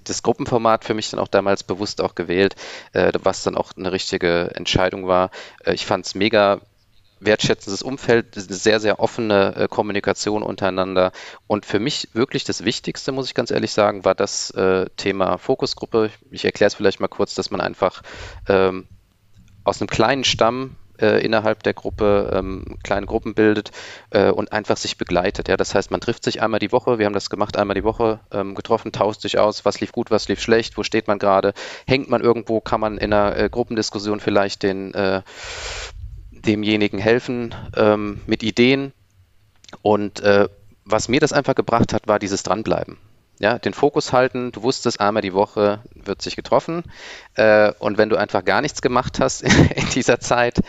das 0.04 0.22
Gruppenformat 0.22 0.86
für 0.86 0.94
mich 0.94 1.10
dann 1.10 1.20
auch 1.20 1.28
damals 1.28 1.64
bewusst 1.64 2.02
auch 2.02 2.14
gewählt, 2.14 2.54
äh, 2.92 3.12
was 3.24 3.42
dann 3.42 3.58
auch 3.58 3.72
eine 3.76 3.92
richtige 3.92 4.52
Entscheidung 4.54 5.08
war. 5.08 5.32
Äh, 5.66 5.74
ich 5.74 5.88
fand 5.88 6.06
es 6.06 6.14
mega 6.14 6.62
wertschätzendes 7.26 7.82
Umfeld, 7.82 8.28
sehr, 8.36 8.80
sehr 8.80 9.00
offene 9.00 9.56
äh, 9.56 9.68
Kommunikation 9.68 10.44
untereinander. 10.44 11.12
Und 11.48 11.66
für 11.66 11.80
mich 11.80 12.10
wirklich 12.14 12.44
das 12.44 12.64
Wichtigste, 12.64 13.12
muss 13.12 13.28
ich 13.28 13.34
ganz 13.34 13.52
ehrlich 13.52 13.72
sagen, 13.72 14.06
war 14.06 14.16
das 14.16 14.52
äh, 14.52 14.88
Thema 14.98 15.38
Fokusgruppe. 15.38 16.10
Ich 16.32 16.46
erkläre 16.46 16.68
es 16.68 16.76
vielleicht 16.76 17.00
mal 17.00 17.08
kurz, 17.08 17.36
dass 17.36 17.52
man 17.52 17.62
einfach 17.62 18.02
ähm, 18.48 18.88
aus 19.64 19.82
einem 19.82 19.90
kleinen 19.90 20.24
Stamm 20.24 20.76
äh, 21.00 21.24
innerhalb 21.24 21.64
der 21.64 21.74
Gruppe 21.74 22.32
ähm, 22.34 22.78
kleine 22.84 23.06
Gruppen 23.06 23.34
bildet 23.34 23.72
äh, 24.12 24.30
und 24.30 24.54
einfach 24.54 24.78
sich 24.78 24.98
begleitet. 24.98 25.48
Ja, 25.48 25.58
das 25.58 25.74
heißt, 25.76 25.92
man 25.92 26.02
trifft 26.02 26.24
sich 26.24 26.42
einmal 26.42 26.60
die 26.60 26.72
Woche. 26.72 27.00
Wir 27.00 27.06
haben 27.06 27.14
das 27.14 27.30
gemacht, 27.30 27.58
einmal 27.58 27.76
die 27.76 27.84
Woche 27.84 28.20
ähm, 28.32 28.56
getroffen, 28.56 28.92
tauscht 28.92 29.22
sich 29.22 29.40
aus, 29.40 29.66
was 29.66 29.80
lief 29.82 29.92
gut, 29.92 30.12
was 30.12 30.28
lief 30.28 30.42
schlecht, 30.42 30.78
wo 30.78 30.84
steht 30.84 31.08
man 31.08 31.20
gerade, 31.20 31.54
hängt 31.88 32.10
man 32.10 32.22
irgendwo, 32.22 32.62
kann 32.62 32.80
man 32.80 32.98
in 32.98 33.14
einer 33.14 33.36
äh, 33.38 33.50
Gruppendiskussion 33.50 34.20
vielleicht 34.20 34.64
den 34.64 34.94
äh, 34.94 35.22
demjenigen 36.46 37.00
helfen 37.00 37.56
ähm, 37.76 38.22
mit 38.28 38.44
Ideen. 38.44 38.94
Und 39.82 40.20
äh, 40.22 40.48
was 40.86 41.08
mir 41.08 41.20
das 41.20 41.34
einfach 41.34 41.56
gebracht 41.56 41.94
hat, 41.94 42.08
war 42.08 42.20
dieses 42.20 42.44
Dranbleiben. 42.44 42.98
Ja, 43.40 43.58
den 43.58 43.74
Fokus 43.74 44.14
halten. 44.14 44.52
Du 44.52 44.64
wusstest, 44.64 45.02
einmal 45.02 45.22
die 45.22 45.34
Woche 45.34 45.80
wird 45.96 46.22
sich 46.22 46.36
getroffen. 46.36 46.84
Äh, 47.36 47.74
und 47.80 47.98
wenn 47.98 48.10
du 48.10 48.18
einfach 48.18 48.46
gar 48.46 48.62
nichts 48.62 48.82
gemacht 48.82 49.20
hast 49.20 49.42
in 49.76 49.90
dieser 49.96 50.20
Zeit, 50.20 50.62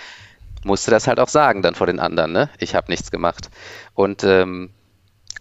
musst 0.65 0.87
du 0.87 0.91
das 0.91 1.07
halt 1.07 1.21
auch 1.21 1.29
sagen 1.29 1.63
dann 1.63 1.75
vor 1.75 1.87
den 1.87 2.01
anderen. 2.01 2.33
Ne? 2.33 2.51
Ich 2.59 2.75
habe 2.75 2.91
nichts 2.91 3.11
gemacht. 3.11 3.51
Und 3.93 4.25
ähm, 4.25 4.71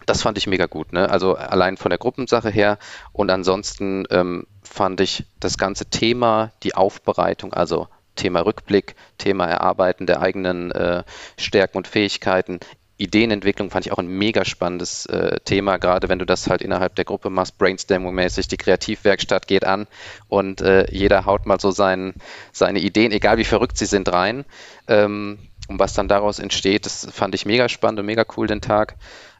das 0.06 0.22
fand 0.22 0.38
ich 0.38 0.48
mega 0.48 0.66
gut. 0.66 0.92
Ne? 0.92 1.10
Also 1.10 1.36
allein 1.36 1.78
von 1.78 1.90
der 1.90 1.98
Gruppensache 1.98 2.50
her. 2.50 2.78
Und 3.14 3.30
ansonsten 3.30 4.06
ähm, 4.10 4.46
fand 4.64 5.00
ich 5.00 5.26
das 5.40 5.58
ganze 5.58 5.86
Thema, 5.86 6.52
die 6.64 6.76
Aufbereitung, 6.76 7.54
also 7.54 7.88
Thema 8.16 8.42
Rückblick, 8.42 8.96
Thema 9.18 9.48
Erarbeiten 9.48 10.06
der 10.06 10.22
eigenen 10.22 10.72
äh, 10.72 11.04
Stärken 11.38 11.78
und 11.78 11.88
Fähigkeiten 11.88 12.60
Ideenentwicklung 12.98 13.72
fand 13.72 13.86
ich 13.86 13.92
auch 13.92 13.98
ein 13.98 14.08
mega 14.08 14.46
spannendes 14.46 15.06
äh, 15.08 15.40
Thema, 15.44 15.78
gerade 15.78 16.10
wenn 16.10 16.20
du 16.20 16.26
das 16.26 16.50
halt 16.50 16.62
innerhalb 16.62 16.96
der 16.96 17.06
Gruppe 17.06 17.30
machst, 17.30 17.58
Brainstorming-mäßig, 17.58 18.48
die 18.48 18.58
Kreativwerkstatt 18.58 19.48
geht 19.48 19.66
an 19.66 19.88
und 20.28 20.62
äh, 20.62 20.86
jeder 20.92 21.26
haut 21.26 21.46
mal 21.46 21.60
so 21.60 21.72
sein, 21.72 22.14
seine 22.52 22.80
Ideen, 22.80 23.12
egal 23.12 23.38
wie 23.38 23.46
verrückt 23.46 23.78
sie 23.78 23.88
sind, 23.88 24.12
rein. 24.12 24.46
Ähm, 24.88 25.40
und 25.68 25.80
was 25.80 25.94
dann 25.94 26.08
daraus 26.08 26.40
entsteht, 26.40 26.86
das 26.86 27.08
fand 27.12 27.36
ich 27.36 27.46
mega 27.46 27.68
spannend 27.68 28.00
und 28.00 28.06
mega 28.06 28.26
cool 28.38 28.48
den 28.48 28.62
Tag. 28.62 28.96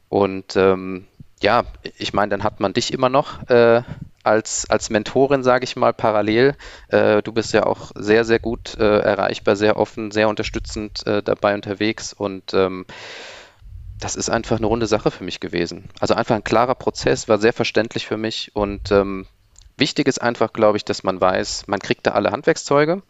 Und 0.08 0.56
ähm, 0.56 1.06
ja, 1.44 1.64
ich 1.98 2.14
meine, 2.14 2.30
dann 2.30 2.42
hat 2.42 2.58
man 2.58 2.72
dich 2.72 2.90
immer 2.90 3.10
noch 3.10 3.48
äh, 3.50 3.82
als, 4.22 4.68
als 4.70 4.88
Mentorin, 4.88 5.42
sage 5.42 5.64
ich 5.64 5.76
mal, 5.76 5.92
parallel. 5.92 6.56
Äh, 6.88 7.22
du 7.22 7.32
bist 7.32 7.52
ja 7.52 7.66
auch 7.66 7.92
sehr, 7.94 8.24
sehr 8.24 8.38
gut 8.38 8.78
äh, 8.78 9.00
erreichbar, 9.00 9.54
sehr 9.54 9.76
offen, 9.76 10.10
sehr 10.10 10.30
unterstützend 10.30 11.06
äh, 11.06 11.22
dabei 11.22 11.54
unterwegs 11.54 12.14
und 12.14 12.54
ähm, 12.54 12.86
das 14.00 14.16
ist 14.16 14.30
einfach 14.30 14.56
eine 14.56 14.66
runde 14.66 14.86
Sache 14.86 15.10
für 15.10 15.22
mich 15.22 15.38
gewesen. 15.38 15.90
Also 16.00 16.14
einfach 16.14 16.34
ein 16.34 16.44
klarer 16.44 16.74
Prozess, 16.74 17.28
war 17.28 17.36
sehr 17.36 17.52
verständlich 17.52 18.06
für 18.06 18.16
mich 18.16 18.56
und 18.56 18.90
ähm, 18.90 19.26
wichtig 19.76 20.08
ist 20.08 20.22
einfach, 20.22 20.54
glaube 20.54 20.78
ich, 20.78 20.86
dass 20.86 21.04
man 21.04 21.20
weiß, 21.20 21.66
man 21.66 21.78
kriegt 21.78 22.06
da 22.06 22.12
alle 22.12 22.30
Handwerkszeuge, 22.30 23.02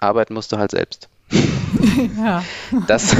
arbeiten 0.00 0.32
musst 0.32 0.52
du 0.52 0.56
halt 0.56 0.70
selbst. 0.70 1.10
Ja. 2.16 2.44
Das, 2.86 3.16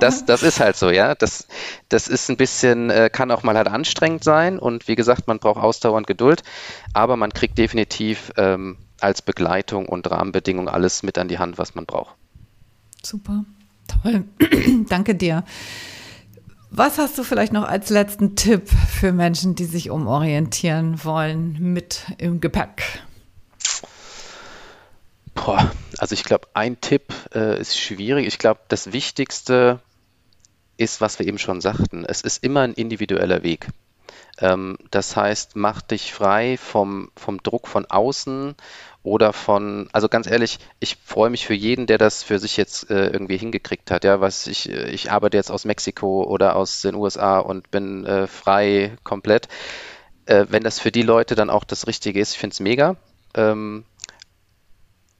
das, 0.00 0.24
das 0.24 0.42
ist 0.42 0.60
halt 0.60 0.76
so, 0.76 0.90
ja. 0.90 1.14
Das, 1.14 1.46
das 1.88 2.08
ist 2.08 2.30
ein 2.30 2.36
bisschen, 2.36 2.90
äh, 2.90 3.10
kann 3.12 3.30
auch 3.30 3.42
mal 3.42 3.56
halt 3.56 3.68
anstrengend 3.68 4.24
sein 4.24 4.58
und 4.58 4.88
wie 4.88 4.94
gesagt, 4.94 5.26
man 5.26 5.38
braucht 5.38 5.62
Ausdauer 5.62 5.96
und 5.96 6.06
Geduld, 6.06 6.42
aber 6.92 7.16
man 7.16 7.32
kriegt 7.32 7.58
definitiv 7.58 8.32
ähm, 8.36 8.78
als 9.00 9.22
Begleitung 9.22 9.86
und 9.86 10.10
Rahmenbedingung 10.10 10.68
alles 10.68 11.02
mit 11.02 11.18
an 11.18 11.28
die 11.28 11.38
Hand, 11.38 11.58
was 11.58 11.74
man 11.74 11.86
braucht. 11.86 12.14
Super. 13.02 13.44
Toll. 14.02 14.24
Danke 14.88 15.14
dir. 15.14 15.44
Was 16.70 16.98
hast 16.98 17.16
du 17.18 17.22
vielleicht 17.22 17.52
noch 17.52 17.68
als 17.68 17.90
letzten 17.90 18.34
Tipp 18.34 18.68
für 18.68 19.12
Menschen, 19.12 19.54
die 19.54 19.64
sich 19.64 19.90
umorientieren 19.90 21.04
wollen 21.04 21.56
mit 21.72 22.02
im 22.18 22.40
Gepäck? 22.40 22.82
Boah, 25.34 25.70
also 25.98 26.14
ich 26.14 26.24
glaube, 26.24 26.48
ein 26.54 26.80
Tipp 26.80 27.12
äh, 27.34 27.60
ist 27.60 27.78
schwierig. 27.78 28.26
Ich 28.26 28.38
glaube, 28.38 28.60
das 28.68 28.92
Wichtigste 28.92 29.80
ist, 30.76 31.00
was 31.00 31.18
wir 31.18 31.26
eben 31.26 31.38
schon 31.38 31.60
sagten. 31.60 32.04
Es 32.04 32.20
ist 32.22 32.42
immer 32.42 32.60
ein 32.62 32.74
individueller 32.74 33.42
Weg. 33.42 33.68
Ähm, 34.38 34.78
das 34.90 35.16
heißt, 35.16 35.54
mach 35.54 35.82
dich 35.82 36.12
frei 36.12 36.56
vom, 36.56 37.10
vom 37.16 37.42
Druck 37.42 37.68
von 37.68 37.86
außen 37.86 38.54
oder 39.02 39.32
von, 39.32 39.88
also 39.92 40.08
ganz 40.08 40.26
ehrlich, 40.26 40.58
ich 40.80 40.96
freue 41.04 41.30
mich 41.30 41.46
für 41.46 41.54
jeden, 41.54 41.86
der 41.86 41.98
das 41.98 42.22
für 42.22 42.38
sich 42.38 42.56
jetzt 42.56 42.90
äh, 42.90 43.08
irgendwie 43.08 43.36
hingekriegt 43.36 43.90
hat. 43.90 44.04
Ja, 44.04 44.20
was 44.20 44.46
ich, 44.46 44.68
äh, 44.68 44.90
ich 44.90 45.12
arbeite 45.12 45.36
jetzt 45.36 45.50
aus 45.50 45.64
Mexiko 45.64 46.24
oder 46.24 46.56
aus 46.56 46.80
den 46.80 46.94
USA 46.94 47.38
und 47.38 47.70
bin 47.70 48.04
äh, 48.06 48.26
frei 48.26 48.96
komplett. 49.04 49.48
Äh, 50.26 50.46
wenn 50.48 50.62
das 50.64 50.80
für 50.80 50.90
die 50.90 51.02
Leute 51.02 51.34
dann 51.34 51.50
auch 51.50 51.64
das 51.64 51.86
Richtige 51.86 52.20
ist, 52.20 52.32
ich 52.32 52.38
finde 52.38 52.54
es 52.54 52.60
mega. 52.60 52.96
Ähm, 53.34 53.84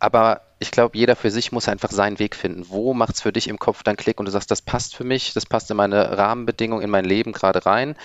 aber 0.04 0.42
ich 0.58 0.70
glaube, 0.70 0.98
jeder 0.98 1.16
für 1.16 1.30
sich 1.30 1.50
muss 1.50 1.66
einfach 1.66 1.90
seinen 1.90 2.18
Weg 2.18 2.36
finden. 2.36 2.68
Wo 2.68 2.92
macht 2.92 3.14
es 3.14 3.22
für 3.22 3.32
dich 3.32 3.48
im 3.48 3.58
Kopf 3.58 3.82
dann 3.82 3.96
Klick 3.96 4.18
und 4.18 4.26
du 4.26 4.30
sagst, 4.30 4.50
das 4.50 4.60
passt 4.60 4.94
für 4.94 5.02
mich, 5.02 5.32
das 5.32 5.46
passt 5.46 5.70
in 5.70 5.78
meine 5.78 6.18
Rahmenbedingungen, 6.18 6.84
in 6.84 6.90
mein 6.90 7.06
Leben 7.06 7.32
gerade 7.32 7.64
rein. 7.64 7.96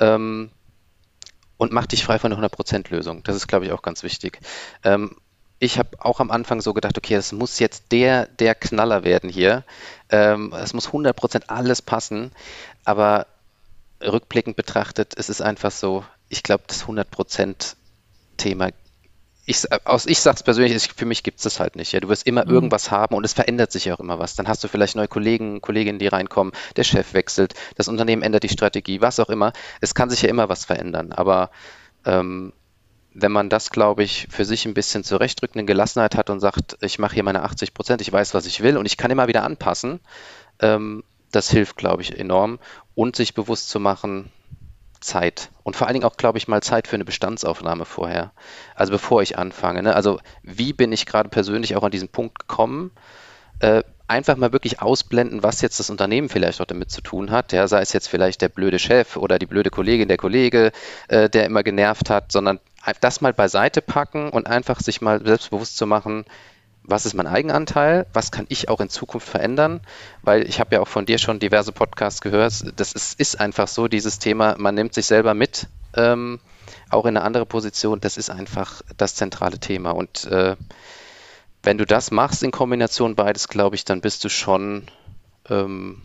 Ähm, 0.00 0.50
und 1.56 1.70
mach 1.70 1.86
dich 1.86 2.04
frei 2.04 2.18
von 2.18 2.32
der 2.32 2.40
100%-Lösung. 2.40 3.22
Das 3.22 3.36
ist, 3.36 3.46
glaube 3.46 3.66
ich, 3.66 3.72
auch 3.72 3.82
ganz 3.82 4.02
wichtig. 4.02 4.40
Ähm, 4.82 5.16
ich 5.60 5.78
habe 5.78 5.90
auch 6.00 6.18
am 6.18 6.32
Anfang 6.32 6.60
so 6.60 6.74
gedacht, 6.74 6.98
okay, 6.98 7.14
das 7.14 7.30
muss 7.30 7.60
jetzt 7.60 7.92
der, 7.92 8.26
der 8.26 8.56
Knaller 8.56 9.04
werden 9.04 9.30
hier. 9.30 9.62
Ähm, 10.08 10.52
es 10.54 10.74
muss 10.74 10.88
100% 10.88 11.44
alles 11.46 11.82
passen. 11.82 12.32
Aber 12.84 13.28
rückblickend 14.02 14.56
betrachtet, 14.56 15.14
es 15.16 15.28
ist 15.28 15.40
einfach 15.40 15.70
so, 15.70 16.04
ich 16.28 16.42
glaube, 16.42 16.64
das 16.66 16.84
100% 16.84 17.76
Thema 18.38 18.70
ich, 19.46 19.64
aus, 19.84 20.06
ich 20.06 20.20
sage 20.20 20.36
es 20.36 20.42
persönlich, 20.42 20.88
für 20.94 21.04
mich 21.04 21.22
gibt 21.22 21.38
es 21.38 21.44
das 21.44 21.60
halt 21.60 21.76
nicht. 21.76 21.92
Ja. 21.92 22.00
Du 22.00 22.08
wirst 22.08 22.26
immer 22.26 22.44
mhm. 22.44 22.52
irgendwas 22.52 22.90
haben 22.90 23.14
und 23.14 23.24
es 23.24 23.34
verändert 23.34 23.72
sich 23.72 23.92
auch 23.92 24.00
immer 24.00 24.18
was. 24.18 24.34
Dann 24.36 24.48
hast 24.48 24.64
du 24.64 24.68
vielleicht 24.68 24.96
neue 24.96 25.08
Kollegen, 25.08 25.60
Kolleginnen, 25.60 25.98
die 25.98 26.06
reinkommen, 26.06 26.52
der 26.76 26.84
Chef 26.84 27.12
wechselt, 27.12 27.54
das 27.76 27.88
Unternehmen 27.88 28.22
ändert 28.22 28.42
die 28.42 28.48
Strategie, 28.48 29.00
was 29.00 29.20
auch 29.20 29.28
immer. 29.28 29.52
Es 29.80 29.94
kann 29.94 30.10
sich 30.10 30.22
ja 30.22 30.28
immer 30.28 30.48
was 30.48 30.64
verändern. 30.64 31.12
Aber 31.12 31.50
ähm, 32.06 32.52
wenn 33.12 33.32
man 33.32 33.50
das, 33.50 33.70
glaube 33.70 34.02
ich, 34.02 34.26
für 34.30 34.44
sich 34.44 34.64
ein 34.66 34.74
bisschen 34.74 35.04
zurechtrückt, 35.04 35.56
eine 35.56 35.66
Gelassenheit 35.66 36.16
hat 36.16 36.30
und 36.30 36.40
sagt, 36.40 36.78
ich 36.80 36.98
mache 36.98 37.14
hier 37.14 37.22
meine 37.22 37.42
80 37.42 37.74
Prozent, 37.74 38.00
ich 38.00 38.12
weiß, 38.12 38.34
was 38.34 38.46
ich 38.46 38.62
will 38.62 38.76
und 38.76 38.86
ich 38.86 38.96
kann 38.96 39.10
immer 39.10 39.28
wieder 39.28 39.44
anpassen, 39.44 40.00
ähm, 40.60 41.04
das 41.30 41.50
hilft, 41.50 41.76
glaube 41.76 42.02
ich, 42.02 42.18
enorm. 42.18 42.58
Und 42.94 43.16
sich 43.16 43.34
bewusst 43.34 43.68
zu 43.68 43.80
machen, 43.80 44.30
Zeit. 45.04 45.50
Und 45.62 45.76
vor 45.76 45.86
allen 45.86 45.94
Dingen 45.94 46.06
auch, 46.06 46.16
glaube 46.16 46.38
ich, 46.38 46.48
mal 46.48 46.62
Zeit 46.62 46.88
für 46.88 46.96
eine 46.96 47.04
Bestandsaufnahme 47.04 47.84
vorher. 47.84 48.32
Also 48.74 48.92
bevor 48.92 49.22
ich 49.22 49.38
anfange. 49.38 49.82
Ne? 49.82 49.94
Also 49.94 50.20
wie 50.42 50.72
bin 50.72 50.92
ich 50.92 51.06
gerade 51.06 51.28
persönlich 51.28 51.76
auch 51.76 51.82
an 51.82 51.90
diesen 51.90 52.08
Punkt 52.08 52.38
gekommen? 52.38 52.90
Äh, 53.60 53.82
einfach 54.06 54.36
mal 54.36 54.52
wirklich 54.52 54.82
ausblenden, 54.82 55.42
was 55.42 55.60
jetzt 55.60 55.78
das 55.80 55.90
Unternehmen 55.90 56.28
vielleicht 56.28 56.60
auch 56.60 56.66
damit 56.66 56.90
zu 56.90 57.00
tun 57.00 57.30
hat. 57.30 57.52
Ja, 57.52 57.68
sei 57.68 57.80
es 57.80 57.92
jetzt 57.92 58.08
vielleicht 58.08 58.42
der 58.42 58.48
blöde 58.48 58.78
Chef 58.78 59.16
oder 59.16 59.38
die 59.38 59.46
blöde 59.46 59.70
Kollegin, 59.70 60.08
der 60.08 60.16
Kollege, 60.18 60.72
äh, 61.08 61.30
der 61.30 61.46
immer 61.46 61.62
genervt 61.62 62.10
hat, 62.10 62.32
sondern 62.32 62.60
das 63.00 63.20
mal 63.20 63.32
beiseite 63.32 63.80
packen 63.80 64.28
und 64.28 64.46
einfach 64.46 64.80
sich 64.80 65.00
mal 65.00 65.24
selbstbewusst 65.24 65.76
zu 65.76 65.86
machen, 65.86 66.26
was 66.86 67.06
ist 67.06 67.14
mein 67.14 67.26
Eigenanteil, 67.26 68.06
was 68.12 68.30
kann 68.30 68.46
ich 68.48 68.68
auch 68.68 68.80
in 68.80 68.90
Zukunft 68.90 69.28
verändern, 69.28 69.80
weil 70.22 70.46
ich 70.46 70.60
habe 70.60 70.74
ja 70.74 70.80
auch 70.82 70.88
von 70.88 71.06
dir 71.06 71.18
schon 71.18 71.40
diverse 71.40 71.72
Podcasts 71.72 72.20
gehört, 72.20 72.52
das 72.76 72.92
ist, 72.92 73.18
ist 73.18 73.40
einfach 73.40 73.68
so, 73.68 73.88
dieses 73.88 74.18
Thema, 74.18 74.54
man 74.58 74.74
nimmt 74.74 74.94
sich 74.94 75.06
selber 75.06 75.32
mit, 75.34 75.66
ähm, 75.96 76.40
auch 76.90 77.06
in 77.06 77.16
eine 77.16 77.24
andere 77.24 77.46
Position, 77.46 78.00
das 78.00 78.16
ist 78.16 78.30
einfach 78.30 78.82
das 78.96 79.14
zentrale 79.14 79.58
Thema. 79.58 79.90
Und 79.90 80.26
äh, 80.26 80.56
wenn 81.62 81.78
du 81.78 81.86
das 81.86 82.10
machst 82.10 82.42
in 82.42 82.50
Kombination 82.50 83.14
beides, 83.14 83.48
glaube 83.48 83.76
ich, 83.76 83.84
dann 83.84 84.00
bist 84.00 84.22
du 84.24 84.28
schon 84.28 84.84
ähm, 85.48 86.02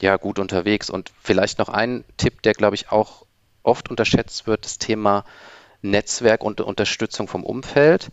ja 0.00 0.16
gut 0.16 0.38
unterwegs. 0.38 0.90
Und 0.90 1.12
vielleicht 1.22 1.58
noch 1.58 1.68
ein 1.68 2.04
Tipp, 2.16 2.42
der 2.42 2.54
glaube 2.54 2.74
ich 2.74 2.90
auch 2.90 3.26
oft 3.62 3.90
unterschätzt 3.90 4.46
wird, 4.46 4.64
das 4.64 4.78
Thema 4.78 5.24
Netzwerk 5.82 6.42
und 6.42 6.60
Unterstützung 6.60 7.28
vom 7.28 7.44
Umfeld. 7.44 8.10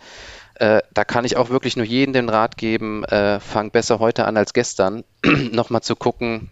Äh, 0.56 0.82
da 0.94 1.04
kann 1.04 1.26
ich 1.26 1.38
auch 1.38 1.50
wirklich 1.50 1.76
nur 1.76 1.86
jedem 1.86 2.14
den 2.14 2.30
Rat 2.30 2.58
geben, 2.58 3.04
äh, 3.04 3.40
fang 3.40 3.72
besser 3.72 4.00
heute 4.00 4.26
an 4.26 4.38
als 4.38 4.54
gestern, 4.54 5.04
nochmal 5.52 5.82
zu 5.82 5.96
gucken, 5.96 6.50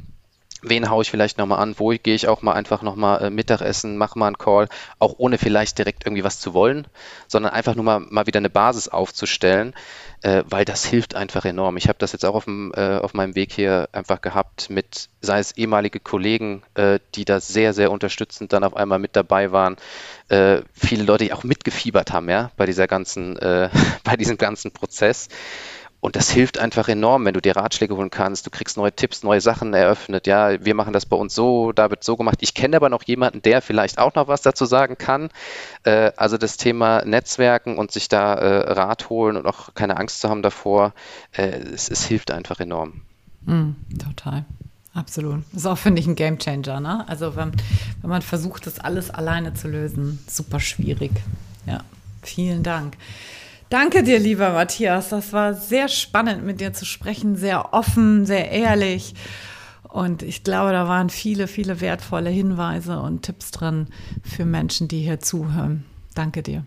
wen 0.64 0.90
haue 0.90 1.04
ich 1.04 1.12
vielleicht 1.12 1.38
nochmal 1.38 1.60
an, 1.60 1.76
wo 1.78 1.90
gehe 1.90 2.16
ich 2.16 2.28
auch 2.28 2.42
mal 2.42 2.54
einfach 2.54 2.82
nochmal 2.82 3.24
äh, 3.24 3.30
Mittagessen, 3.30 3.98
mache 3.98 4.18
mal 4.18 4.28
einen 4.28 4.38
Call, 4.38 4.68
auch 5.00 5.16
ohne 5.18 5.38
vielleicht 5.38 5.78
direkt 5.78 6.06
irgendwie 6.06 6.24
was 6.24 6.40
zu 6.40 6.54
wollen, 6.54 6.88
sondern 7.28 7.54
einfach 7.54 7.76
nur 7.76 7.86
mal, 7.86 8.00
mal 8.00 8.26
wieder 8.26 8.40
eine 8.40 8.50
Basis 8.50 8.88
aufzustellen, 8.88 9.74
äh, 10.22 10.44
weil 10.48 10.66
das 10.66 10.86
hilft 10.86 11.16
einfach 11.16 11.46
enorm. 11.46 11.78
Ich 11.78 11.88
habe 11.88 12.00
das 12.00 12.14
jetzt 12.14 12.26
auch 12.26 12.36
auf, 12.36 12.46
dem, 12.46 12.72
äh, 12.76 12.98
auf 12.98 13.14
meinem 13.14 13.36
Weg 13.36 13.52
hier 13.52 13.90
einfach 13.92 14.22
gehabt 14.22 14.70
mit, 14.70 15.10
sei 15.22 15.40
es 15.40 15.52
ehemalige 15.52 16.00
Kollegen, 16.00 16.64
äh, 16.76 17.00
die 17.16 17.26
da 17.26 17.40
sehr, 17.40 17.74
sehr 17.74 17.92
unterstützend 17.92 18.54
dann 18.54 18.64
auf 18.64 18.76
einmal 18.76 19.00
mit 19.00 19.16
dabei 19.16 19.52
waren, 19.52 19.76
äh, 20.30 20.62
viele 20.74 21.04
Leute, 21.04 21.26
die 21.26 21.34
auch 21.34 21.44
mitgefiebert 21.44 22.12
haben, 22.12 22.30
ja, 22.30 22.52
bei 22.58 22.66
dieser 22.66 22.88
ganzen, 22.88 23.38
äh, 23.38 23.70
bei 24.04 24.16
diesem 24.16 24.38
ganzen 24.38 24.72
Prozess. 24.72 25.28
Und 26.04 26.18
das 26.18 26.30
hilft 26.30 26.58
einfach 26.58 26.90
enorm, 26.90 27.24
wenn 27.24 27.34
du 27.34 27.40
dir 27.40 27.56
Ratschläge 27.56 27.96
holen 27.96 28.10
kannst. 28.10 28.46
Du 28.46 28.50
kriegst 28.50 28.76
neue 28.76 28.92
Tipps, 28.92 29.24
neue 29.24 29.40
Sachen 29.40 29.74
eröffnet. 29.74 30.28
Ja, 30.28 30.62
wir 30.66 30.76
machen 30.76 30.92
das 30.92 31.06
bei 31.06 31.16
uns 31.16 31.34
so, 31.34 31.72
da 31.72 31.90
wird 31.92 32.04
so 32.04 32.18
gemacht. 32.18 32.40
Ich 32.42 32.54
kenne 32.54 32.76
aber 32.76 32.90
noch 32.90 33.04
jemanden, 33.04 33.42
der 33.42 33.62
vielleicht 33.62 34.00
auch 34.00 34.14
noch 34.14 34.28
was 34.28 34.42
dazu 34.42 34.66
sagen 34.66 34.98
kann. 34.98 35.30
Äh, 35.84 36.12
also 36.18 36.38
das 36.38 36.58
Thema 36.58 37.06
Netzwerken 37.06 37.78
und 37.78 37.94
sich 37.94 38.10
da 38.10 38.34
äh, 38.34 38.74
Rat 38.74 39.10
holen 39.10 39.38
und 39.38 39.46
auch 39.46 39.76
keine 39.76 39.96
Angst 39.96 40.20
zu 40.20 40.28
haben 40.28 40.42
davor, 40.42 40.92
äh, 41.32 41.46
es, 41.74 41.90
es, 41.90 42.04
hilft 42.04 42.32
einfach 42.32 42.60
enorm. 42.60 43.04
Mm, 43.46 43.70
total. 43.98 44.44
Absolut. 44.94 45.46
Das 45.54 45.62
ist 45.62 45.68
auch, 45.68 45.78
finde 45.78 46.02
ich, 46.02 46.08
ein 46.08 46.16
Gamechanger. 46.16 46.82
Ne? 46.82 47.06
Also 47.08 47.38
wenn, 47.38 47.54
wenn 48.02 48.10
man 48.10 48.22
versucht, 48.22 48.68
das 48.68 48.78
alles 48.78 49.10
alleine 49.10 49.54
zu 49.54 49.70
lösen, 49.70 50.20
super 50.28 50.60
schwierig. 50.60 51.12
Ja, 51.66 51.80
vielen 52.22 52.62
Dank. 52.62 52.98
Danke 53.74 54.04
dir, 54.04 54.20
lieber 54.20 54.52
Matthias. 54.52 55.10
Das 55.10 55.34
war 55.34 55.56
sehr 55.56 55.88
spannend, 55.88 56.46
mit 56.46 56.62
dir 56.62 56.74
zu 56.74 56.86
sprechen, 56.86 57.36
sehr 57.36 57.74
offen, 57.74 58.24
sehr 58.24 58.52
ehrlich. 58.52 59.16
Und 59.82 60.22
ich 60.22 60.44
glaube, 60.44 60.72
da 60.74 60.88
waren 60.88 61.10
viele, 61.10 61.48
viele 61.48 61.82
wertvolle 61.82 62.30
Hinweise 62.30 63.00
und 63.00 63.24
Tipps 63.24 63.50
drin 63.50 63.88
für 64.24 64.46
Menschen, 64.46 64.90
die 64.90 65.02
hier 65.02 65.20
zuhören. 65.22 65.86
Danke 66.14 66.44
dir. 66.44 66.66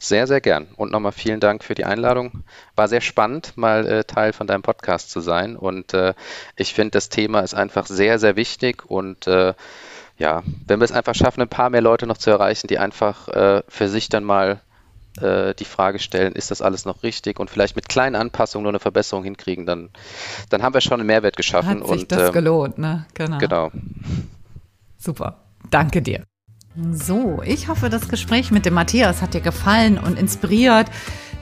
Sehr, 0.00 0.26
sehr 0.26 0.40
gern. 0.40 0.66
Und 0.74 0.90
nochmal 0.90 1.12
vielen 1.12 1.38
Dank 1.38 1.62
für 1.62 1.76
die 1.76 1.84
Einladung. 1.84 2.42
War 2.74 2.88
sehr 2.88 3.00
spannend, 3.00 3.56
mal 3.56 3.86
äh, 3.86 4.02
Teil 4.02 4.32
von 4.32 4.48
deinem 4.48 4.62
Podcast 4.62 5.12
zu 5.12 5.20
sein. 5.20 5.54
Und 5.54 5.94
äh, 5.94 6.14
ich 6.56 6.74
finde, 6.74 6.90
das 6.90 7.10
Thema 7.10 7.42
ist 7.42 7.54
einfach 7.54 7.86
sehr, 7.86 8.18
sehr 8.18 8.34
wichtig. 8.34 8.90
Und 8.90 9.28
äh, 9.28 9.54
ja, 10.18 10.42
wenn 10.66 10.80
wir 10.80 10.84
es 10.84 10.90
einfach 10.90 11.14
schaffen, 11.14 11.42
ein 11.42 11.48
paar 11.48 11.70
mehr 11.70 11.80
Leute 11.80 12.08
noch 12.08 12.18
zu 12.18 12.28
erreichen, 12.30 12.66
die 12.66 12.80
einfach 12.80 13.28
äh, 13.28 13.62
für 13.68 13.86
sich 13.86 14.08
dann 14.08 14.24
mal 14.24 14.60
äh, 15.20 15.54
die 15.54 15.64
Frage 15.64 15.98
stellen, 15.98 16.34
ist 16.34 16.50
das 16.50 16.62
alles 16.62 16.84
noch 16.84 17.02
richtig 17.02 17.40
und 17.40 17.50
vielleicht 17.50 17.76
mit 17.76 17.88
kleinen 17.88 18.16
Anpassungen 18.16 18.62
nur 18.64 18.70
eine 18.70 18.80
Verbesserung 18.80 19.24
hinkriegen, 19.24 19.66
dann, 19.66 19.90
dann 20.50 20.62
haben 20.62 20.74
wir 20.74 20.80
schon 20.80 21.00
einen 21.00 21.06
Mehrwert 21.06 21.36
geschaffen. 21.36 21.80
Hat 21.80 21.88
sich 21.88 22.02
und, 22.02 22.12
das 22.12 22.28
ähm, 22.28 22.32
gelohnt, 22.32 22.78
ne? 22.78 23.06
Genau. 23.14 23.38
genau. 23.38 23.70
Super. 24.98 25.44
Danke 25.70 26.02
dir. 26.02 26.24
So, 26.92 27.42
ich 27.44 27.68
hoffe, 27.68 27.88
das 27.88 28.08
Gespräch 28.08 28.50
mit 28.50 28.64
dem 28.64 28.74
Matthias 28.74 29.22
hat 29.22 29.34
dir 29.34 29.40
gefallen 29.40 29.98
und 29.98 30.18
inspiriert, 30.18 30.86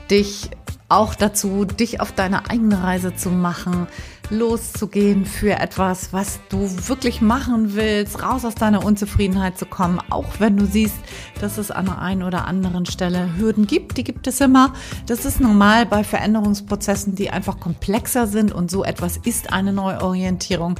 dich 0.09 0.49
auch 0.89 1.13
dazu, 1.13 1.65
dich 1.65 2.01
auf 2.01 2.11
deine 2.11 2.49
eigene 2.49 2.81
Reise 2.83 3.15
zu 3.15 3.29
machen, 3.29 3.87
loszugehen 4.29 5.25
für 5.25 5.51
etwas, 5.51 6.13
was 6.13 6.39
du 6.49 6.69
wirklich 6.87 7.21
machen 7.21 7.75
willst, 7.75 8.21
raus 8.21 8.45
aus 8.45 8.55
deiner 8.55 8.85
Unzufriedenheit 8.85 9.57
zu 9.57 9.65
kommen, 9.65 9.99
auch 10.09 10.39
wenn 10.39 10.57
du 10.57 10.65
siehst, 10.65 10.97
dass 11.41 11.57
es 11.57 11.71
an 11.71 11.85
der 11.85 11.99
einen 11.99 12.23
oder 12.23 12.45
anderen 12.45 12.85
Stelle 12.85 13.37
Hürden 13.37 13.67
gibt, 13.67 13.97
die 13.97 14.03
gibt 14.03 14.27
es 14.27 14.39
immer. 14.41 14.73
Das 15.07 15.25
ist 15.25 15.39
normal 15.39 15.85
bei 15.85 16.03
Veränderungsprozessen, 16.03 17.15
die 17.15 17.29
einfach 17.29 17.59
komplexer 17.59 18.27
sind 18.27 18.51
und 18.51 18.69
so 18.69 18.83
etwas 18.83 19.17
ist 19.17 19.51
eine 19.51 19.73
Neuorientierung. 19.73 20.75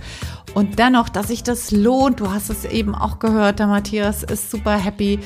Und 0.53 0.79
dennoch, 0.79 1.09
dass 1.09 1.27
sich 1.27 1.43
das 1.43 1.71
lohnt, 1.71 2.19
du 2.19 2.31
hast 2.31 2.49
es 2.49 2.65
eben 2.65 2.95
auch 2.95 3.19
gehört, 3.19 3.59
der 3.59 3.67
Matthias 3.67 4.23
ist 4.23 4.51
super 4.51 4.77
happy, 4.77 5.19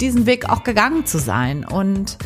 diesen 0.00 0.26
Weg 0.26 0.48
auch 0.48 0.64
gegangen 0.64 1.06
zu 1.06 1.18
sein 1.18 1.64
und 1.64 2.18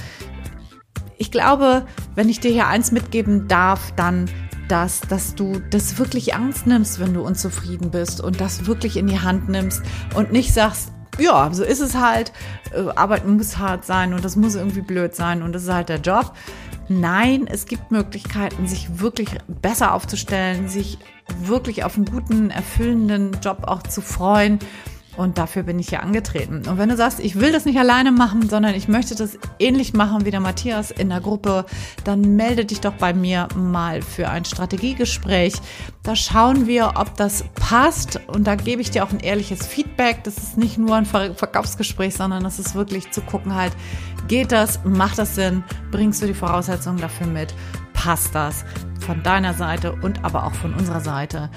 ich 1.21 1.33
glaube, 1.33 1.85
wenn 2.15 2.29
ich 2.29 2.39
dir 2.39 2.53
hier 2.53 2.69
eins 2.69 2.93
mitgeben 2.93 3.49
darf, 3.49 3.93
dann 3.97 4.31
das, 4.71 5.01
dass 5.01 5.35
du 5.35 5.61
das 5.71 5.99
wirklich 5.99 6.33
ernst 6.33 6.67
nimmst, 6.67 7.01
wenn 7.01 7.15
du 7.15 7.23
unzufrieden 7.23 7.91
bist 7.91 8.21
und 8.21 8.41
das 8.41 8.67
wirklich 8.67 8.97
in 8.97 9.07
die 9.07 9.21
Hand 9.21 9.49
nimmst 9.49 9.83
und 10.15 10.33
nicht 10.33 10.53
sagst, 10.53 10.93
ja, 11.19 11.51
so 11.53 11.65
ist 11.65 11.81
es 11.81 11.97
halt, 11.97 12.33
äh, 12.73 12.89
Arbeiten 12.95 13.37
muss 13.37 13.59
hart 13.59 13.85
sein 13.85 14.15
und 14.15 14.25
das 14.25 14.37
muss 14.37 14.55
irgendwie 14.55 14.83
blöd 14.83 15.15
sein 15.15 15.43
und 15.43 15.53
das 15.53 15.65
ist 15.65 15.73
halt 15.73 15.89
der 15.89 16.01
Job. 16.01 16.33
Nein, 16.89 17.47
es 17.47 17.67
gibt 17.67 17.91
Möglichkeiten, 17.91 18.67
sich 18.67 19.01
wirklich 19.01 19.31
besser 19.47 19.93
aufzustellen, 19.93 20.69
sich 20.69 20.99
wirklich 21.43 21.85
auf 21.85 21.97
einen 21.97 22.07
guten, 22.07 22.51
erfüllenden 22.51 23.33
Job 23.43 23.65
auch 23.67 23.83
zu 23.83 24.01
freuen 24.01 24.59
und 25.19 25.37
dafür 25.37 25.65
bin 25.65 25.81
ich 25.81 25.89
hier 25.89 26.03
angetreten. 26.03 26.63
Und 26.69 26.79
wenn 26.79 26.89
du 26.89 26.97
sagst, 26.97 27.19
ich 27.19 27.41
will 27.41 27.51
das 27.51 27.65
nicht 27.65 27.77
alleine 27.77 28.13
machen, 28.13 28.49
sondern 28.49 28.75
ich 28.77 28.87
möchte 28.87 29.17
das 29.17 29.37
ähnlich 29.59 29.93
machen 29.93 30.25
wie 30.25 30.31
der 30.31 30.39
Matthias 30.39 30.93
in 30.93 31.09
der 31.09 31.21
Gruppe, 31.21 31.67
dann 32.05 32.37
melde 32.37 32.65
dich 32.65 32.81
doch 32.81 32.95
bei 32.95 33.13
mir 33.13 33.49
mal 33.57 34.01
für 34.01 34.29
ein 34.29 34.45
Strategiegespräch. 34.45 35.55
Da 36.05 36.15
schauen 36.15 36.69
wir, 36.69 36.93
ob 36.95 37.17
das 37.17 37.45
passt. 37.57 38.21
Und 38.29 38.47
da 38.47 38.55
gebe 38.55 38.81
ich 38.81 38.93
dir 38.93 39.05
auch 39.05 39.11
ein 39.11 39.19
ehrliches 39.19 39.67
Feedback. 39.67 40.23
Das 40.23 40.39
ist 40.39 40.57
nicht 40.57 40.79
nur 40.79 40.95
ein 40.95 41.05
Verkaufsgespräch, 41.05 42.15
sondern 42.15 42.45
das 42.45 42.61
ist 42.61 42.77
wirklich 42.77 43.11
zu 43.11 43.21
gucken 43.21 43.57
halt, 43.57 43.73
geht 44.29 44.53
das, 44.53 44.79
macht 44.85 45.19
das 45.19 45.35
Sinn, 45.35 45.65
bringst 45.91 46.23
du 46.23 46.27
die 46.27 46.35
Voraussetzungen 46.35 47.01
dafür 47.01 47.27
mit, 47.27 47.53
passt 47.93 48.37
das 48.37 48.65
von 49.01 49.23
deiner 49.25 49.55
Seite 49.55 49.93
und 50.01 50.25
aber 50.25 50.45
auch 50.45 50.55
von 50.55 50.75
unserer 50.75 51.01
Seite. 51.01 51.51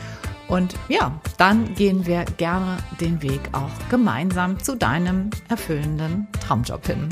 Und 0.51 0.75
ja, 0.89 1.13
dann 1.37 1.73
gehen 1.75 2.05
wir 2.05 2.25
gerne 2.25 2.77
den 2.99 3.21
Weg 3.21 3.39
auch 3.53 3.71
gemeinsam 3.89 4.59
zu 4.59 4.75
deinem 4.75 5.29
erfüllenden 5.47 6.27
Traumjob 6.45 6.85
hin. 6.85 7.07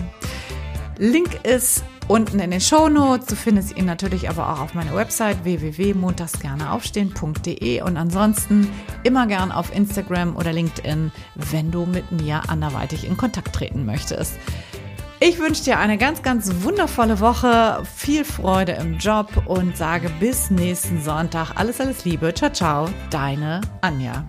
Link 0.97 1.39
ist 1.45 1.85
unten 2.09 2.39
in 2.39 2.51
den 2.51 2.59
Show 2.59 2.89
Notes. 2.89 3.27
Du 3.27 3.37
findest 3.37 3.77
ihn 3.77 3.85
natürlich 3.85 4.29
aber 4.29 4.51
auch 4.51 4.59
auf 4.59 4.73
meiner 4.73 4.93
Website 4.93 5.45
www.montagsgerneaufstehen.de 5.45 7.81
und 7.81 7.95
ansonsten 7.95 8.69
immer 9.03 9.25
gern 9.25 9.53
auf 9.53 9.73
Instagram 9.73 10.35
oder 10.35 10.51
LinkedIn, 10.51 11.13
wenn 11.35 11.71
du 11.71 11.85
mit 11.85 12.11
mir 12.11 12.41
anderweitig 12.49 13.07
in 13.07 13.15
Kontakt 13.15 13.55
treten 13.55 13.85
möchtest. 13.85 14.33
Ich 15.21 15.37
wünsche 15.37 15.65
dir 15.65 15.79
eine 15.79 15.97
ganz, 15.97 16.21
ganz 16.21 16.63
wundervolle 16.63 17.19
Woche, 17.19 17.83
viel 17.93 18.23
Freude 18.23 18.71
im 18.73 18.97
Job 18.99 19.43
und 19.47 19.75
sage 19.75 20.09
bis 20.21 20.49
nächsten 20.49 21.01
Sonntag 21.01 21.51
alles, 21.55 21.81
alles 21.81 22.05
Liebe. 22.05 22.33
Ciao, 22.33 22.51
ciao, 22.51 22.89
deine 23.09 23.59
Anja. 23.81 24.23